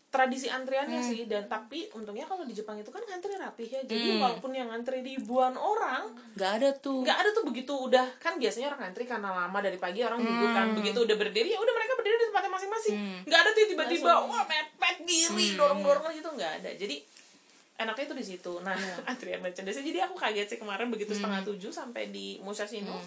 tradisi 0.09 0.45
antriannya 0.47 0.97
Hmm. 0.99 1.05
sih 1.07 1.25
dan 1.25 1.45
tapi 1.45 1.89
untungnya 1.91 2.21
kalau 2.23 2.41
di 2.43 2.53
Jepang 2.53 2.77
itu 2.77 2.89
kan 2.89 3.01
ngantri 3.03 3.33
rapih 3.35 3.65
ya. 3.67 3.81
Jadi 3.83 4.09
Hmm. 4.11 4.21
walaupun 4.21 4.49
yang 4.51 4.69
ngantri 4.69 5.01
ribuan 5.01 5.53
orang, 5.53 6.17
nggak 6.33 6.51
ada 6.55 6.69
tuh 6.75 7.01
nggak 7.01 7.17
ada 7.19 7.29
tuh 7.31 7.41
begitu 7.43 7.73
udah 7.75 8.09
kan 8.17 8.37
biasanya 8.37 8.69
orang 8.69 8.81
ngantri 8.83 9.05
karena 9.05 9.29
lama 9.31 9.57
dari 9.59 9.77
pagi 9.77 10.01
orang 10.01 10.17
duduk 10.17 10.49
kan 10.49 10.65
Hmm. 10.67 10.77
begitu 10.77 10.97
udah 10.99 11.13
berdiri 11.15 11.49
ya 11.51 11.57
udah 11.57 11.73
mereka 11.75 11.92
berdiri 12.03 12.17
di 12.17 12.25
tempatnya 12.27 12.51
masing-masing. 12.51 12.95
Nggak 13.23 13.39
ada 13.39 13.49
tuh 13.49 13.63
tiba-tiba 13.65 14.11
wah 14.21 14.43
mepet 14.43 14.97
diri 15.01 15.45
Hmm. 15.47 15.57
dorong-dorong 15.57 16.11
gitu 16.11 16.29
nggak 16.29 16.51
ada. 16.59 16.69
Jadi 16.69 16.95
enaknya 17.75 18.03
itu 18.05 18.13
di 18.13 18.25
situ. 18.27 18.53
Nah 18.59 18.75
Iya. 18.75 18.95
antrian 19.09 19.39
merchandise 19.39 19.79
jadi 19.79 20.03
aku 20.03 20.15
kaget 20.15 20.47
sih 20.47 20.57
kemarin 20.57 20.87
begitu 20.87 21.11
setengah 21.11 21.39
Hmm. 21.39 21.49
tujuh 21.49 21.71
sampai 21.71 22.09
di 22.09 22.37
Musashino 22.37 22.99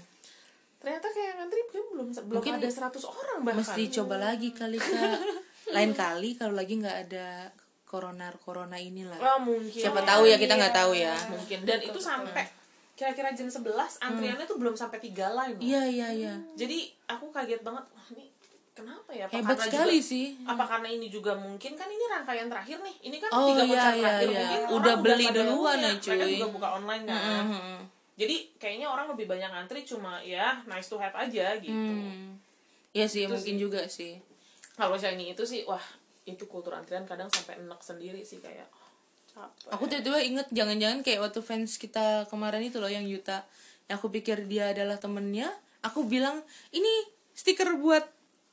ternyata 0.77 1.09
kayak 1.09 1.33
ngantri 1.37 1.61
mungkin 1.63 1.85
belum 1.89 2.09
belum 2.13 2.37
Mungkin 2.37 2.55
ada 2.55 2.69
100 2.69 3.01
orang 3.03 3.39
bahkan. 3.43 3.59
mesti 3.59 3.83
coba 3.93 4.17
lagi 4.19 4.49
kali 4.51 4.77
kak. 4.77 5.19
Lain 5.75 5.93
kali 5.93 6.31
kalau 6.33 6.55
lagi 6.55 6.75
nggak 6.75 6.99
ada 7.09 7.51
corona 7.83 8.29
corona 8.39 8.77
inilah. 8.77 9.17
Wah, 9.17 9.35
mungkin. 9.37 9.73
Siapa 9.73 10.03
tahu 10.03 10.25
ya 10.25 10.37
kita 10.37 10.55
nggak 10.55 10.75
tahu 10.75 10.93
ya. 10.93 11.17
Mungkin. 11.27 11.65
Dan 11.65 11.81
itu 11.81 11.97
sampai 11.97 12.45
kira-kira 12.93 13.29
jam 13.31 13.45
11 13.47 13.67
antriannya 13.99 14.45
tuh 14.45 14.57
belum 14.57 14.73
sampai 14.73 14.97
tiga 14.99 15.33
line. 15.33 15.59
Iya 15.59 15.83
iya 15.87 16.09
iya. 16.13 16.35
Jadi 16.55 16.87
aku 17.05 17.29
kaget 17.31 17.61
banget 17.61 17.83
wah 17.89 18.07
ini 18.11 18.31
kenapa 18.77 19.11
ya? 19.11 19.25
Apa 19.25 19.35
hebat 19.35 19.57
sekali 19.59 19.97
juga- 19.97 20.11
sih. 20.13 20.27
apa 20.45 20.65
karena 20.67 20.89
ini 20.91 21.09
juga 21.09 21.33
mungkin? 21.35 21.73
Kan 21.73 21.89
ini 21.89 22.05
rangkaian 22.07 22.47
terakhir 22.47 22.79
nih. 22.79 22.97
Ini 23.03 23.17
kan 23.17 23.31
Oh, 23.31 23.49
tiga 23.49 23.57
iya, 23.57 23.67
konser 23.67 23.89
iya, 23.91 24.03
terakhir. 24.05 24.29
iya. 24.29 24.39
mungkin 24.39 24.61
Udah 24.71 24.95
beli 24.99 25.27
duluan 25.27 25.77
ya, 25.77 25.91
mereka 25.91 26.05
cuy. 26.23 26.33
juga 26.37 26.49
buka 26.53 26.69
online 26.75 27.05
kan. 27.05 27.21
Mhm. 27.43 27.79
jadi 28.17 28.37
kayaknya 28.57 28.89
orang 28.89 29.13
lebih 29.13 29.27
banyak 29.27 29.45
ngantri 29.47 29.81
cuma 29.83 30.17
ya 30.23 30.57
nice 30.65 30.87
to 30.87 30.97
have 30.97 31.13
aja 31.13 31.53
gitu. 31.59 31.77
Hmm. 31.93 32.41
Iya 32.91 33.05
sih 33.05 33.25
mungkin 33.27 33.55
sih. 33.55 33.61
juga 33.61 33.85
sih. 33.87 34.17
Kalau 34.73 34.97
shiny 34.97 35.33
itu 35.33 35.43
sih 35.43 35.65
wah 35.65 35.85
itu 36.25 36.41
kultur 36.45 36.73
antrian 36.73 37.05
kadang 37.05 37.29
sampai 37.29 37.57
enak 37.59 37.77
sendiri 37.79 38.21
sih 38.23 38.41
kayak 38.41 38.73
capek. 39.29 39.69
Aku 39.71 39.85
tiba-tiba 39.85 40.17
inget 40.19 40.49
jangan-jangan 40.49 41.01
kayak 41.01 41.21
waktu 41.23 41.41
fans 41.41 41.77
kita 41.77 42.25
kemarin 42.27 42.61
itu 42.63 42.77
loh 42.77 42.89
yang 42.89 43.05
Yuta. 43.05 43.45
Yang 43.85 43.97
aku 43.99 44.09
pikir 44.11 44.45
dia 44.45 44.73
adalah 44.73 44.97
temennya 44.97 45.53
aku 45.81 46.03
bilang 46.03 46.41
ini 46.71 46.89
stiker 47.31 47.77
buat 47.77 48.01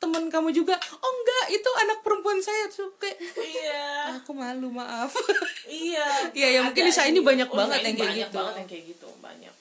temen 0.03 0.27
kamu 0.27 0.51
juga. 0.51 0.75
Oh 0.99 1.07
enggak 1.07 1.45
itu 1.55 1.69
anak 1.79 2.03
perempuan 2.03 2.35
saya 2.37 2.67
tuh. 2.67 2.91
Kayak 2.99 3.23
iya. 3.39 4.11
Aku 4.19 4.35
malu 4.35 4.67
maaf. 4.67 5.15
Iya. 5.63 6.03
Iya, 6.37 6.47
ya, 6.49 6.59
mungkin 6.61 6.83
di 6.83 6.91
Shiny 6.91 7.23
banyak 7.23 7.47
banget 7.47 7.79
Shiny 7.79 7.87
yang 7.87 7.95
kayak 7.95 8.11
banyak 8.11 8.27
gitu. 8.27 8.35
banget 8.35 8.53
yang 8.59 8.67
kayak 8.67 8.83
gitu 8.91 9.07
banyak. 9.23 9.53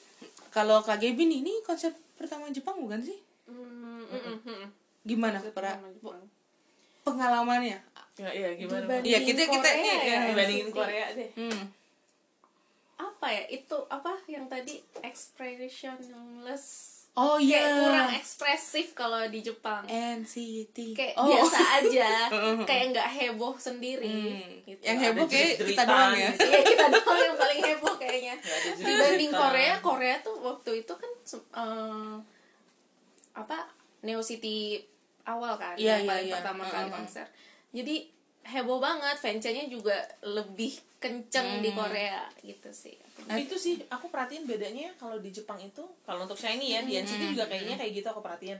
Kalau 0.51 0.77
KGB 0.83 1.17
nih 1.23 1.39
ini 1.41 1.53
konser 1.63 1.95
pertama 2.19 2.51
Jepang 2.51 2.75
bukan 2.77 2.99
sih? 2.99 3.17
Hmm, 3.47 4.03
mm, 4.03 4.19
mm, 4.19 4.37
mm. 4.43 4.67
gimana 5.03 5.39
pra 5.51 5.79
pengalamannya? 7.03 7.79
Ya 8.13 8.29
iya 8.29 8.49
gimana? 8.53 9.01
Iya, 9.01 9.19
kita- 9.21 9.49
kita- 9.49 9.73
Korea 9.73 9.81
iya, 9.81 9.95
ya, 10.05 10.29
dibandingin 10.29 10.67
NCT. 10.69 10.77
Korea 10.77 11.05
deh. 11.15 11.29
Hmm. 11.33 11.63
apa 12.93 13.27
ya 13.27 13.43
itu 13.49 13.77
apa 13.89 14.15
yang 14.27 14.45
tadi? 14.47 14.79
Expressionless 15.01 16.65
oh 17.13 17.37
kayak 17.37 17.45
iya 17.45 17.61
kurang 17.77 18.09
ekspresif 18.11 18.85
kalau 18.93 19.21
di 19.29 19.39
Jepang. 19.39 19.85
NCT 19.85 20.77
kayak 20.97 21.13
oh. 21.15 21.29
biasa 21.29 21.59
aja. 21.77 22.09
Kayak 22.69 22.85
nggak 22.97 23.09
heboh 23.11 23.53
sendiri 23.57 24.09
Hmm. 24.09 24.65
gitu. 24.65 24.81
yang 24.81 24.97
heboh 24.97 25.25
kayak 25.25 25.61
kita 25.61 25.83
doang 25.85 26.13
ya? 26.15 26.31
Iya 26.33 26.59
kita 26.65 26.85
doang 26.89 27.19
yang 27.19 27.37
paling 27.37 27.59
heboh 27.61 27.95
kayaknya. 27.95 28.35
Dibanding. 28.75 29.31
Korea 29.31 29.73
Korea 29.79 30.15
tuh 30.19 30.41
waktu 30.41 30.81
itu 30.81 30.93
kan 30.93 31.11
eh, 31.29 32.15
apa 33.33 33.57
Neo 34.01 34.21
City 34.21 34.81
awal 35.23 35.55
kan 35.55 35.77
Iya, 35.77 35.97
yang 35.97 36.03
iya, 36.03 36.09
paling 36.09 36.27
iya. 36.27 36.35
pertama 36.39 36.63
kali 36.65 36.87
Mm-mm. 36.89 36.97
konser. 36.97 37.25
Jadi 37.71 37.95
heboh 38.43 38.77
banget 38.77 39.15
fansnya 39.15 39.65
juga 39.67 39.95
lebih 40.21 40.75
kenceng 40.99 41.59
di 41.59 41.71
Korea 41.71 42.27
gitu 42.39 42.71
sih 42.71 42.95
itu 43.35 43.55
sih 43.55 43.75
aku 43.87 44.07
perhatiin 44.07 44.43
bedanya 44.43 44.89
kalau 44.95 45.17
di 45.17 45.29
Jepang 45.29 45.55
itu 45.57 45.81
kalau 46.01 46.23
untuk 46.23 46.35
Shiny 46.35 46.69
ya 46.69 46.81
di 46.81 46.97
NCT 46.97 47.31
juga 47.31 47.45
kayaknya 47.45 47.75
kayak 47.75 47.91
gitu 47.93 48.07
aku 48.07 48.19
perhatiin 48.19 48.57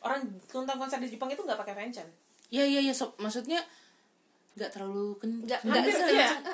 orang 0.00 0.20
nonton 0.48 0.76
konser 0.76 0.98
di 0.98 1.08
Jepang 1.08 1.28
itu 1.28 1.40
nggak 1.40 1.56
pakai 1.56 1.74
fanchan 1.74 2.08
Iya 2.48 2.64
iya 2.66 2.80
iya 2.82 2.92
sob. 2.92 3.16
maksudnya 3.16 3.64
nggak 4.52 4.68
terlalu 4.70 5.16
kencang. 5.16 5.60
Nggak- 5.64 5.84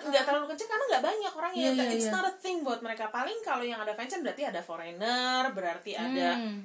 Nggak 0.06 0.14
ya 0.14 0.22
terlalu 0.22 0.46
kenceng 0.46 0.70
karena 0.70 0.84
nggak 0.86 1.02
banyak 1.02 1.32
orang 1.32 1.52
Iya, 1.52 1.62
yang 1.64 1.74
iya, 1.74 1.84
it's 1.90 2.06
iya. 2.06 2.14
not 2.14 2.22
a 2.22 2.34
thing 2.36 2.62
buat 2.62 2.78
mereka 2.78 3.10
paling 3.10 3.34
kalau 3.42 3.66
yang 3.66 3.82
ada 3.82 3.90
fanchan 3.92 4.22
berarti 4.22 4.46
ada 4.46 4.62
foreigner 4.62 5.50
berarti 5.50 5.92
ada 5.92 6.38
Hmm. 6.38 6.62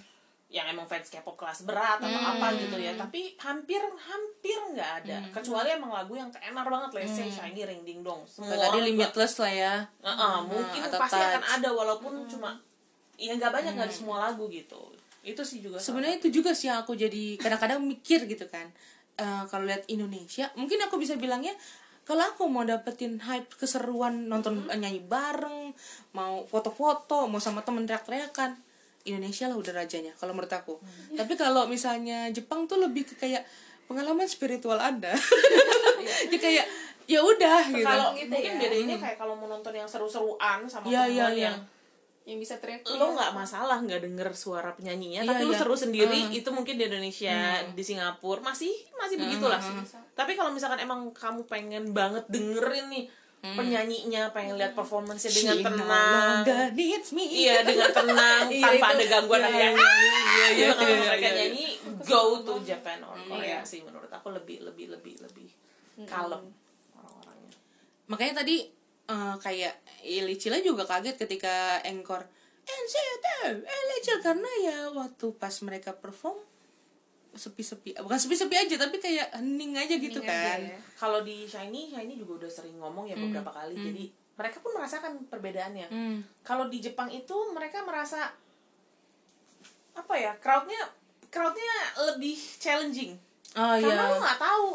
Yang 0.53 0.69
emang 0.69 0.85
fans 0.85 1.09
K-pop 1.09 1.33
kelas 1.33 1.65
berat 1.65 1.97
atau 1.97 2.21
apa 2.21 2.53
gitu 2.61 2.77
ya. 2.77 2.93
Tapi 2.93 3.33
hampir 3.41 3.81
hampir 3.81 4.57
nggak 4.77 4.91
ada. 5.01 5.17
Hmm. 5.17 5.33
kecuali 5.33 5.73
emang 5.73 5.89
lagu 5.89 6.13
yang 6.13 6.29
tenar 6.29 6.69
banget 6.69 6.89
let's 6.93 7.17
say 7.17 7.25
Shiny 7.25 7.65
Ring 7.65 7.81
Ding 7.81 8.05
Dong. 8.05 8.21
Semua 8.29 8.53
tadi 8.53 8.85
limitless 8.85 9.41
lah 9.41 9.49
ya. 9.49 9.75
Heeh, 10.05 10.35
mungkin 10.45 10.81
atau 10.85 11.01
pasti 11.01 11.17
akan 11.17 11.41
touch. 11.41 11.55
ada 11.57 11.69
walaupun 11.73 12.13
cuma 12.29 12.53
ya 13.17 13.33
nggak 13.33 13.49
banyak 13.49 13.73
nggak 13.73 13.89
di 13.89 13.97
semua 13.97 14.29
lagu 14.29 14.45
gitu. 14.53 14.93
Itu 15.25 15.41
sih 15.41 15.65
juga 15.65 15.81
Sebenarnya 15.81 16.21
itu 16.21 16.29
juga 16.29 16.53
sih 16.53 16.69
yang 16.69 16.85
aku 16.85 16.93
jadi 16.93 17.41
kadang-kadang 17.41 17.81
mikir 17.81 18.29
gitu 18.29 18.45
kan. 18.45 18.69
Eh, 19.17 19.43
kalau 19.49 19.65
lihat 19.65 19.89
Indonesia, 19.89 20.53
mungkin 20.53 20.77
aku 20.85 21.01
bisa 21.01 21.17
bilangnya 21.17 21.57
kalau 22.03 22.27
aku 22.27 22.51
mau 22.51 22.67
dapetin 22.67 23.15
hype 23.23 23.55
keseruan 23.55 24.27
nonton 24.27 24.67
nyanyi 24.67 24.99
bareng, 24.99 25.71
mau 26.11 26.43
foto-foto, 26.43 27.31
mau 27.31 27.39
sama 27.39 27.63
temen 27.63 27.87
teriak-teriakan, 27.87 28.59
Indonesia 29.03 29.51
lah 29.51 29.57
udah 29.59 29.73
rajanya 29.75 30.15
kalau 30.15 30.31
menurut 30.31 30.51
aku. 30.51 30.79
Tapi 31.11 31.33
kalau 31.35 31.67
misalnya 31.67 32.31
Jepang 32.31 32.65
tuh 32.65 32.79
lebih 32.79 33.03
ke 33.03 33.19
kayak 33.19 33.43
pengalaman 33.85 34.27
spiritual 34.27 34.79
Anda. 34.79 35.11
ya 36.31 36.37
kayak 36.39 36.65
ya 37.03 37.19
udah 37.19 37.67
gitu. 37.67 37.83
kalau 37.83 38.15
Gitu 38.15 38.31
mungkin 38.31 38.53
ya. 38.55 38.61
bedanya 38.63 38.95
kayak 38.95 39.17
kalau 39.19 39.35
mau 39.35 39.51
nonton 39.51 39.75
yang 39.75 39.87
seru-seruan 39.87 40.63
sama 40.71 40.87
Iya, 40.87 41.03
iya, 41.11 41.25
teman 41.27 41.35
iya. 41.35 41.45
yang 41.51 41.57
yang 42.23 42.39
bisa 42.39 42.55
teriak 42.55 42.87
lo 42.87 43.19
nggak 43.19 43.35
masalah 43.35 43.83
nggak 43.83 43.99
denger 44.07 44.31
suara 44.31 44.71
penyanyinya 44.71 45.27
Iya, 45.27 45.35
tapi 45.35 45.43
lo 45.43 45.51
iya. 45.51 45.59
seru 45.59 45.75
sendiri 45.75 46.31
itu 46.31 46.47
mungkin 46.55 46.79
di 46.79 46.87
Indonesia 46.87 47.59
di 47.75 47.83
Singapura 47.83 48.39
masih 48.39 48.71
masih 48.95 49.19
begitulah 49.19 49.59
tapi 50.15 50.31
kalau 50.39 50.55
misalkan 50.55 50.79
emang 50.79 51.11
kamu 51.11 51.43
pengen 51.51 51.91
banget 51.91 52.23
dengerin 52.31 52.87
nih 52.87 53.03
penyanyinya 53.43 54.31
pengen 54.31 54.55
lihat 54.55 54.71
performance 54.71 55.27
dengan 55.27 55.59
She 55.59 55.63
tenang. 55.67 56.47
needs 56.71 57.11
me. 57.11 57.27
iya 57.27 57.59
dengan 57.59 57.91
tenang 57.91 58.47
Iya, 58.55 58.79
tanpa 58.79 58.87
ada 58.95 59.03
gangguan 59.03 59.41
Iya, 59.43 59.47
ada 59.51 59.59
yang 59.59 59.75
iya, 59.75 59.83
ah 59.83 59.99
iya, 59.99 60.47
gitu 60.47 60.63
iya, 60.63 60.71
kalau 60.71 60.87
iya, 60.87 61.03
mereka 61.03 61.27
iya. 61.27 61.35
nyanyi 61.35 61.65
go 62.07 62.21
to 62.39 62.53
Japan 62.63 63.03
or 63.03 63.19
Korea 63.27 63.59
sih 63.67 63.83
menurut 63.83 64.07
aku. 64.07 64.31
Lebih 64.31 64.63
lebih 64.63 64.95
lebih 64.95 65.19
lebih 65.19 65.49
kalem 66.07 66.55
orang-orangnya. 66.95 67.51
Makanya 68.07 68.33
tadi 68.39 68.63
eh, 69.11 69.35
kayak 69.35 69.75
Ilicila 70.07 70.63
juga 70.63 70.87
kaget 70.87 71.19
ketika 71.19 71.83
Engkor 71.83 72.23
NCT 72.63 73.25
LC 73.67 74.07
karena 74.23 74.51
ya 74.63 74.77
waktu 74.95 75.35
pas 75.35 75.51
mereka 75.67 75.91
perform 75.91 76.39
sepi-sepi 77.33 77.97
bukan 77.97 78.19
sepi-sepi 78.19 78.55
aja 78.55 78.75
tapi 78.77 79.01
kayak 79.01 79.33
hening 79.33 79.73
aja 79.73 79.95
gitu 79.97 80.21
Hening 80.21 80.29
aja 80.29 80.49
kan. 80.53 80.59
ya. 80.61 80.77
kalau 80.97 81.19
di 81.25 81.49
Shiny 81.49 81.89
Shiny 81.89 82.13
juga 82.17 82.45
udah 82.45 82.51
sering 82.53 82.77
ngomong 82.77 83.09
ya 83.09 83.17
beberapa 83.17 83.49
kali 83.49 83.73
jadi 83.73 84.03
mereka 84.33 84.57
pun 84.65 84.73
merasakan 84.73 85.29
perbedaannya. 85.29 85.87
Hmm. 85.93 86.17
kalau 86.41 86.69
di 86.69 86.81
Jepang 86.81 87.09
itu 87.09 87.33
mereka 87.53 87.81
merasa 87.85 88.33
apa 89.93 90.13
ya 90.17 90.33
crowdnya 90.41 90.89
crowdnya 91.29 91.73
lebih 92.13 92.37
challenging. 92.61 93.17
Oh 93.53 93.77
karena 93.77 94.05
iya. 94.05 94.09
lo 94.09 94.17
nggak 94.21 94.39
tahu 94.41 94.65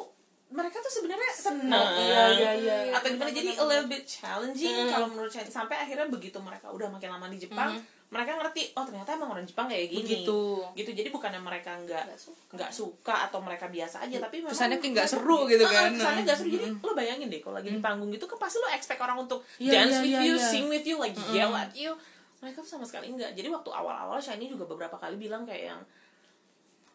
mereka 0.49 0.81
tuh 0.81 0.93
sebenarnya 1.03 1.31
senang 1.37 1.93
iya, 2.01 2.25
iya, 2.33 2.51
iya. 2.57 2.77
atau 2.97 3.13
gimana 3.13 3.29
jadi 3.29 3.53
a 3.61 3.65
little 3.69 3.91
bit 3.91 4.09
challenging 4.09 4.89
kalau 4.89 5.13
menurut 5.13 5.29
saya 5.29 5.45
sampai 5.45 5.77
akhirnya 5.77 6.09
begitu 6.09 6.41
mereka 6.41 6.73
udah 6.73 6.89
makin 6.89 7.13
lama 7.13 7.29
di 7.29 7.37
Jepang 7.37 7.77
mereka 8.09 8.41
ngerti 8.41 8.73
oh 8.73 8.85
ternyata 8.85 9.13
emang 9.13 9.31
orang 9.31 9.45
Jepang 9.45 9.69
kayak 9.69 9.85
gini. 9.87 10.25
Begitu. 10.25 10.41
gitu. 10.75 10.91
Jadi 10.97 11.09
bukannya 11.09 11.39
mereka 11.39 11.77
nggak 11.77 12.05
Nggak 12.09 12.17
suka. 12.19 12.53
nggak 12.57 12.73
suka 12.73 13.15
atau 13.29 13.39
mereka 13.39 13.69
biasa 13.69 14.01
aja 14.03 14.17
tapi 14.19 14.41
memang 14.41 14.53
Kesannya 14.57 14.79
kayak 14.79 14.93
nggak 14.97 15.09
seru 15.09 15.39
gitu 15.45 15.65
kan. 15.65 15.93
kesannya 15.93 16.23
nggak 16.25 16.39
seru. 16.39 16.49
Jadi 16.49 16.67
lo 16.79 16.93
bayangin 16.93 17.29
deh 17.29 17.41
kalau 17.41 17.55
lagi 17.57 17.69
di 17.69 17.81
panggung 17.81 18.09
gitu 18.09 18.25
kan 18.25 18.39
pasti 18.39 18.57
lo 18.57 18.69
expect 18.69 18.97
orang 18.99 19.21
untuk 19.21 19.45
Iya, 19.57 19.85
dance 19.85 19.93
iya, 19.93 20.01
with 20.01 20.09
iya, 20.11 20.21
you 20.25 20.35
iya. 20.35 20.49
sing 20.49 20.65
with 20.67 20.83
you 20.83 20.97
like 20.97 21.13
yell 21.31 21.53
at 21.53 21.69
you. 21.73 21.93
Mereka 22.39 22.63
tuh 22.63 22.71
sama 22.71 22.85
sekali 22.85 23.11
enggak 23.11 23.37
jadi 23.37 23.49
waktu 23.49 23.69
awal-awal 23.69 24.17
Shiny 24.17 24.47
juga 24.47 24.65
beberapa 24.65 24.95
kali 24.95 25.15
bilang 25.15 25.45
kayak 25.45 25.65
yang 25.69 25.81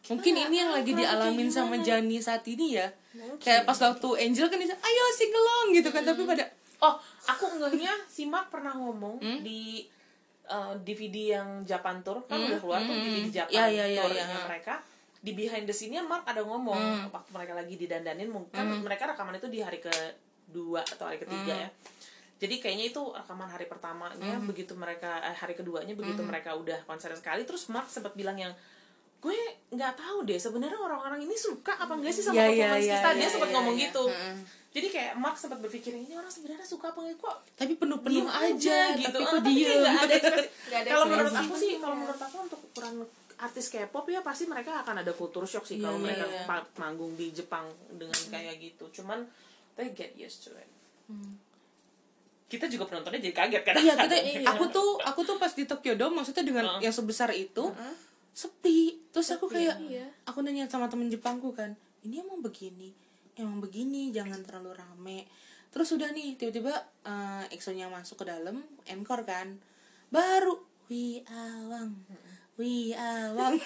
mungkin 0.04 0.32
nggak 0.34 0.46
ini 0.46 0.56
yang 0.58 0.70
lagi 0.72 0.92
dialamin 0.92 1.48
sama. 1.48 1.78
Jani 1.78 2.18
saat 2.18 2.44
ini 2.44 2.74
ya. 2.74 2.90
Kayak 3.38 3.64
pas 3.64 3.78
waktu 3.78 4.08
Angel 4.20 4.46
kan 4.48 4.58
dia 4.58 4.74
ayo 4.74 5.04
sing 5.12 5.30
along 5.30 5.66
gitu 5.72 5.88
kan. 5.88 6.02
Tapi 6.02 6.24
pada 6.24 6.44
Oh, 6.76 6.98
aku 7.24 7.48
ngehnya 7.56 7.94
si 8.04 8.26
Mark 8.26 8.50
pernah 8.50 8.74
ngomong 8.74 9.16
di 9.40 9.86
uh, 10.46 10.74
DVD 10.80 11.38
yang 11.38 11.48
Japan 11.62 12.00
Tour 12.00 12.24
kan 12.24 12.38
udah 12.38 12.58
keluar 12.58 12.80
tuh 12.80 12.94
DVD 12.94 13.42
Japan 13.42 13.52
Ya, 13.52 13.64
ya, 13.68 13.84
ya, 13.88 14.02
Tournya 14.04 14.24
ya. 14.26 14.38
mereka. 14.44 14.74
Di 15.24 15.32
behind 15.32 15.64
the 15.64 15.72
scene-nya 15.72 16.04
Mark 16.04 16.28
ada 16.28 16.44
ngomong 16.44 16.76
waktu 17.08 17.30
mereka 17.32 17.52
lagi 17.56 17.74
didandanin 17.74 18.28
mungkin 18.28 18.52
kan 18.52 18.68
mereka 18.80 19.08
rekaman 19.08 19.36
itu 19.36 19.48
di 19.48 19.64
hari 19.64 19.80
kedua 19.80 20.84
atau 20.84 21.08
hari 21.08 21.16
ketiga 21.16 21.64
ya. 21.64 21.68
Jadi 22.34 22.60
kayaknya 22.60 22.92
itu 22.92 23.00
rekaman 23.00 23.48
hari 23.48 23.64
pertamanya 23.64 24.36
begitu 24.44 24.76
mereka 24.76 25.24
eh, 25.24 25.32
hari 25.32 25.56
keduanya 25.56 25.96
begitu 25.96 26.20
mereka 26.20 26.52
udah 26.52 26.76
konser 26.84 27.08
sekali. 27.16 27.48
Terus 27.48 27.72
Mark 27.72 27.88
sempat 27.88 28.12
bilang 28.12 28.36
yang 28.36 28.52
gue 29.24 29.38
nggak 29.70 29.94
tahu 29.96 30.18
deh 30.22 30.36
sebenarnya 30.36 30.76
orang-orang 30.76 31.16
ini 31.18 31.32
suka 31.32 31.72
apa 31.74 31.92
enggak 31.92 32.12
sih 32.12 32.20
sama 32.20 32.36
Ya, 32.36 32.44
ya, 32.44 32.68
performance 32.68 32.84
ya, 32.84 32.94
kita? 32.94 33.08
Dia 33.10 33.18
ya, 33.18 33.28
sempat 33.30 33.48
ya, 33.48 33.54
ngomong 33.54 33.74
ya. 33.74 33.82
gitu. 33.82 34.04
Jadi 34.70 34.88
kayak 34.90 35.12
Mark 35.14 35.36
sempat 35.36 35.58
berpikir 35.58 35.92
ini 35.94 36.12
orang 36.12 36.28
sebenarnya 36.28 36.62
suka 36.62 36.90
apa 36.90 37.00
enggak? 37.00 37.16
Kok 37.18 37.36
tapi 37.54 37.72
penuh-penuh 37.74 38.26
aja, 38.26 38.76
gitu 38.92 39.08
tapi 39.08 39.24
Ah, 39.24 39.30
kok 39.30 39.40
tapi 39.40 39.50
diem? 39.50 39.80
ada 39.96 40.16
kalau 40.84 41.06
menurut 41.06 41.32
aku 41.32 41.54
sih 41.54 41.72
kalau 41.78 41.96
menurut 41.96 42.20
aku 42.20 42.36
untuk 42.38 42.60
ukuran 42.62 42.94
artis 43.36 43.66
K-pop 43.66 44.04
ya 44.06 44.20
pasti 44.20 44.44
mereka 44.44 44.78
akan 44.78 45.00
ada 45.00 45.10
culture 45.10 45.42
shock 45.44 45.64
sih 45.64 45.76
Iya, 45.76 45.84
kalau 45.84 45.98
iya, 45.98 46.04
mereka 46.04 46.24
iya. 46.26 46.42
pa- 46.44 46.68
manggung 46.76 47.14
di 47.14 47.30
Jepang 47.30 47.64
dengan 47.90 48.14
kayak 48.28 48.58
gitu. 48.58 48.84
Cuman 48.94 49.24
they 49.74 49.88
get 49.90 50.12
used 50.14 50.42
to 50.42 50.52
it. 50.52 50.68
Kita 52.44 52.68
juga 52.68 52.86
penontonnya 52.86 53.18
jadi 53.20 53.34
kaget 53.34 53.62
kan? 53.64 53.74
Iya 53.74 53.94
kita 53.96 54.14
aku 54.52 54.64
tuh 54.68 54.88
aku 55.00 55.20
tuh 55.22 55.36
pas 55.36 55.50
di 55.50 55.64
Tokyo 55.64 55.94
Dome 55.94 56.14
maksudnya 56.16 56.42
dengan 56.42 56.64
Heeh. 56.68 56.80
yang 56.82 56.94
sebesar 56.94 57.32
itu 57.32 57.72
sepi. 58.34 58.98
Terus 59.14 59.30
aku 59.32 59.46
kayak 59.46 59.78
Iya. 59.80 60.04
aku 60.26 60.42
nanya 60.42 60.66
sama 60.66 60.90
temen 60.90 61.06
Jepangku 61.08 61.54
kan 61.54 61.72
ini 62.04 62.20
emang 62.20 62.42
begini 62.42 62.92
emang 63.34 63.58
begini 63.58 64.10
jangan 64.14 64.42
terlalu 64.42 64.74
rame. 64.78 65.26
Terus 65.74 65.90
udah 65.90 66.10
nih 66.14 66.38
tiba-tiba 66.38 66.74
eh 67.02 67.44
EXO-nya 67.50 67.90
masuk 67.90 68.22
ke 68.22 68.30
dalam 68.30 68.62
encore 68.86 69.26
kan. 69.26 69.58
Baru 70.10 70.62
wi 70.86 71.24
awang 71.26 71.96
wi 72.54 72.92
awang 72.94 73.56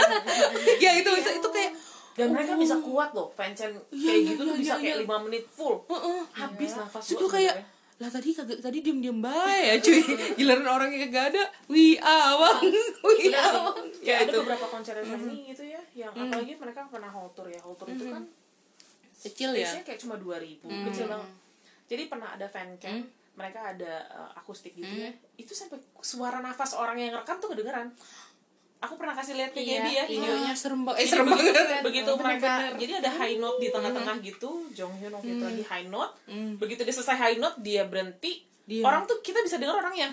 ya 0.82 0.90
itu 0.96 1.10
itu 1.14 1.48
kayak 1.52 1.72
dan 2.16 2.32
mereka 2.32 2.56
bisa 2.56 2.80
kuat 2.80 3.12
loh 3.12 3.28
fanchan 3.28 3.76
Iya, 3.92 4.08
kayak 4.08 4.18
iya, 4.24 4.28
gitu 4.32 4.40
tuh 4.40 4.54
iya, 4.56 4.62
bisa 4.64 4.74
iya, 4.74 4.82
kayak 4.82 4.96
lima 5.04 5.16
menit 5.20 5.44
full. 5.52 5.84
Heeh. 5.84 6.20
habis 6.32 6.72
nafas 6.74 7.04
gue 7.12 7.28
kayak. 7.30 7.54
Lah 7.96 8.12
tadi 8.12 8.36
kagak 8.36 8.60
tadi 8.60 8.84
diem 8.84 9.00
diem 9.00 9.18
baik 9.24 9.64
ya 9.64 9.74
cuy. 9.80 10.00
Giliran 10.38 10.68
orangnya 10.68 11.08
kagak 11.08 11.24
ada. 11.32 11.44
Wi 11.72 11.96
awang 11.96 12.60
wi 13.00 13.32
awang 13.32 13.88
ya 14.04 14.20
ya 14.20 14.28
ada 14.28 14.36
itu. 14.36 14.38
beberapa 14.44 14.66
konser 14.68 15.00
Shiny 15.00 15.48
gitu 15.48 15.64
ya 15.64 15.80
yang 15.96 16.12
apalagi 16.12 16.60
mereka 16.60 16.84
pernah 16.92 17.08
hall 17.08 17.32
tour 17.32 17.48
ya. 17.48 17.56
Hall 17.64 17.72
tour 17.80 17.88
itu 17.88 18.12
kan 18.12 18.24
kecil 19.16 19.50
ya? 19.56 19.64
space-nya 19.64 19.82
kayak 19.88 20.00
cuma 20.04 20.14
2000 20.20 20.60
kecil 20.92 21.06
banget. 21.08 21.30
Jadi 21.88 22.02
pernah 22.12 22.28
ada 22.36 22.46
fan 22.52 22.76
cam 22.76 23.00
mereka 23.36 23.60
ada 23.72 23.92
uh, 24.12 24.30
akustik 24.36 24.76
gitu 24.76 24.92
ya. 24.92 25.12
Itu 25.40 25.56
sampai 25.56 25.80
suara 26.04 26.44
nafas 26.44 26.76
orang 26.76 27.00
yang 27.00 27.16
rekam 27.16 27.40
tuh 27.40 27.52
kedengeran 27.52 27.92
aku 28.78 28.94
pernah 28.94 29.12
kasih 29.12 29.34
lihat 29.34 29.50
ke 29.50 29.58
Iya, 29.58 29.78
Gaby 29.78 29.88
ya. 29.88 29.92
iya. 29.92 30.04
videonya 30.06 30.50
Ah, 30.50 30.56
serem 30.56 30.80
banget 30.82 30.96
eh 30.96 31.02
Jadi 31.02 31.10
serem 31.10 31.26
begitu, 31.26 31.50
banget. 31.54 31.80
begitu 31.82 32.10
mereka 32.14 32.50
jadi 32.74 32.92
ada 32.98 33.10
high 33.12 33.36
note 33.36 33.58
di 33.58 33.68
tengah-tengah 33.68 34.16
gitu. 34.20 34.50
Jong 34.70 34.94
Hyun 34.96 35.12
waktu 35.12 35.30
itu 35.32 35.44
lagi 35.44 35.64
high 35.64 35.86
note. 35.86 36.12
Begitu 36.56 36.80
dia 36.82 36.94
selesai 36.94 37.16
high 37.16 37.38
note 37.38 37.56
dia 37.58 37.82
berhenti. 37.84 38.44
Diam. 38.62 38.82
orang 38.82 39.06
tuh 39.06 39.18
kita 39.20 39.38
bisa 39.40 39.56
dengar 39.56 39.78
orangnya. 39.78 40.10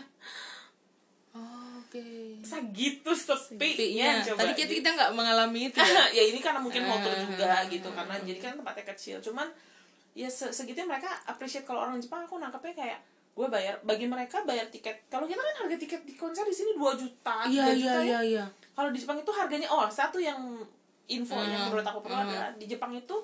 Oh, 1.33 1.81
oke. 1.81 2.05
Segitu 2.39 3.09
sepinya 3.11 3.41
Sepinya. 3.65 4.09
coba. 4.23 4.39
Tadi 4.39 4.53
kita 4.53 4.71
kita 4.75 4.89
nggak 4.93 5.11
mengalami 5.11 5.61
itu 5.67 5.77
ya? 5.77 6.03
Ya 6.17 6.23
ini 6.23 6.37
karena 6.37 6.61
mungkin 6.61 6.85
motor 6.85 7.09
juga 7.17 7.65
gitu 7.67 7.89
karena 7.89 8.15
jadi 8.19 8.39
kan 8.39 8.53
tempatnya 8.55 8.85
kecil. 8.87 9.17
Cuman 9.19 9.49
ya 10.13 10.29
se 10.29 10.53
segitunya 10.53 10.85
mereka 10.85 11.09
appreciate 11.25 11.65
kalau 11.65 11.81
orang 11.81 11.97
Jepang. 11.97 12.21
Aku 12.23 12.37
nangkepnya 12.37 12.73
kayak 12.77 12.99
gue 13.33 13.47
bayar 13.49 13.81
bagi 13.81 14.05
mereka 14.05 14.45
bayar 14.45 14.69
tiket. 14.69 15.09
Kalau 15.09 15.25
kita 15.25 15.41
kan 15.41 15.55
harga 15.65 15.77
tiket 15.81 16.01
di 16.05 16.13
konser 16.13 16.45
di 16.45 16.53
sini 16.53 16.77
2 16.77 17.01
juta 17.01 17.49
3 17.49 17.49
iya 17.49 17.65
iya 17.73 17.93
ya. 17.97 18.01
iya 18.01 18.19
iya. 18.21 18.45
Kalau 18.77 18.93
di 18.93 19.01
Jepang 19.01 19.17
itu 19.17 19.31
harganya 19.33 19.69
oh 19.73 19.89
satu 19.89 20.21
yang 20.21 20.61
info 21.09 21.35
yang 21.35 21.69
menurut 21.69 21.85
aku 21.85 21.99
perlu 22.05 22.17
adalah 22.17 22.53
di 22.53 22.65
Jepang 22.69 22.93
itu 22.93 23.17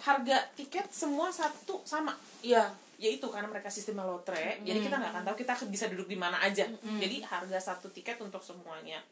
harga 0.00 0.36
tiket 0.56 0.88
semua 0.88 1.28
satu 1.28 1.84
sama. 1.84 2.16
Iya. 2.40 2.72
Ya 2.96 3.10
itu 3.12 3.26
karena 3.28 3.52
mereka 3.52 3.68
sistemnya 3.68 4.06
lotre 4.06 4.64
jadi 4.64 4.80
kita 4.80 4.96
nggak 4.96 5.12
akan 5.12 5.24
tahu 5.28 5.36
kita 5.44 5.52
bisa 5.68 5.92
duduk 5.92 6.08
di 6.08 6.16
mana 6.16 6.40
aja. 6.40 6.64
Jadi 6.80 7.20
harga 7.20 7.58
satu 7.60 7.92
tiket 7.92 8.16
untuk 8.24 8.40
semuanya. 8.40 9.04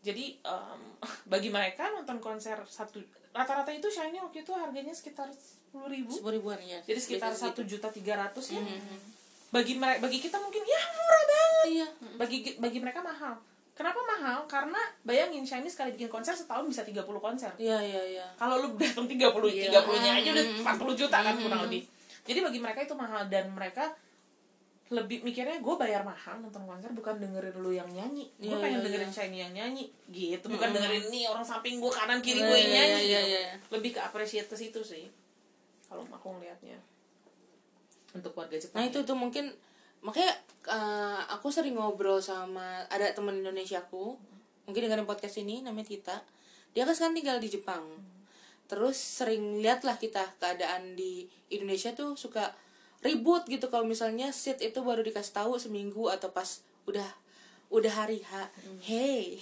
Jadi 0.00 0.40
em, 0.40 0.80
bagi 1.32 1.52
mereka 1.52 1.92
nonton 1.92 2.24
konser 2.24 2.56
satu 2.64 3.04
rata-rata 3.36 3.68
itu 3.68 3.88
Shiny 3.92 4.16
waktu 4.16 4.44
itu 4.44 4.52
harganya 4.56 4.96
sekitar 4.96 5.28
sepuluh 5.28 5.92
ribu. 5.92 6.12
Sepuluh 6.12 6.40
ribuan 6.40 6.60
ya 6.64 6.80
jadi 6.84 7.00
sekitar 7.00 7.32
satu 7.36 7.64
gitu. 7.64 7.76
juta 7.76 7.88
tiga 7.92 8.16
ratus 8.16 8.56
ya 8.56 8.60
bagi 9.52 9.76
mereka 9.76 10.00
bagi 10.00 10.18
kita 10.18 10.36
mungkin 10.40 10.62
ya 10.64 10.80
murah 10.90 11.22
banget. 11.24 11.64
Iya 11.68 11.86
bagi 12.16 12.38
bagi 12.56 12.78
mereka 12.80 13.00
mahal. 13.00 13.36
Kenapa 13.72 14.00
mahal? 14.04 14.44
Karena 14.44 14.76
bayangin 15.00 15.44
Shiny 15.44 15.68
sekali 15.68 15.96
bikin 15.96 16.08
konser 16.08 16.36
setahun 16.36 16.68
bisa 16.68 16.84
30 16.84 17.04
konser. 17.16 17.52
Iya 17.56 17.80
iya 17.80 18.02
iya. 18.18 18.26
Kalau 18.36 18.60
lu 18.60 18.76
datang 18.76 19.08
30 19.08 19.16
Iya. 19.48 19.72
30 19.80 20.04
nya 20.04 20.12
aja 20.16 20.28
udah 20.32 20.44
40 20.76 21.00
juta 21.00 21.16
kan 21.20 21.34
kurang 21.36 21.60
lebih. 21.68 21.82
Jadi 22.22 22.38
bagi 22.40 22.58
mereka 22.60 22.80
itu 22.84 22.94
mahal 22.94 23.28
dan 23.28 23.48
mereka 23.48 23.92
lebih 24.92 25.24
mikirnya 25.24 25.56
gue 25.56 25.74
bayar 25.80 26.04
mahal 26.04 26.36
nonton 26.36 26.68
konser 26.68 26.92
bukan 26.92 27.16
dengerin 27.16 27.56
lu 27.56 27.72
yang 27.72 27.88
nyanyi. 27.88 28.28
Gue 28.36 28.52
Iya, 28.52 28.60
pengen 28.60 28.78
iya, 28.78 28.84
dengerin 28.84 29.08
iya. 29.08 29.16
Shiny 29.16 29.38
yang 29.40 29.52
nyanyi. 29.56 29.84
Gitu 30.06 30.44
bukan 30.46 30.68
dengerin 30.68 31.04
nih 31.08 31.24
orang 31.32 31.40
samping 31.42 31.80
gue 31.80 31.88
kanan 31.88 32.20
kiri 32.20 32.44
Iya, 32.44 32.48
gue 32.52 32.56
yang 32.60 32.68
iya, 32.68 32.76
nyanyi 32.76 32.92
iya, 32.92 33.00
gitu. 33.00 33.28
iya, 33.32 33.40
iya. 33.40 33.54
lebih 33.72 33.90
ke 33.96 34.00
appreciate 34.04 34.46
ke 34.46 34.56
situ 34.56 34.80
sih 34.80 35.08
kalau 35.88 36.04
aku 36.06 36.28
ngelihatnya 36.36 36.76
untuk 38.12 38.32
warga 38.36 38.56
Jepang 38.56 38.80
nah 38.80 38.86
itu 38.86 39.00
tuh 39.02 39.16
mungkin 39.16 39.52
makanya 40.02 40.34
eh, 40.68 41.20
aku 41.32 41.48
sering 41.48 41.78
ngobrol 41.78 42.18
sama 42.18 42.84
ada 42.90 43.10
teman 43.14 43.40
Indonesia 43.40 43.80
aku 43.82 44.18
mungkin 44.66 44.88
dengerin 44.88 45.08
podcast 45.08 45.42
ini 45.42 45.62
namanya 45.62 45.90
Tita. 45.90 46.16
Dia 46.72 46.86
kan 46.86 46.94
sekarang 46.94 47.16
tinggal 47.18 47.38
di 47.42 47.48
Jepang. 47.50 47.84
Terus 48.70 48.96
sering 48.96 49.60
lihat 49.60 49.84
lah 49.84 50.00
kita 50.00 50.22
keadaan 50.40 50.96
di 50.96 51.28
Indonesia 51.52 51.92
tuh 51.92 52.16
suka 52.16 52.54
ribut 53.02 53.44
gitu 53.50 53.68
kalau 53.68 53.84
misalnya 53.84 54.30
seat 54.30 54.62
itu 54.62 54.78
baru 54.80 55.02
dikasih 55.02 55.34
tahu 55.34 55.58
seminggu 55.58 56.08
atau 56.08 56.30
pas 56.30 56.62
udah 56.86 57.04
udah 57.72 57.92
hari 58.04 58.20
H. 58.20 58.32
Hey 58.84 59.40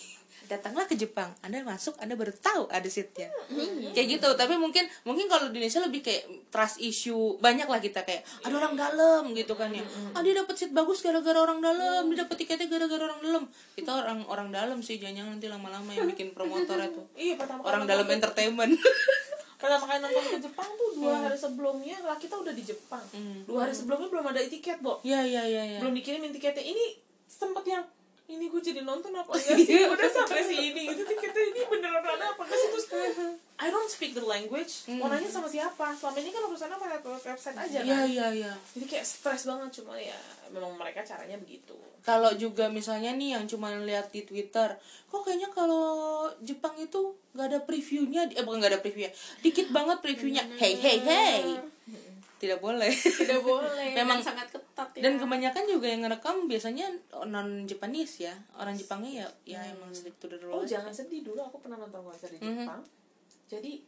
datanglah 0.51 0.83
ke 0.91 0.99
Jepang. 0.99 1.31
Anda 1.47 1.63
masuk 1.63 1.95
Anda 2.03 2.19
baru 2.19 2.35
tahu 2.35 2.67
ada 2.67 2.89
seatnya. 2.91 3.31
Kayak 3.95 4.19
gitu. 4.19 4.29
Tapi 4.35 4.59
mungkin 4.59 4.91
mungkin 5.07 5.31
kalau 5.31 5.55
di 5.55 5.63
Indonesia 5.63 5.79
lebih 5.87 6.03
kayak 6.03 6.51
trust 6.51 6.83
issue 6.83 7.39
banyak 7.39 7.71
lah 7.71 7.79
kita 7.79 8.03
kayak 8.03 8.27
ada 8.43 8.55
orang 8.59 8.75
dalam 8.75 9.31
gitu 9.31 9.55
kan 9.55 9.71
ya. 9.71 9.87
Ah 10.11 10.27
dia 10.27 10.35
dapat 10.35 10.59
seat 10.59 10.75
bagus 10.75 11.07
gara-gara 11.07 11.39
orang 11.39 11.63
dalam. 11.63 12.11
Dia 12.11 12.27
dapat 12.27 12.43
tiketnya 12.43 12.67
gara-gara 12.67 13.07
orang 13.07 13.21
dalam. 13.23 13.43
Kita 13.79 13.91
orang 13.95 14.19
orang 14.27 14.49
dalam 14.51 14.79
sih. 14.83 14.99
Jangan 14.99 15.39
nanti 15.39 15.47
lama-lama 15.47 15.91
yang 15.95 16.11
bikin 16.11 16.35
promotor 16.35 16.83
itu 16.83 17.03
iya 17.31 17.39
orang 17.63 17.87
dalam 17.87 18.05
entertainment. 18.11 18.75
Pertama 19.61 19.85
kali 19.85 20.01
nonton 20.01 20.25
ke 20.25 20.39
Jepang 20.41 20.71
tuh 20.73 20.91
dua 20.97 21.21
hari 21.21 21.37
sebelumnya 21.37 22.01
lah 22.01 22.17
kita 22.17 22.33
udah 22.35 22.51
di 22.51 22.65
Jepang. 22.67 23.05
Dua 23.45 23.69
hari 23.69 23.77
sebelumnya 23.77 24.09
belum 24.11 24.27
ada 24.35 24.41
tiket 24.43 24.83
Bo. 24.83 24.99
Ya 25.07 25.23
ya 25.23 25.47
ya 25.47 25.63
ya 25.63 25.79
belum 25.79 25.95
dikirimin 25.95 26.33
tiketnya. 26.33 26.65
Ini 26.65 26.97
sempet 27.29 27.69
yang 27.69 27.85
ini 28.31 28.47
gue 28.47 28.63
jadi 28.63 28.81
nonton 28.87 29.11
apa 29.11 29.31
enggak 29.37 29.59
sih? 29.59 29.91
Udah 29.91 30.09
sampai 30.09 30.43
sini. 30.47 30.83
Itu 30.95 31.03
tiketnya 31.03 31.43
ini 31.51 31.61
beneran 31.67 32.05
ada 32.07 32.27
apa 32.31 32.43
enggak 32.47 32.59
sih? 32.59 32.69
Terus 32.71 32.87
I 33.61 33.69
don't 33.69 33.91
speak 33.91 34.17
the 34.17 34.25
language. 34.25 34.87
Mau 34.89 35.11
nanya 35.11 35.29
sama 35.29 35.51
siapa? 35.51 35.93
Selama 35.93 36.17
ini 36.17 36.31
kan 36.33 36.43
urusannya 36.49 36.79
sama 36.79 36.97
website 36.97 37.57
aja 37.59 37.79
Iya 37.85 37.99
kan? 38.01 38.07
iya 38.09 38.27
iya. 38.33 38.53
jadi 38.73 38.87
kayak 38.89 39.05
stres 39.05 39.45
banget 39.45 39.83
cuma 39.83 39.99
ya 40.01 40.17
memang 40.49 40.73
mereka 40.79 41.05
caranya 41.05 41.37
begitu. 41.37 41.77
Kalau 42.01 42.33
juga 42.33 42.73
misalnya 42.73 43.13
nih 43.13 43.37
yang 43.37 43.45
cuma 43.45 43.77
lihat 43.77 44.09
di 44.09 44.25
Twitter, 44.25 44.73
kok 45.13 45.21
kayaknya 45.21 45.53
kalau 45.53 46.25
Jepang 46.41 46.73
itu 46.81 47.13
nggak 47.37 47.47
ada 47.53 47.61
previewnya, 47.61 48.25
eh 48.33 48.41
bukan 48.41 48.59
nggak 48.65 48.73
ada 48.73 48.81
previewnya, 48.81 49.13
dikit 49.45 49.69
banget 49.69 50.01
previewnya. 50.01 50.43
Hey 50.57 50.81
hey 50.81 50.97
hey, 51.05 51.61
tidak 52.41 52.59
boleh. 52.65 52.89
tidak 52.89 53.45
boleh 53.53 53.93
Memang- 53.93 54.25
dan 54.25 54.33
sangat 54.33 54.49
ketat 54.49 54.89
ya. 54.97 55.01
Dan 55.05 55.21
kebanyakan 55.21 55.65
juga 55.69 55.87
yang 55.93 56.01
ngerekam 56.09 56.49
biasanya 56.49 56.87
non 57.29 57.69
Japanese 57.69 58.25
ya, 58.25 58.35
orang 58.57 58.73
Jepangnya 58.73 59.29
ya 59.45 59.61
ya 59.61 59.61
emang 59.77 59.93
stick 59.93 60.17
to 60.17 60.27
the 60.27 60.41
oh 60.49 60.65
jangan 60.65 60.89
sedih. 60.89 61.21
Dulu 61.21 61.39
aku 61.45 61.61
pernah 61.61 61.77
nonton 61.77 62.01
konser 62.01 62.33
di 62.33 62.41
Jepang. 62.41 62.81
Jadi 63.45 63.85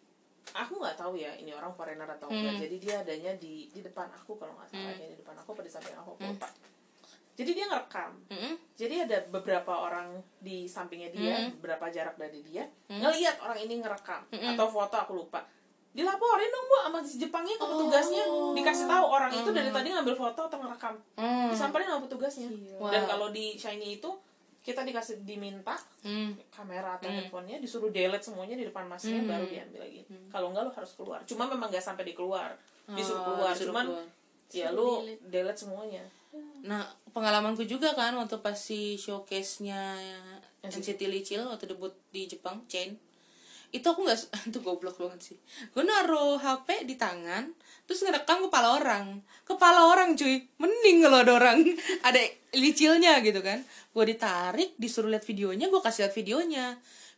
aku 0.53 0.77
nggak 0.77 1.01
tahu 1.01 1.17
ya 1.17 1.33
ini 1.41 1.57
orang 1.57 1.73
foreigner 1.73 2.07
atau 2.07 2.29
enggak. 2.29 2.69
Jadi 2.69 2.77
dia 2.77 3.01
adanya 3.01 3.33
di 3.41 3.73
di 3.73 3.81
depan 3.81 4.13
aku 4.13 4.37
kalau 4.37 4.53
nggak 4.61 4.69
salah. 4.69 4.93
Ya 5.01 5.09
di 5.09 5.17
depan 5.17 5.35
aku 5.41 5.57
apa 5.57 5.63
di 5.65 5.73
samping 5.73 5.97
aku 5.97 6.21
aku 6.21 6.29
lupa 6.37 6.49
jadi 7.33 7.51
dia 7.57 7.65
ngerekam. 7.65 8.13
Mm-mm. 8.29 8.55
jadi 8.77 9.09
ada 9.09 9.19
beberapa 9.33 9.73
orang 9.73 10.21
di 10.37 10.69
sampingnya 10.69 11.09
dia 11.09 11.49
beberapa 11.57 11.89
jarak 11.89 12.21
dari 12.21 12.45
dia 12.45 12.69
ngelihat 12.93 13.41
orang 13.41 13.57
ini 13.57 13.81
ngerekam. 13.81 14.29
Atau 14.29 14.69
foto 14.69 14.97
aku 15.01 15.17
lupa 15.17 15.41
dilaporin 15.93 16.49
dong 16.49 16.67
bu 16.67 16.77
sama 16.83 16.99
si 17.01 17.17
Jepangnya 17.17 17.55
ke 17.55 17.65
petugasnya. 17.65 18.25
Dikasih 18.53 18.87
tahu 18.87 19.05
orang 19.07 19.29
itu 19.31 19.51
dari 19.51 19.69
tadi 19.69 19.89
ngambil 19.89 20.15
foto 20.15 20.41
atau 20.43 20.57
ngerekam. 20.57 20.95
Hmm. 21.15 21.53
disamperin 21.53 21.87
sama 21.87 22.01
petugasnya. 22.03 22.49
Dan 22.49 22.81
Wow. 22.81 23.07
kalau 23.07 23.27
di 23.29 23.55
shiny 23.55 23.97
itu 23.97 24.11
kita 24.63 24.83
dikasih 24.83 25.21
diminta 25.23 25.75
Hmm. 26.01 26.33
kamera 26.49 26.97
atau 26.97 27.11
handphonenya 27.11 27.59
disuruh 27.59 27.91
delete 27.91 28.23
semuanya 28.23 28.55
di 28.55 28.65
depan 28.65 28.87
masnya 28.87 29.21
baru 29.23 29.45
diambil 29.45 29.83
lagi. 29.83 30.01
Kalau 30.29 30.49
enggak 30.49 30.65
lo 30.65 30.73
harus 30.73 30.93
keluar. 30.95 31.21
Cuma 31.25 31.45
memang 31.45 31.69
nggak 31.69 31.83
sampai 31.83 32.05
dikeluar 32.05 32.55
disuruh 32.89 33.21
Oh, 33.21 33.27
keluar. 33.35 33.53
disuruh 33.53 33.71
cuman 33.71 33.87
keluar. 33.87 34.07
ya 34.51 34.69
lo 34.71 35.03
delete. 35.25 35.59
semuanya. 35.59 36.03
Nah, 36.63 36.81
pengalamanku 37.13 37.67
juga 37.67 37.93
kan 37.93 38.17
waktu 38.17 38.39
pas 38.39 38.57
si 38.57 38.97
showcase-nya 38.97 39.99
NCT 40.63 41.05
Lichil 41.05 41.43
waktu 41.43 41.69
debut 41.69 41.93
di 42.09 42.25
Jepang, 42.25 42.63
Chain. 42.65 42.95
Itu 43.73 43.89
aku 43.89 44.05
nggak 44.05 44.53
itu 44.53 44.59
goblok 44.67 45.01
banget 45.01 45.33
sih. 45.33 45.37
Gue 45.73 45.83
naruh 45.83 46.37
HP 46.37 46.85
di 46.85 47.01
tangan, 47.01 47.49
terus 47.89 48.05
ngerekam 48.05 48.47
kepala 48.47 48.77
orang. 48.77 49.25
Kepala 49.49 49.89
orang 49.89 50.13
cuy, 50.15 50.45
mending 50.61 51.09
kalau 51.09 51.19
ada 51.25 51.33
orang 51.33 51.59
ada 52.09 52.21
Lichilnya 52.53 53.25
gitu 53.25 53.41
kan. 53.41 53.65
Gue 53.97 54.05
ditarik, 54.05 54.77
disuruh 54.77 55.09
lihat 55.09 55.25
videonya, 55.25 55.73
gue 55.73 55.81
kasih 55.81 56.07
lihat 56.07 56.15
videonya. 56.15 56.67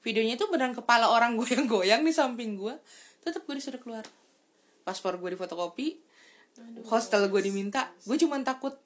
Videonya 0.06 0.38
itu 0.38 0.46
beneran 0.46 0.78
kepala 0.78 1.10
orang 1.10 1.34
goyang-goyang 1.42 2.06
di 2.06 2.14
samping 2.14 2.54
gue. 2.54 2.78
Tetap 3.26 3.42
gue 3.42 3.58
disuruh 3.58 3.82
keluar. 3.82 4.06
Paspor 4.86 5.18
gue 5.18 5.34
difotokopi, 5.34 5.98
hostel 6.86 7.26
gue 7.26 7.42
diminta. 7.42 7.90
Gue 8.06 8.14
cuma 8.14 8.38
takut 8.46 8.78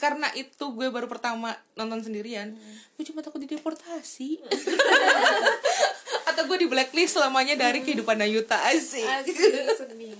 karena 0.00 0.32
itu 0.32 0.64
gue 0.72 0.88
baru 0.88 1.04
pertama 1.10 1.52
nonton 1.76 2.00
sendirian 2.00 2.56
gue 2.96 3.04
cuma 3.04 3.20
takut 3.20 3.36
dideportasi 3.44 4.40
atau 6.38 6.54
gue 6.54 6.58
di 6.62 6.68
blacklist 6.70 7.18
selamanya 7.18 7.58
dari 7.58 7.82
kehidupan 7.82 8.14
Nayuta 8.14 8.54
asik. 8.70 9.02
Asik, 9.02 9.34
sedih. 9.74 10.14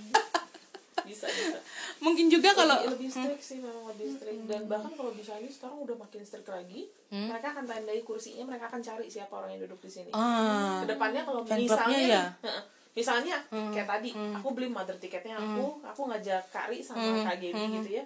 Bisa 1.07 1.31
bisa. 1.31 1.55
Mungkin 2.03 2.27
juga 2.27 2.51
kalau 2.51 2.75
lebih, 2.83 3.07
lebih 3.07 3.09
strict 3.11 3.39
sih 3.39 3.57
memang 3.63 3.87
lebih 3.87 4.19
strict. 4.19 4.43
Dan 4.51 4.67
bahkan 4.67 4.91
kalau 4.99 5.15
Chinese 5.15 5.55
sekarang 5.55 5.79
udah 5.79 5.95
makin 5.95 6.19
strict 6.27 6.51
lagi. 6.51 6.91
Mereka 7.07 7.55
akan 7.55 7.63
tandai 7.63 8.03
kursinya 8.03 8.43
mereka 8.51 8.67
akan 8.67 8.83
cari 8.83 9.07
siapa 9.07 9.31
orang 9.31 9.55
yang 9.55 9.63
duduk 9.63 9.79
di 9.79 9.91
sini. 9.95 10.11
Ah. 10.11 10.83
Ke 10.83 10.91
depannya 10.91 11.23
kalau 11.23 11.47
misalnya 11.47 11.99
ya? 12.03 12.23
heeh, 12.43 12.63
misalnya 12.99 13.35
kayak 13.47 13.87
tadi 13.87 14.11
aku 14.11 14.47
beli 14.51 14.67
mother 14.67 14.99
tiketnya 14.99 15.39
aku 15.39 15.79
aku 15.79 16.01
ngajak 16.11 16.43
Kari 16.51 16.83
sama 16.83 17.23
Kak 17.23 17.39
Gaby 17.39 17.63
gitu 17.79 17.89
ya. 17.95 18.03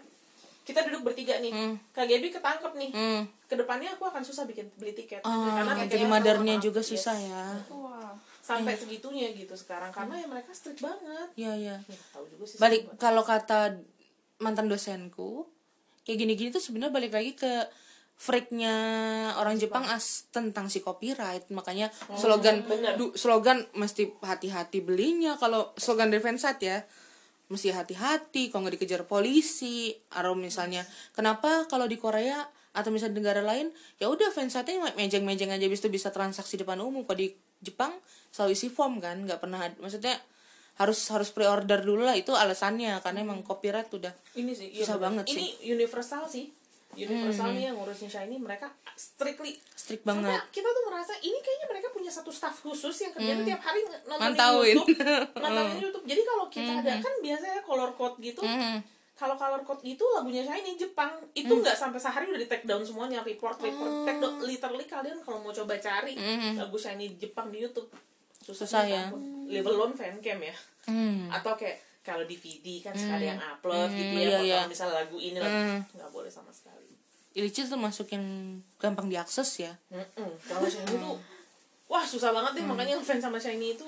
Kita 0.62 0.86
duduk 0.86 1.10
bertiga 1.10 1.42
nih. 1.42 1.50
Kak 1.98 2.06
Gaby 2.06 2.30
ketangkep 2.30 2.78
nih. 2.78 2.92
Hmm. 2.94 3.24
ke 3.54 3.62
depannya 3.62 3.94
aku 3.94 4.10
akan 4.10 4.26
susah 4.26 4.50
bikin 4.50 4.66
beli 4.82 4.98
tiket. 4.98 5.22
Ah, 5.22 5.62
karena 5.62 5.86
jadi 5.86 6.02
tiketnya 6.02 6.10
madarnya 6.10 6.56
mahal. 6.58 6.66
juga 6.66 6.82
Yes. 6.82 6.90
susah 6.90 7.14
ya. 7.22 7.46
Wah 7.70 8.03
sampai 8.44 8.76
segitunya 8.76 9.32
gitu 9.32 9.56
sekarang 9.56 9.96
karena 9.96 10.20
ya 10.20 10.28
mereka 10.28 10.52
strict 10.52 10.84
banget. 10.84 11.32
Ya 11.40 11.56
ya 11.56 11.80
ya, 11.80 11.98
tahu 12.12 12.28
juga 12.28 12.44
sih 12.44 12.60
balik 12.60 12.92
kalau 13.00 13.24
kata 13.24 13.80
mantan 14.44 14.68
dosenku 14.68 15.48
kayak 16.04 16.20
gini-gini 16.20 16.52
tuh 16.52 16.60
sebenarnya 16.60 16.92
balik 16.92 17.16
lagi 17.16 17.32
ke 17.40 17.72
freaknya 18.20 18.76
orang 19.40 19.58
Jepang. 19.58 19.88
As 19.88 20.28
tentang 20.30 20.68
si 20.68 20.84
copyright. 20.84 21.50
Makanya 21.50 21.90
slogan 22.16 22.64
du- 23.00 23.16
slogan 23.16 23.66
mesti 23.74 24.12
hati-hati 24.22 24.84
belinya. 24.84 25.40
Kalau 25.40 25.72
slogan 25.80 26.12
fansite 26.14 26.62
ya 26.64 26.80
mesti 27.52 27.70
hati-hati 27.70 28.50
kalau 28.52 28.68
nggak 28.68 28.80
dikejar 28.80 29.04
polisi. 29.08 29.96
Atau 30.12 30.36
misalnya 30.38 30.84
kenapa 31.16 31.66
kalau 31.72 31.88
di 31.88 31.98
Korea 32.00 32.44
atau 32.74 32.90
misalnya 32.90 33.14
di 33.14 33.20
negara 33.22 33.42
lain 33.46 33.70
ya 34.02 34.10
udah 34.10 34.34
fansite-nya 34.34 34.98
mejeng-mejeng 34.98 35.54
aja 35.54 35.68
bisa 35.70 35.88
bisa 35.88 36.10
transaksi 36.10 36.58
depan 36.58 36.80
umum. 36.82 37.06
Kalau 37.06 37.20
di 37.20 37.34
Jepang 37.64 37.96
selalu 38.30 38.52
isi 38.54 38.68
form 38.68 39.00
kan 39.00 39.18
nggak 39.24 39.40
pernah 39.40 39.64
maksudnya 39.80 40.20
harus 40.78 41.00
harus 41.14 41.30
pre-order 41.30 41.86
dulu 41.86 42.02
lah 42.04 42.18
itu 42.18 42.34
alasannya 42.34 42.98
karena 43.00 43.20
emang 43.22 43.46
copyright 43.46 43.90
udah 43.94 44.14
ini 44.36 44.52
sih 44.52 44.74
iya 44.74 44.84
Susah 44.86 44.98
bener. 44.98 45.24
banget 45.24 45.38
ini 45.38 45.48
universal 45.70 46.26
sih 46.26 46.50
universal 46.94 47.54
nih 47.58 47.70
yang 47.70 47.76
ngurusin 47.78 48.10
shiny 48.10 48.38
mereka 48.38 48.70
strictly 48.94 49.58
strict 49.74 50.06
Sampai 50.06 50.30
banget 50.30 50.42
kita 50.54 50.70
tuh 50.70 50.84
merasa 50.90 51.14
ini 51.26 51.38
kayaknya 51.42 51.68
mereka 51.70 51.88
punya 51.90 52.12
satu 52.14 52.30
staff 52.30 52.56
khusus 52.62 52.94
yang 53.02 53.12
kerjanya 53.12 53.44
tiap 53.44 53.62
hari 53.66 53.82
nontonin 54.06 54.22
Mantauin. 54.34 54.76
YouTube, 54.78 55.02
mantauin 55.44 55.78
YouTube. 55.82 56.06
Jadi 56.06 56.22
kalau 56.22 56.46
kita 56.48 56.72
ada 56.86 56.94
kan 57.02 57.14
biasanya 57.20 57.62
color 57.66 57.92
code 57.98 58.18
gitu. 58.22 58.42
Mhm. 58.46 58.78
Kalau 59.14 59.38
color 59.38 59.62
code 59.62 59.86
gitu 59.86 60.02
lagunya 60.18 60.42
Shiny 60.42 60.74
Jepang 60.74 61.14
itu 61.38 61.54
nggak 61.54 61.78
sampai 61.78 62.02
sehari 62.02 62.26
udah 62.34 62.42
di 62.42 62.50
take 62.50 62.66
down 62.66 62.82
semuanya 62.82 63.22
report 63.22 63.62
report 63.62 64.10
take 64.10 64.18
down 64.18 64.42
literally 64.42 64.86
kalian 64.90 65.22
kalau 65.22 65.38
mau 65.38 65.54
coba 65.54 65.78
cari 65.78 66.18
lagu 66.58 66.74
Shiny 66.74 67.14
Jepang 67.22 67.54
di 67.54 67.62
YouTube 67.62 67.94
susah, 68.44 68.68
Susah 68.68 68.84
ya. 68.90 69.04
ampun. 69.08 69.48
Live 69.48 69.70
alone 69.70 69.96
fancam 69.96 70.40
ya. 70.44 70.56
Hmm. 70.90 71.32
Atau 71.32 71.56
kayak 71.56 71.80
kalau 72.04 72.28
DVD 72.28 72.84
kan 72.84 72.92
suka 72.92 73.16
ada 73.16 73.26
yang 73.32 73.40
upload 73.40 73.90
gitu 73.96 74.16
iya, 74.20 74.28
ya, 74.28 74.40
iya. 74.44 74.56
kalau 74.60 74.72
misalnya 74.76 74.96
lagu 75.00 75.18
ini 75.24 75.38
lagu 75.40 75.88
nggak 75.96 76.12
boleh 76.12 76.28
sama 76.28 76.52
sekali. 76.52 76.92
Illicit 77.34 77.72
tuh 77.72 77.80
masuk 77.80 78.12
yang 78.14 78.26
gampang 78.78 79.10
diakses 79.10 79.50
ya 79.58 79.74
Mm-mm. 79.90 80.32
Kalau 80.46 80.68
Shiny 80.70 81.00
tuh 81.00 81.18
wah 81.90 82.06
susah 82.06 82.30
banget 82.30 82.62
deh 82.62 82.66
makanya 82.68 83.00
ngefans 83.00 83.24
sama 83.24 83.40
Shiny 83.40 83.74
itu 83.74 83.88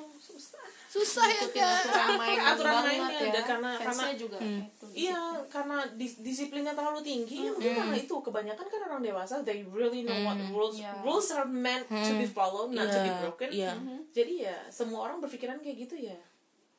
susah. 0.95 1.23
ya 1.25 1.35
ikutin 1.37 1.61
aturan 1.61 2.09
main 2.15 2.39
Aturan 2.51 2.73
banget 2.73 2.91
mainnya, 2.95 3.19
ya 3.19 3.31
dan 3.31 3.43
karena- 3.43 3.77
karena- 3.77 4.15
juga 4.15 4.37
Hmm. 4.39 4.61
itu 4.63 4.85
Iya, 4.95 5.19
karena 5.47 5.77
dis- 5.93 6.19
disiplinnya 6.19 6.71
terlalu 6.71 7.03
tinggi. 7.03 7.43
Ya 7.43 7.51
mungkin 7.51 7.75
karena 7.75 7.95
itu 7.97 8.15
kebanyakan 8.15 8.65
kan 8.65 8.81
orang 8.85 9.01
dewasa 9.01 9.43
they 9.43 9.67
really 9.67 10.01
know 10.01 10.15
what 10.23 10.39
rules 10.49 10.79
Iya. 10.79 11.03
rules 11.03 11.27
are 11.29 11.43
meant 11.43 11.83
to 11.85 12.11
be 12.15 12.23
followed, 12.23 12.71
not 12.71 12.87
to 12.87 12.99
be 12.99 13.11
broken. 13.19 13.49
iya. 13.51 13.75
Jadi 14.09 14.33
ya 14.41 14.55
semua 14.69 15.03
orang 15.05 15.19
berpikiran 15.19 15.59
kayak 15.59 15.77
gitu 15.81 15.99
ya. 15.99 16.15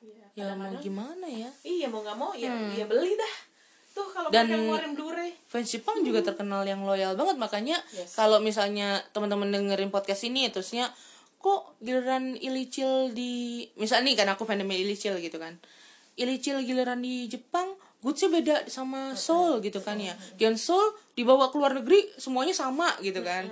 Iya, 0.00 0.24
ya 0.34 0.52
mau 0.52 0.72
gimana 0.74 1.24
ya 1.24 1.48
Iya 1.62 1.86
mau 1.86 2.00
nggak 2.00 2.16
mau 2.16 2.32
ya 2.32 2.52
ya 2.72 2.84
beli 2.84 3.12
dah. 3.14 3.34
Tuh 3.92 4.04
kalau 4.06 4.28
Dan- 4.28 4.48
ngeluarin 4.48 4.92
Blu-ray. 4.92 5.32
fans 5.42 5.68
Jepang 5.70 6.00
juga 6.00 6.20
terkenal 6.20 6.60
yang 6.62 6.84
loyal 6.84 7.16
banget 7.16 7.36
makanya 7.36 7.76
Yes. 7.90 8.12
kalau 8.12 8.36
misalnya 8.38 9.00
teman-teman 9.10 9.48
dengerin 9.48 9.88
podcast 9.88 10.20
ini 10.22 10.48
terusnya 10.48 10.92
kok 11.47 11.78
giliran 11.78 12.34
Illicil 12.34 13.14
di 13.14 13.62
misalnya 13.78 14.11
nih 14.11 14.16
kan 14.18 14.28
aku 14.34 14.42
fandomnya 14.42 14.74
Illicil 14.74 15.14
gitu 15.22 15.38
kan. 15.38 15.55
Illicil 16.18 16.66
giliran 16.66 16.99
di 16.99 17.30
Jepang 17.30 17.78
goodsnya 18.03 18.28
beda 18.34 18.57
sama 18.66 19.14
Seoul 19.14 19.62
gitu 19.62 19.78
kan 19.78 20.03
ya. 20.03 20.18
Dan 20.34 20.59
Seoul 20.59 20.90
dibawa 21.14 21.55
ke 21.55 21.57
luar 21.62 21.78
negeri 21.78 22.03
semuanya 22.18 22.51
sama 22.51 22.90
gitu 22.99 23.22
kan. 23.22 23.47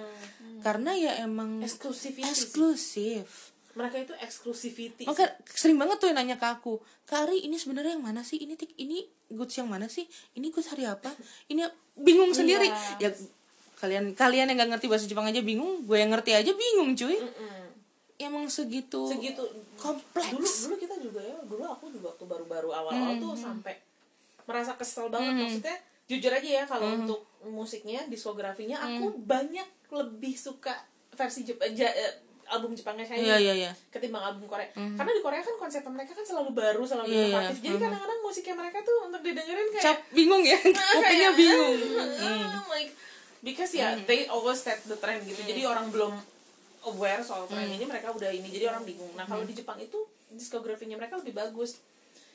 Karena 0.66 0.90
ya 0.98 1.22
emang 1.22 1.62
sih. 1.62 2.18
eksklusif. 2.26 3.54
Mereka 3.74 4.06
itu 4.06 4.14
exclusivity. 4.22 5.02
maka 5.02 5.34
sering 5.50 5.74
banget 5.74 5.98
tuh 5.98 6.06
yang 6.06 6.22
nanya 6.22 6.38
ke 6.38 6.46
aku 6.46 6.78
Kari 7.04 7.42
ini 7.42 7.58
sebenarnya 7.58 7.98
yang 7.98 8.06
mana 8.06 8.22
sih? 8.22 8.38
Ini 8.38 8.54
tik 8.56 8.72
ini 8.80 9.02
goods 9.28 9.58
yang 9.60 9.68
mana 9.68 9.90
sih? 9.90 10.08
Ini 10.38 10.46
goods 10.48 10.72
hari 10.72 10.88
apa? 10.88 11.12
Ini 11.50 11.68
bingung 11.98 12.32
sendiri. 12.32 12.70
Ya 13.02 13.10
kalian 13.82 14.16
kalian 14.16 14.48
yang 14.48 14.56
nggak 14.56 14.78
ngerti 14.78 14.86
bahasa 14.88 15.04
Jepang 15.04 15.28
aja 15.28 15.44
bingung 15.44 15.84
gue 15.84 15.98
yang 16.00 16.08
ngerti 16.08 16.32
aja 16.32 16.48
bingung 16.54 16.96
cuy. 16.96 17.18
Emang 18.16 18.46
segitu 18.46 19.04
segitu. 19.04 19.42
kompleks. 19.74 20.30
dulu 20.30 20.46
dulu 20.46 20.74
kita 20.78 20.94
juga 20.98 21.20
ya 21.20 21.36
dulu 21.42 21.62
aku 21.64 21.90
juga 21.90 22.06
waktu 22.08 22.24
baru-baru 22.24 22.70
awal-awal 22.70 23.18
tuh 23.18 23.34
sampai 23.34 23.74
merasa 24.44 24.74
kesel 24.74 25.08
banget. 25.08 25.34
Maksudnya 25.34 25.76
jujur 26.04 26.30
aja 26.30 26.50
ya 26.54 26.64
kalau 26.64 26.94
untuk 26.94 27.20
musiknya 27.42 28.04
diskografinya 28.06 28.76
aku 28.78 29.16
banyak 29.18 29.64
lebih 29.90 30.34
suka 30.34 30.72
versi 31.10 31.42
Jep 31.42 31.56
ja- 31.72 31.88
eh, 31.88 32.12
album 32.46 32.72
Jepangnya 32.72 33.02
Shiny 33.02 33.24
Iya, 33.24 33.36
iya, 33.40 33.54
iya. 33.58 33.72
ketimbang 33.88 34.20
album 34.22 34.44
Korea. 34.44 34.68
Karena 34.74 35.10
di 35.10 35.22
Korea 35.22 35.40
kan 35.40 35.56
konsep 35.56 35.80
mereka 35.82 36.12
kan 36.12 36.22
selalu 36.22 36.52
baru 36.52 36.84
selalu 36.84 37.08
Iya, 37.08 37.16
iya. 37.16 37.28
inovatif. 37.30 37.56
Jadi 37.58 37.76
kadang-kadang 37.78 38.20
musiknya 38.20 38.54
mereka 38.54 38.78
tuh 38.80 38.96
untuk 39.02 39.20
didengerin 39.20 39.68
kayak 39.70 39.84
cap 39.86 39.98
bingung 40.10 40.44
ya? 40.44 40.58
Kupingnya 40.60 41.00
kayak, 41.00 41.32
bingung. 41.34 41.76
Ah, 42.20 42.62
like 42.68 42.92
because 43.40 43.72
ya 43.72 43.96
they 44.02 44.26
always 44.26 44.58
set 44.58 44.76
the 44.82 44.94
trend 44.94 45.24
gitu. 45.24 45.40
Jadi 45.40 45.64
orang 45.64 45.88
belum 45.88 46.12
aware 46.84 47.20
soal 47.20 47.44
tren 47.44 47.64
ini 47.66 47.82
mereka 47.82 48.10
udah 48.10 48.28
ini 48.28 48.48
jadi 48.48 48.68
orang 48.68 48.84
bingung. 48.84 49.10
Nah 49.14 49.24
kalau 49.24 49.42
di 49.42 49.52
Jepang 49.52 49.76
itu 49.76 49.96
diskografinya 50.28 50.94
mereka 50.94 51.16
lebih 51.16 51.32
bagus. 51.32 51.80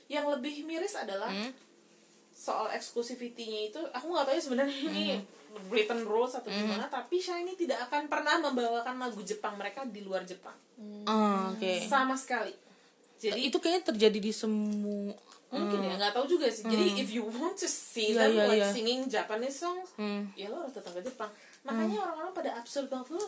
Yang 0.08 0.38
lebih 0.38 0.66
miris 0.66 0.94
adalah 0.94 1.30
Hmm. 1.30 1.54
soal 2.32 2.72
eksklusivitinya 2.72 3.60
itu 3.68 3.80
aku 3.92 4.06
nggak 4.08 4.26
tahu 4.26 4.34
ya 4.34 4.42
sebenarnya 4.42 4.78
ini 4.88 5.06
written 5.68 6.02
rules 6.02 6.32
atau 6.32 6.48
gimana 6.48 6.88
tapi 6.88 7.20
Shiny 7.20 7.52
tidak 7.54 7.84
akan 7.86 8.08
pernah 8.08 8.40
membawakan 8.40 8.96
lagu 8.96 9.20
Jepang 9.22 9.54
mereka 9.54 9.84
di 9.84 10.00
luar 10.00 10.24
Jepang. 10.24 10.56
Oh, 11.04 11.52
oke. 11.52 11.84
Sama 11.84 12.16
sekali. 12.16 12.56
Jadi 13.20 13.52
itu 13.52 13.60
kayaknya 13.60 13.92
terjadi 13.92 14.20
di 14.20 14.32
semua 14.32 15.12
mungkin 15.50 15.82
ya 15.82 15.98
nggak 15.98 16.14
tahu 16.16 16.30
juga 16.30 16.48
sih. 16.48 16.64
Jadi 16.64 16.96
if 16.96 17.10
you 17.10 17.26
want 17.26 17.54
to 17.54 17.66
see 17.66 18.14
Iya, 18.14 18.24
them 18.24 18.32
iya, 18.32 18.44
like 18.48 18.62
iya. 18.62 18.70
singing 18.72 19.00
Japanese 19.06 19.58
songs 19.60 19.90
Hmm. 19.98 20.30
ya 20.34 20.48
lo 20.48 20.64
harus 20.64 20.72
datang 20.72 20.96
ke 20.96 21.02
Jepang. 21.04 21.28
Makanya 21.62 21.98
orang-orang 22.00 22.32
pada 22.32 22.56
absurd 22.56 22.88
banget 22.88 23.20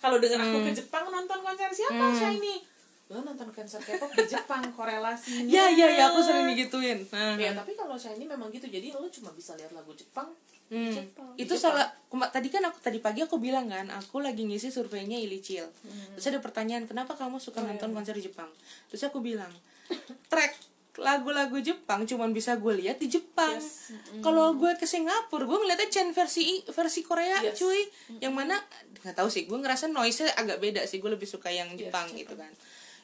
kalau 0.00 0.16
dengan 0.16 0.40
aku 0.42 0.64
ke 0.64 0.72
Jepang 0.74 1.06
nonton 1.06 1.38
konser 1.38 1.68
siapa 1.70 2.04
Shiny? 2.10 2.64
Lo 3.06 3.20
nonton 3.20 3.50
konser 3.50 3.78
K-pop 3.78 4.10
di 4.10 4.24
Jepang 4.24 4.62
korelasinya. 4.70 5.44
Ya 5.44 5.68
ya 5.68 5.86
ya 5.88 6.08
aku 6.08 6.20
sering 6.20 6.48
digituin 6.48 7.04
nah, 7.08 7.34
ya 7.34 7.52
tapi 7.52 7.74
kalau 7.74 7.94
Shiny 7.94 8.24
memang 8.24 8.48
gitu 8.48 8.64
jadi 8.64 8.90
lo 8.92 9.06
cuma 9.06 9.30
bisa 9.30 9.54
lihat 9.54 9.70
lagu 9.70 9.92
Jepang 9.92 10.30
Hmm. 10.70 10.86
Jepang. 10.86 11.26
Itu 11.34 11.58
salah 11.58 11.82
kuma- 12.06 12.30
tadi 12.30 12.46
kan 12.46 12.62
aku 12.62 12.78
tadi 12.78 13.02
pagi 13.02 13.18
aku 13.18 13.36
bilang 13.36 13.66
kan 13.66 13.90
aku 13.90 14.22
lagi 14.22 14.46
ngisi 14.46 14.70
surveinya 14.70 15.18
Ilicil 15.18 15.66
terus 16.14 16.24
ada 16.24 16.38
pertanyaan 16.38 16.86
kenapa 16.86 17.12
kamu 17.12 17.36
suka 17.36 17.58
nonton 17.58 17.90
konser 17.90 18.14
di 18.14 18.22
Jepang? 18.22 18.46
Terus 18.86 19.02
aku 19.02 19.18
bilang 19.18 19.50
track 20.30 20.54
lagu-lagu 20.96 21.54
Jepang 21.58 22.02
cuman 22.02 22.30
bisa 22.30 22.54
gue 22.54 22.74
lihat 22.76 22.96
di 22.96 23.06
Jepang. 23.06 23.54
Yes. 23.54 23.94
kalau 24.18 24.52
gue 24.52 24.74
ke 24.74 24.84
Singapura 24.84 25.42
gue 25.42 25.58
ngeliatnya 25.58 25.86
Chen 25.86 26.10
versi 26.10 26.62
versi 26.64 27.00
Korea 27.00 27.38
Yes. 27.40 27.56
cuy. 27.56 27.80
Yang 28.18 28.34
mana 28.34 28.56
nggak 29.00 29.14
tahu 29.14 29.28
sih 29.28 29.44
gue 29.44 29.54
ngerasa 29.54 29.86
noise 29.86 30.20
nya 30.20 30.34
agak 30.34 30.58
beda 30.58 30.82
sih 30.84 30.98
gue 30.98 31.08
lebih 31.08 31.24
suka 31.24 31.48
yang 31.48 31.70
Jepang 31.74 32.10
gitu 32.12 32.34
kan. 32.34 32.50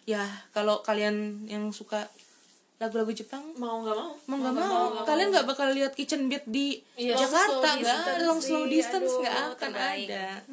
Ya 0.02 0.22
kalau 0.50 0.80
kalian 0.80 1.44
yang 1.44 1.70
suka 1.70 2.06
lagu-lagu 2.76 3.08
Jepang 3.08 3.40
mau 3.56 3.80
nggak 3.80 3.96
mau? 3.96 4.12
mau 4.26 4.36
nggak 4.36 4.54
mau 4.54 4.84
kalian 5.02 5.32
nggak 5.32 5.46
bakal 5.46 5.70
lihat 5.70 5.92
kitchen 5.92 6.26
beat 6.26 6.44
di 6.44 6.76
Iya. 6.94 7.16
Jakarta 7.16 7.68
nggak? 7.74 8.22
long 8.22 8.36
slow 8.36 8.66
distance 8.66 9.08
nggak 9.14 9.32
akan 9.54 9.70
terbaik. 9.72 10.08
ada 10.10 10.44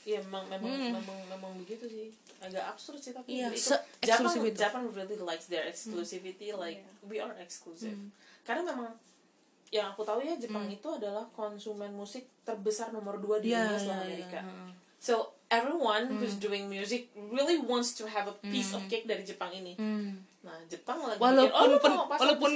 Iya 0.00 0.18
memang 0.24 0.48
memang 0.48 0.72
memang 0.96 1.18
memang 1.28 1.52
begitu 1.60 1.84
sih. 1.84 2.08
Agak 2.40 2.72
absurd 2.72 2.96
sih 2.96 3.12
tapi 3.12 3.36
Iya, 3.36 3.52
itu 3.52 3.76
Japan. 4.00 4.32
Japan 4.50 4.82
really 4.90 5.20
likes 5.20 5.46
their 5.46 5.68
exclusivity 5.68 6.56
like 6.56 6.80
we 7.04 7.20
are 7.20 7.36
exclusive. 7.36 7.96
Karena 8.42 8.64
memang 8.64 8.96
yang 9.70 9.92
aku 9.92 10.02
tahu 10.02 10.18
ya 10.18 10.34
Jepang 10.34 10.66
itu 10.66 10.88
adalah 10.88 11.28
konsumen 11.30 11.92
musik 11.92 12.26
terbesar 12.42 12.90
nomor 12.90 13.20
dua 13.20 13.38
di 13.38 13.52
Iya, 13.52 13.62
dunia 13.62 13.70
iya, 13.70 13.78
setelah 13.78 13.98
iya, 14.00 14.06
Amerika. 14.08 14.40
Heeh. 14.42 14.70
so 15.00 15.14
everyone 15.48 16.12
who's 16.12 16.36
doing 16.36 16.68
music 16.68 17.08
really 17.32 17.56
wants 17.56 17.96
to 17.96 18.04
have 18.04 18.28
a 18.28 18.36
piece 18.44 18.72
of 18.72 18.84
cake 18.86 19.04
dari 19.04 19.22
Jepang 19.22 19.48
ini. 19.50 19.72
Hmm. 19.76 20.20
nah 20.40 20.56
Jepang 20.66 20.96
lagi 21.00 21.20
walaupun 21.20 21.68
oh, 21.68 21.78
pen- 21.78 22.00
pasar 22.00 22.18
walaupun 22.18 22.52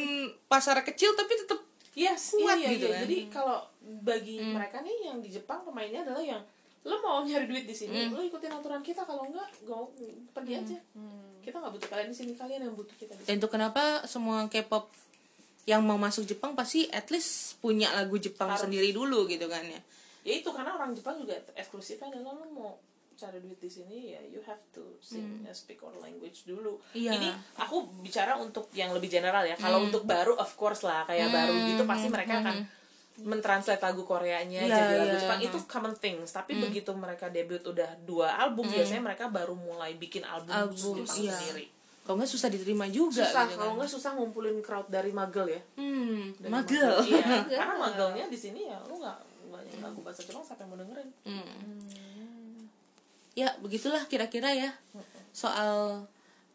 pasar 0.47 0.77
kecil 0.83 1.13
tapi 1.13 1.37
tetap 1.37 1.61
Yes, 1.95 2.35
kuat 2.35 2.59
iya, 2.59 2.67
iya, 2.67 2.75
gitu 2.75 2.85
iya. 2.85 2.91
kan. 2.91 3.01
Jadi 3.07 3.19
kalau 3.31 3.59
bagi 4.03 4.43
mereka 4.43 4.83
nih 4.83 5.07
yang 5.07 5.23
di 5.23 5.31
Jepang 5.31 5.63
pemainnya 5.63 6.03
adalah 6.03 6.19
yang 6.19 6.43
lo 6.85 7.01
mau 7.01 7.25
nyari 7.25 7.49
duit 7.49 7.65
di 7.65 7.73
sini, 7.73 8.13
lo 8.13 8.21
ikutin 8.21 8.53
aturan 8.53 8.85
kita 8.85 9.09
kalau 9.09 9.25
enggak 9.25 9.49
go 9.65 9.89
pergi 10.37 10.61
aja. 10.61 10.79
Kita 11.41 11.57
nggak 11.61 11.73
butuh 11.77 11.89
kalian 11.89 12.09
di 12.13 12.17
sini, 12.17 12.33
kalian 12.37 12.61
yang 12.69 12.77
butuh 12.77 12.93
kita 12.97 13.17
di 13.17 13.25
dan 13.25 13.37
sini. 13.37 13.41
itu 13.41 13.49
kenapa 13.49 14.05
semua 14.05 14.45
K-pop 14.53 14.93
yang 15.65 15.81
mau 15.81 15.97
masuk 15.97 16.29
Jepang 16.29 16.53
pasti 16.53 16.85
at 16.93 17.09
least 17.09 17.57
punya 17.65 17.89
lagu 17.97 18.21
Jepang 18.21 18.53
Harus. 18.53 18.69
sendiri 18.69 18.93
dulu 18.93 19.25
gitu 19.25 19.49
kan 19.49 19.65
ya 19.65 19.81
Ya 20.25 20.41
itu 20.41 20.49
karena 20.53 20.73
orang 20.73 20.97
Jepang 20.97 21.21
juga 21.21 21.37
eksklusifnya 21.53 22.09
adalah 22.09 22.33
lo 22.41 22.49
mau 22.49 22.73
cari 23.15 23.39
duit 23.45 23.61
di 23.61 23.71
sini 23.71 24.17
ya 24.17 24.21
you 24.25 24.41
have 24.45 24.61
to 24.73 24.81
sing 24.99 25.45
uh, 25.45 25.53
speak 25.55 25.79
our 25.85 25.95
language 26.01 26.49
dulu. 26.49 26.81
Iya. 26.97 27.13
Ini 27.15 27.29
aku 27.61 27.85
bicara 28.01 28.35
untuk 28.41 28.69
yang 28.73 28.91
lebih 28.97 29.13
general 29.13 29.45
ya. 29.45 29.55
Kalau 29.55 29.85
untuk 29.85 30.03
baru 30.09 30.35
of 30.41 30.51
course 30.57 30.83
lah 30.83 31.05
kayak 31.05 31.29
baru 31.29 31.55
gitu 31.73 31.85
pasti 31.85 32.09
mereka 32.09 32.41
akan 32.41 32.57
mentranslate 33.23 33.79
lagu 33.79 34.03
Koreanya 34.03 34.67
Iya, 34.67 34.75
jadi 34.75 34.95
lagu 34.99 35.15
iya, 35.15 35.23
Jepang 35.23 35.41
iya. 35.41 35.49
itu 35.53 35.59
common 35.71 35.95
things. 35.95 36.29
Tapi 36.35 36.59
begitu 36.59 36.91
mereka 36.99 37.31
debut 37.31 37.63
udah 37.63 37.91
dua 38.03 38.35
album 38.43 38.67
biasanya 38.67 39.03
mereka 39.07 39.31
baru 39.31 39.55
mulai 39.55 39.95
bikin 39.95 40.27
album, 40.27 40.51
album 40.51 41.07
Jepang 41.07 41.19
iya. 41.23 41.35
sendiri. 41.39 41.67
Kalau 42.05 42.21
nggak 42.21 42.33
susah 42.37 42.49
diterima 42.53 42.85
juga 42.91 43.25
susah 43.25 43.49
gitu 43.49 43.57
kan. 43.57 43.61
kalau 43.65 43.73
nggak 43.81 43.91
susah 43.97 44.11
ngumpulin 44.13 44.59
crowd 44.61 44.91
dari 44.91 45.15
magel 45.15 45.47
ya. 45.49 45.63
Hmm 45.79 46.35
Dari 46.37 46.51
magel. 46.51 46.93
Iya 47.07 47.25
karena 47.63 47.75
magelnya 47.79 48.25
di 48.29 48.39
sini 48.39 48.69
ya 48.69 48.77
lu 48.91 48.99
nggak 48.99 49.19
banyak 49.49 49.79
lagu 49.81 50.03
bahasa 50.03 50.21
Jepang 50.27 50.45
siapa 50.45 50.67
yang 50.67 50.71
mau 50.75 50.79
dengerin? 50.83 51.09
Ya 53.35 53.49
begitulah 53.63 54.05
kira-kira 54.11 54.53
ya 54.53 54.75
soal 55.31 56.05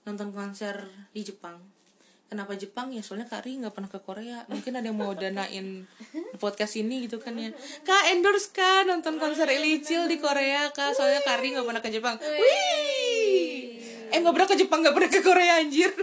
nonton 0.04 0.32
konser 0.32 0.88
di 1.12 1.24
Jepang 1.24 1.60
kenapa 2.30 2.54
Jepang? 2.54 2.94
Ya 2.94 3.02
soalnya 3.02 3.26
Kak 3.26 3.44
Ri 3.44 3.58
nggak 3.58 3.74
pernah 3.74 3.90
ke 3.90 4.00
Korea. 4.00 4.46
Mungkin 4.48 4.78
ada 4.78 4.86
yang 4.86 4.96
mau 4.96 5.12
danain 5.18 5.90
podcast 6.38 6.78
ini 6.78 7.10
gitu 7.10 7.18
kan 7.18 7.34
ya. 7.36 7.50
Kak 7.84 8.14
endorse 8.14 8.54
kan 8.54 8.86
nonton 8.86 9.18
konser 9.18 9.50
Ilicil 9.50 10.06
di 10.06 10.22
Korea 10.22 10.70
Kak. 10.70 10.94
Soalnya 10.94 11.26
Kak 11.26 11.42
Ri 11.42 11.58
nggak 11.58 11.66
pernah 11.66 11.82
ke 11.82 11.90
Jepang. 11.90 12.16
Wih. 12.22 13.82
Eh 14.14 14.18
nggak 14.22 14.34
pernah 14.38 14.50
ke 14.50 14.56
Jepang 14.56 14.80
nggak 14.86 14.96
pernah 14.96 15.12
ke 15.12 15.20
Korea 15.26 15.54
anjir. 15.60 15.90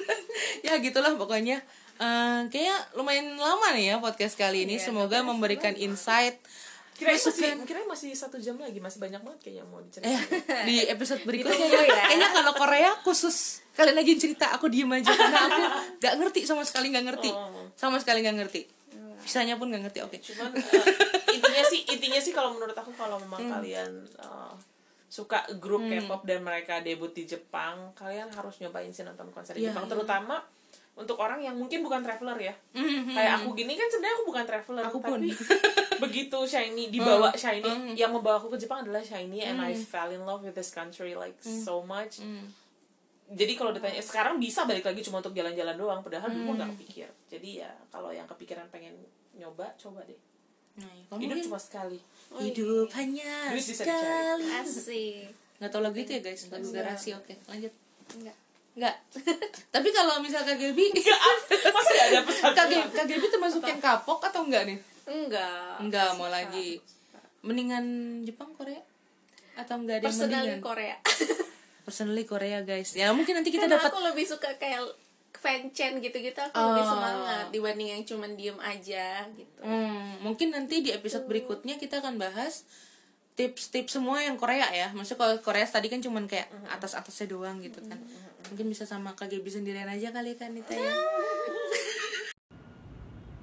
Ya 0.66 0.76
gitulah 0.82 1.14
pokoknya. 1.14 1.62
Eh, 1.96 2.40
kayaknya 2.52 2.76
lumayan 2.92 3.40
lama 3.40 3.72
nih 3.72 3.94
ya 3.94 3.96
podcast 4.02 4.36
kali 4.36 4.68
ini. 4.68 4.76
Semoga 4.76 5.24
memberikan 5.24 5.72
insight 5.78 6.36
kira 6.96 7.12
masih 7.12 7.32
kira 7.62 7.78
masih 7.84 8.10
satu 8.12 8.36
jam 8.36 8.56
lagi 8.56 8.80
masih 8.80 8.96
banyak 8.96 9.20
banget 9.20 9.40
kayaknya 9.40 9.64
mau 9.64 9.78
diceritain. 9.78 10.16
Di 10.68 10.88
episode 10.88 11.20
berikutnya. 11.22 11.68
ya. 11.68 12.08
kayaknya 12.08 12.28
kalau 12.32 12.52
Korea 12.52 12.90
khusus 13.00 13.60
kalian 13.72 13.94
lagi 13.94 14.16
cerita 14.16 14.50
aku 14.50 14.66
diem 14.66 14.88
aja. 14.88 15.12
Karena 15.12 15.40
aku 15.44 15.62
nggak 16.00 16.14
ngerti 16.18 16.40
sama 16.42 16.64
sekali 16.64 16.88
nggak 16.90 17.06
ngerti. 17.06 17.30
Sama 17.76 17.96
sekali 18.00 18.24
nggak 18.24 18.36
ngerti. 18.40 18.60
Bisanya 19.20 19.54
pun 19.54 19.68
nggak 19.68 19.82
ngerti 19.84 20.00
oke. 20.00 20.16
Cuman 20.18 20.50
eh, 20.54 20.84
intinya 21.32 21.62
sih 21.64 21.80
intinya 21.86 22.18
sih 22.18 22.32
kalau 22.32 22.56
menurut 22.56 22.72
aku 22.72 22.90
kalau 22.94 23.20
memang 23.20 23.44
kalian 23.44 23.92
eh, 24.06 24.52
suka 25.06 25.46
grup 25.56 25.86
K-pop 25.86 26.24
dan 26.24 26.42
mereka 26.42 26.80
debut 26.80 27.08
di 27.10 27.24
Jepang 27.24 27.94
kalian 27.94 28.28
harus 28.32 28.58
nyobain 28.58 28.90
sih 28.90 29.00
nonton 29.00 29.30
konser 29.30 29.54
di 29.54 29.62
Iya, 29.62 29.70
Jepang. 29.70 29.86
Iya. 29.86 29.92
terutama 29.94 30.36
untuk 30.96 31.16
orang 31.16 31.38
yang 31.38 31.52
mungkin 31.52 31.84
bukan 31.84 32.00
traveler 32.00 32.38
ya. 32.42 32.54
Mhm. 32.72 33.12
kayak 33.12 33.32
aku 33.38 33.52
gini 33.52 33.72
kan 33.72 33.84
sebenarnya 33.86 34.16
aku 34.16 34.24
bukan 34.26 34.44
traveler 34.44 34.84
Aku 34.86 34.98
pun. 34.98 35.20
tapi 35.20 35.28
begitu 36.02 36.38
shiny 36.42 36.88
dibawa 36.88 37.28
Mm. 37.28 37.36
shiny 37.36 37.72
yang 37.94 38.10
membawa 38.10 38.36
aku 38.36 38.48
ke 38.48 38.58
Jepang 38.58 38.80
adalah 38.80 39.00
shiny 39.00 39.40
and 39.40 39.56
I 39.58 39.72
fell 39.72 40.08
in 40.08 40.22
love 40.22 40.40
with 40.40 40.52
this 40.52 40.68
country 40.70 41.12
like 41.12 41.36
so 41.38 41.80
much. 41.80 42.24
Jadi 43.26 43.52
kalau 43.52 43.70
ditanya 43.70 43.98
sekarang 43.98 44.38
bisa 44.38 44.62
balik 44.64 44.86
lagi 44.86 45.02
cuma 45.02 45.18
untuk 45.18 45.34
jalan-jalan 45.34 45.74
doang 45.74 46.00
padahal 46.00 46.30
dulu 46.30 46.48
mah 46.48 46.54
nggak 46.56 46.70
kepikir. 46.74 47.08
Jadi 47.26 47.58
ya 47.58 47.70
kalau 47.88 48.08
yang 48.08 48.24
kepikiran 48.24 48.64
pengen 48.70 48.94
nyoba 49.34 49.66
coba 49.76 50.00
deh. 50.00 50.16
Nah, 50.76 50.86
kamu 51.10 51.18
hidup 51.18 51.34
mungkin 51.34 51.44
cuma 51.44 51.58
sekali. 51.58 51.98
Hidup 52.32 52.88
hanya 52.94 53.50
sekali. 53.52 54.46
asik. 54.54 55.28
Nggak 55.58 55.70
tahu 55.70 55.82
lagu 55.82 55.98
itu 55.98 56.12
ya 56.12 56.20
guys? 56.22 56.46
Lagu 56.48 56.68
garasi 56.70 57.08
oke 57.12 57.34
lanjut. 57.46 57.72
Enggak 58.14 58.36
nggak. 58.76 58.94
Tapi 59.74 59.88
kalau 59.90 60.20
misal 60.20 60.44
Kak 60.44 60.54
Gaby 60.54 60.92
masa 61.66 61.90
gak 61.90 62.06
ada 62.06 62.20
pesan 62.22 62.52
Kak 62.52 62.66
Gaby, 62.66 62.88
Kak 62.92 63.06
Gaby 63.06 63.26
termasuk 63.26 63.62
yang 63.62 63.80
kapok 63.80 64.20
atau 64.22 64.44
enggak 64.44 64.68
nih? 64.68 64.78
Enggak 65.06 65.80
enggak 65.80 66.08
mau 66.14 66.28
lagi. 66.28 66.76
Mendingan 67.40 67.84
Jepang 68.22 68.52
Korea? 68.52 68.80
Atau 69.54 69.80
enggak 69.80 70.00
ada 70.00 70.04
yang 70.04 70.12
personally 70.12 70.36
mendingan? 70.36 70.60
Korea. 70.60 70.96
Personally 71.86 72.24
Korea 72.24 72.58
guys. 72.60 72.92
Ya 72.92 73.14
mungkin 73.14 73.38
nanti 73.38 73.48
kita 73.48 73.64
karena 73.64 73.78
dapat 73.78 73.94
aku 73.94 74.02
lebih 74.02 74.26
suka 74.26 74.50
kayak 74.58 74.82
fanchan 75.32 76.02
gitu-gitu. 76.02 76.34
Aku 76.34 76.52
Oh. 76.52 76.74
lebih 76.74 76.84
semangat 76.84 77.44
dibanding 77.48 77.88
yang 77.88 78.02
cuman 78.02 78.34
diem 78.34 78.58
aja 78.58 79.22
gitu. 79.30 79.60
Hmm, 79.62 80.18
mungkin 80.18 80.50
nanti 80.50 80.82
di 80.82 80.90
episode 80.90 81.24
berikutnya 81.24 81.78
kita 81.78 82.02
akan 82.02 82.18
bahas 82.18 82.66
tips-tips 83.36 84.00
semua 84.00 84.24
yang 84.24 84.40
Korea 84.40 84.66
ya. 84.72 84.88
Maksudnya 84.96 85.20
kalau 85.20 85.34
Korea 85.44 85.68
tadi 85.68 85.92
kan 85.92 86.00
cuman 86.00 86.24
kayak 86.24 86.48
atas-atasnya 86.72 87.28
doang 87.30 87.60
gitu 87.60 87.84
kan. 87.84 88.00
Mungkin 88.48 88.66
bisa 88.72 88.88
sama 88.88 89.12
KGB 89.12 89.44
sendirian 89.52 89.86
aja 89.86 90.08
kali 90.10 90.34
kan 90.34 90.50
Nita 90.56 90.72
ya. 90.72 90.92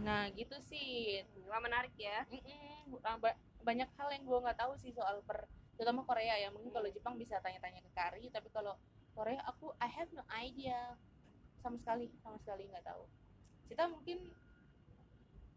Nah 0.04 0.28
gitu 0.36 0.60
sih. 0.60 1.24
Wah 1.48 1.64
menarik 1.64 1.96
ya. 1.96 2.28
Mm-mm. 2.28 3.00
Ah, 3.08 3.16
ba- 3.16 3.40
banyak 3.64 3.88
hal 3.96 4.10
yang 4.12 4.28
gue 4.28 4.36
nggak 4.44 4.60
tahu 4.60 4.76
sih 4.76 4.92
soal 4.92 5.24
per 5.24 5.48
terutama 5.80 6.04
Korea 6.04 6.36
ya. 6.36 6.52
Mungkin 6.52 6.76
kalau 6.76 6.92
Jepang 6.92 7.16
bisa 7.16 7.40
tanya-tanya 7.40 7.80
ke 7.80 7.92
Kari, 7.96 8.28
tapi 8.28 8.52
kalau 8.52 8.76
Korea 9.16 9.40
aku 9.48 9.72
I 9.80 9.88
have 9.88 10.12
no 10.12 10.28
idea 10.36 11.00
sama 11.64 11.80
sekali 11.80 12.12
sama 12.20 12.36
sekali 12.44 12.68
nggak 12.68 12.84
tahu. 12.84 13.08
Kita 13.72 13.88
mungkin 13.88 14.28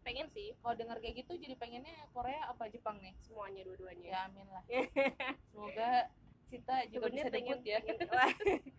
pengen 0.07 0.27
sih 0.31 0.55
kalau 0.57 0.73
dengar 0.73 0.97
kayak 0.97 1.19
gitu 1.19 1.35
jadi 1.35 1.55
pengennya 1.55 1.91
Korea 2.15 2.47
apa 2.47 2.71
Jepang 2.71 2.95
nih? 2.97 3.11
Semuanya 3.19 3.61
dua-duanya. 3.61 4.07
Ya 4.07 4.19
amin 4.25 4.47
lah. 4.47 4.63
Semoga 5.51 6.07
Sita 6.47 6.79
juga 6.87 7.11
Sebenarnya 7.11 7.23
bisa 7.27 7.35
pengen, 7.35 7.57
debut 7.59 7.67
ya. 7.67 7.77
pengen, 7.83 7.99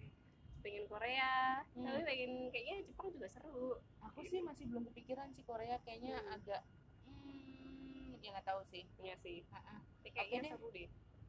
pengen 0.64 0.84
Korea, 0.88 1.32
Hmm. 1.76 1.84
tapi 1.84 2.00
pengen 2.02 2.32
kayaknya 2.48 2.76
Jepang 2.82 3.08
juga 3.12 3.28
seru. 3.28 3.68
Aku 4.02 4.24
sih 4.24 4.40
masih 4.40 4.64
belum 4.66 4.88
kepikiran 4.88 5.28
sih 5.30 5.44
Korea 5.44 5.76
kayaknya 5.84 6.16
agak 6.32 6.64
hmm, 7.04 8.16
ya 8.18 8.32
nggak 8.32 8.46
tahu 8.46 8.64
sih. 8.66 8.88
Iya 8.98 9.14
sih. 9.20 9.44
Tapi 9.44 10.08
kayaknya 10.10 10.56
seru 10.56 10.72
deh. 10.72 10.88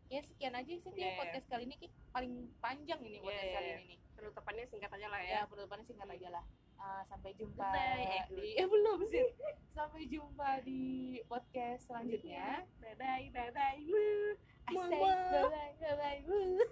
ya 0.09 0.25
sekian 0.25 0.57
aja 0.57 0.73
sih 0.73 0.89
iya. 0.97 1.21
podcast 1.21 1.45
kali 1.45 1.69
ini 1.69 1.77
paling 2.09 2.33
panjang 2.57 2.97
ini 2.97 3.21
podcast 3.21 3.45
Iya, 3.45 3.53
kali 3.53 3.67
iya. 3.67 3.75
ini 3.77 3.85
nih 3.93 3.99
penutupannya 4.17 4.65
singkat 4.65 4.89
aja 4.89 5.05
lah 5.05 5.21
ya 5.21 5.29
ya 5.29 5.41
penutupannya 5.45 5.85
singkat 5.85 6.09
aja 6.09 6.27
lah 6.33 6.43
Ah, 6.79 7.03
sampai 7.11 7.35
jumpa 7.35 7.67
Goodbye, 7.67 8.07
eh, 8.07 8.23
di 8.31 8.47
eh 8.55 8.67
belum 8.67 8.99
sih. 9.11 9.25
Sampai 9.75 10.07
jumpa 10.11 10.59
di 10.63 11.19
podcast 11.27 11.87
selanjutnya. 11.87 12.63
Bye 12.79 12.95
bye 12.99 13.27
bye 13.31 13.51
bye 13.51 13.79
bye 13.79 14.89
bye 14.89 15.71
bye 15.79 15.95
bye 15.95 16.65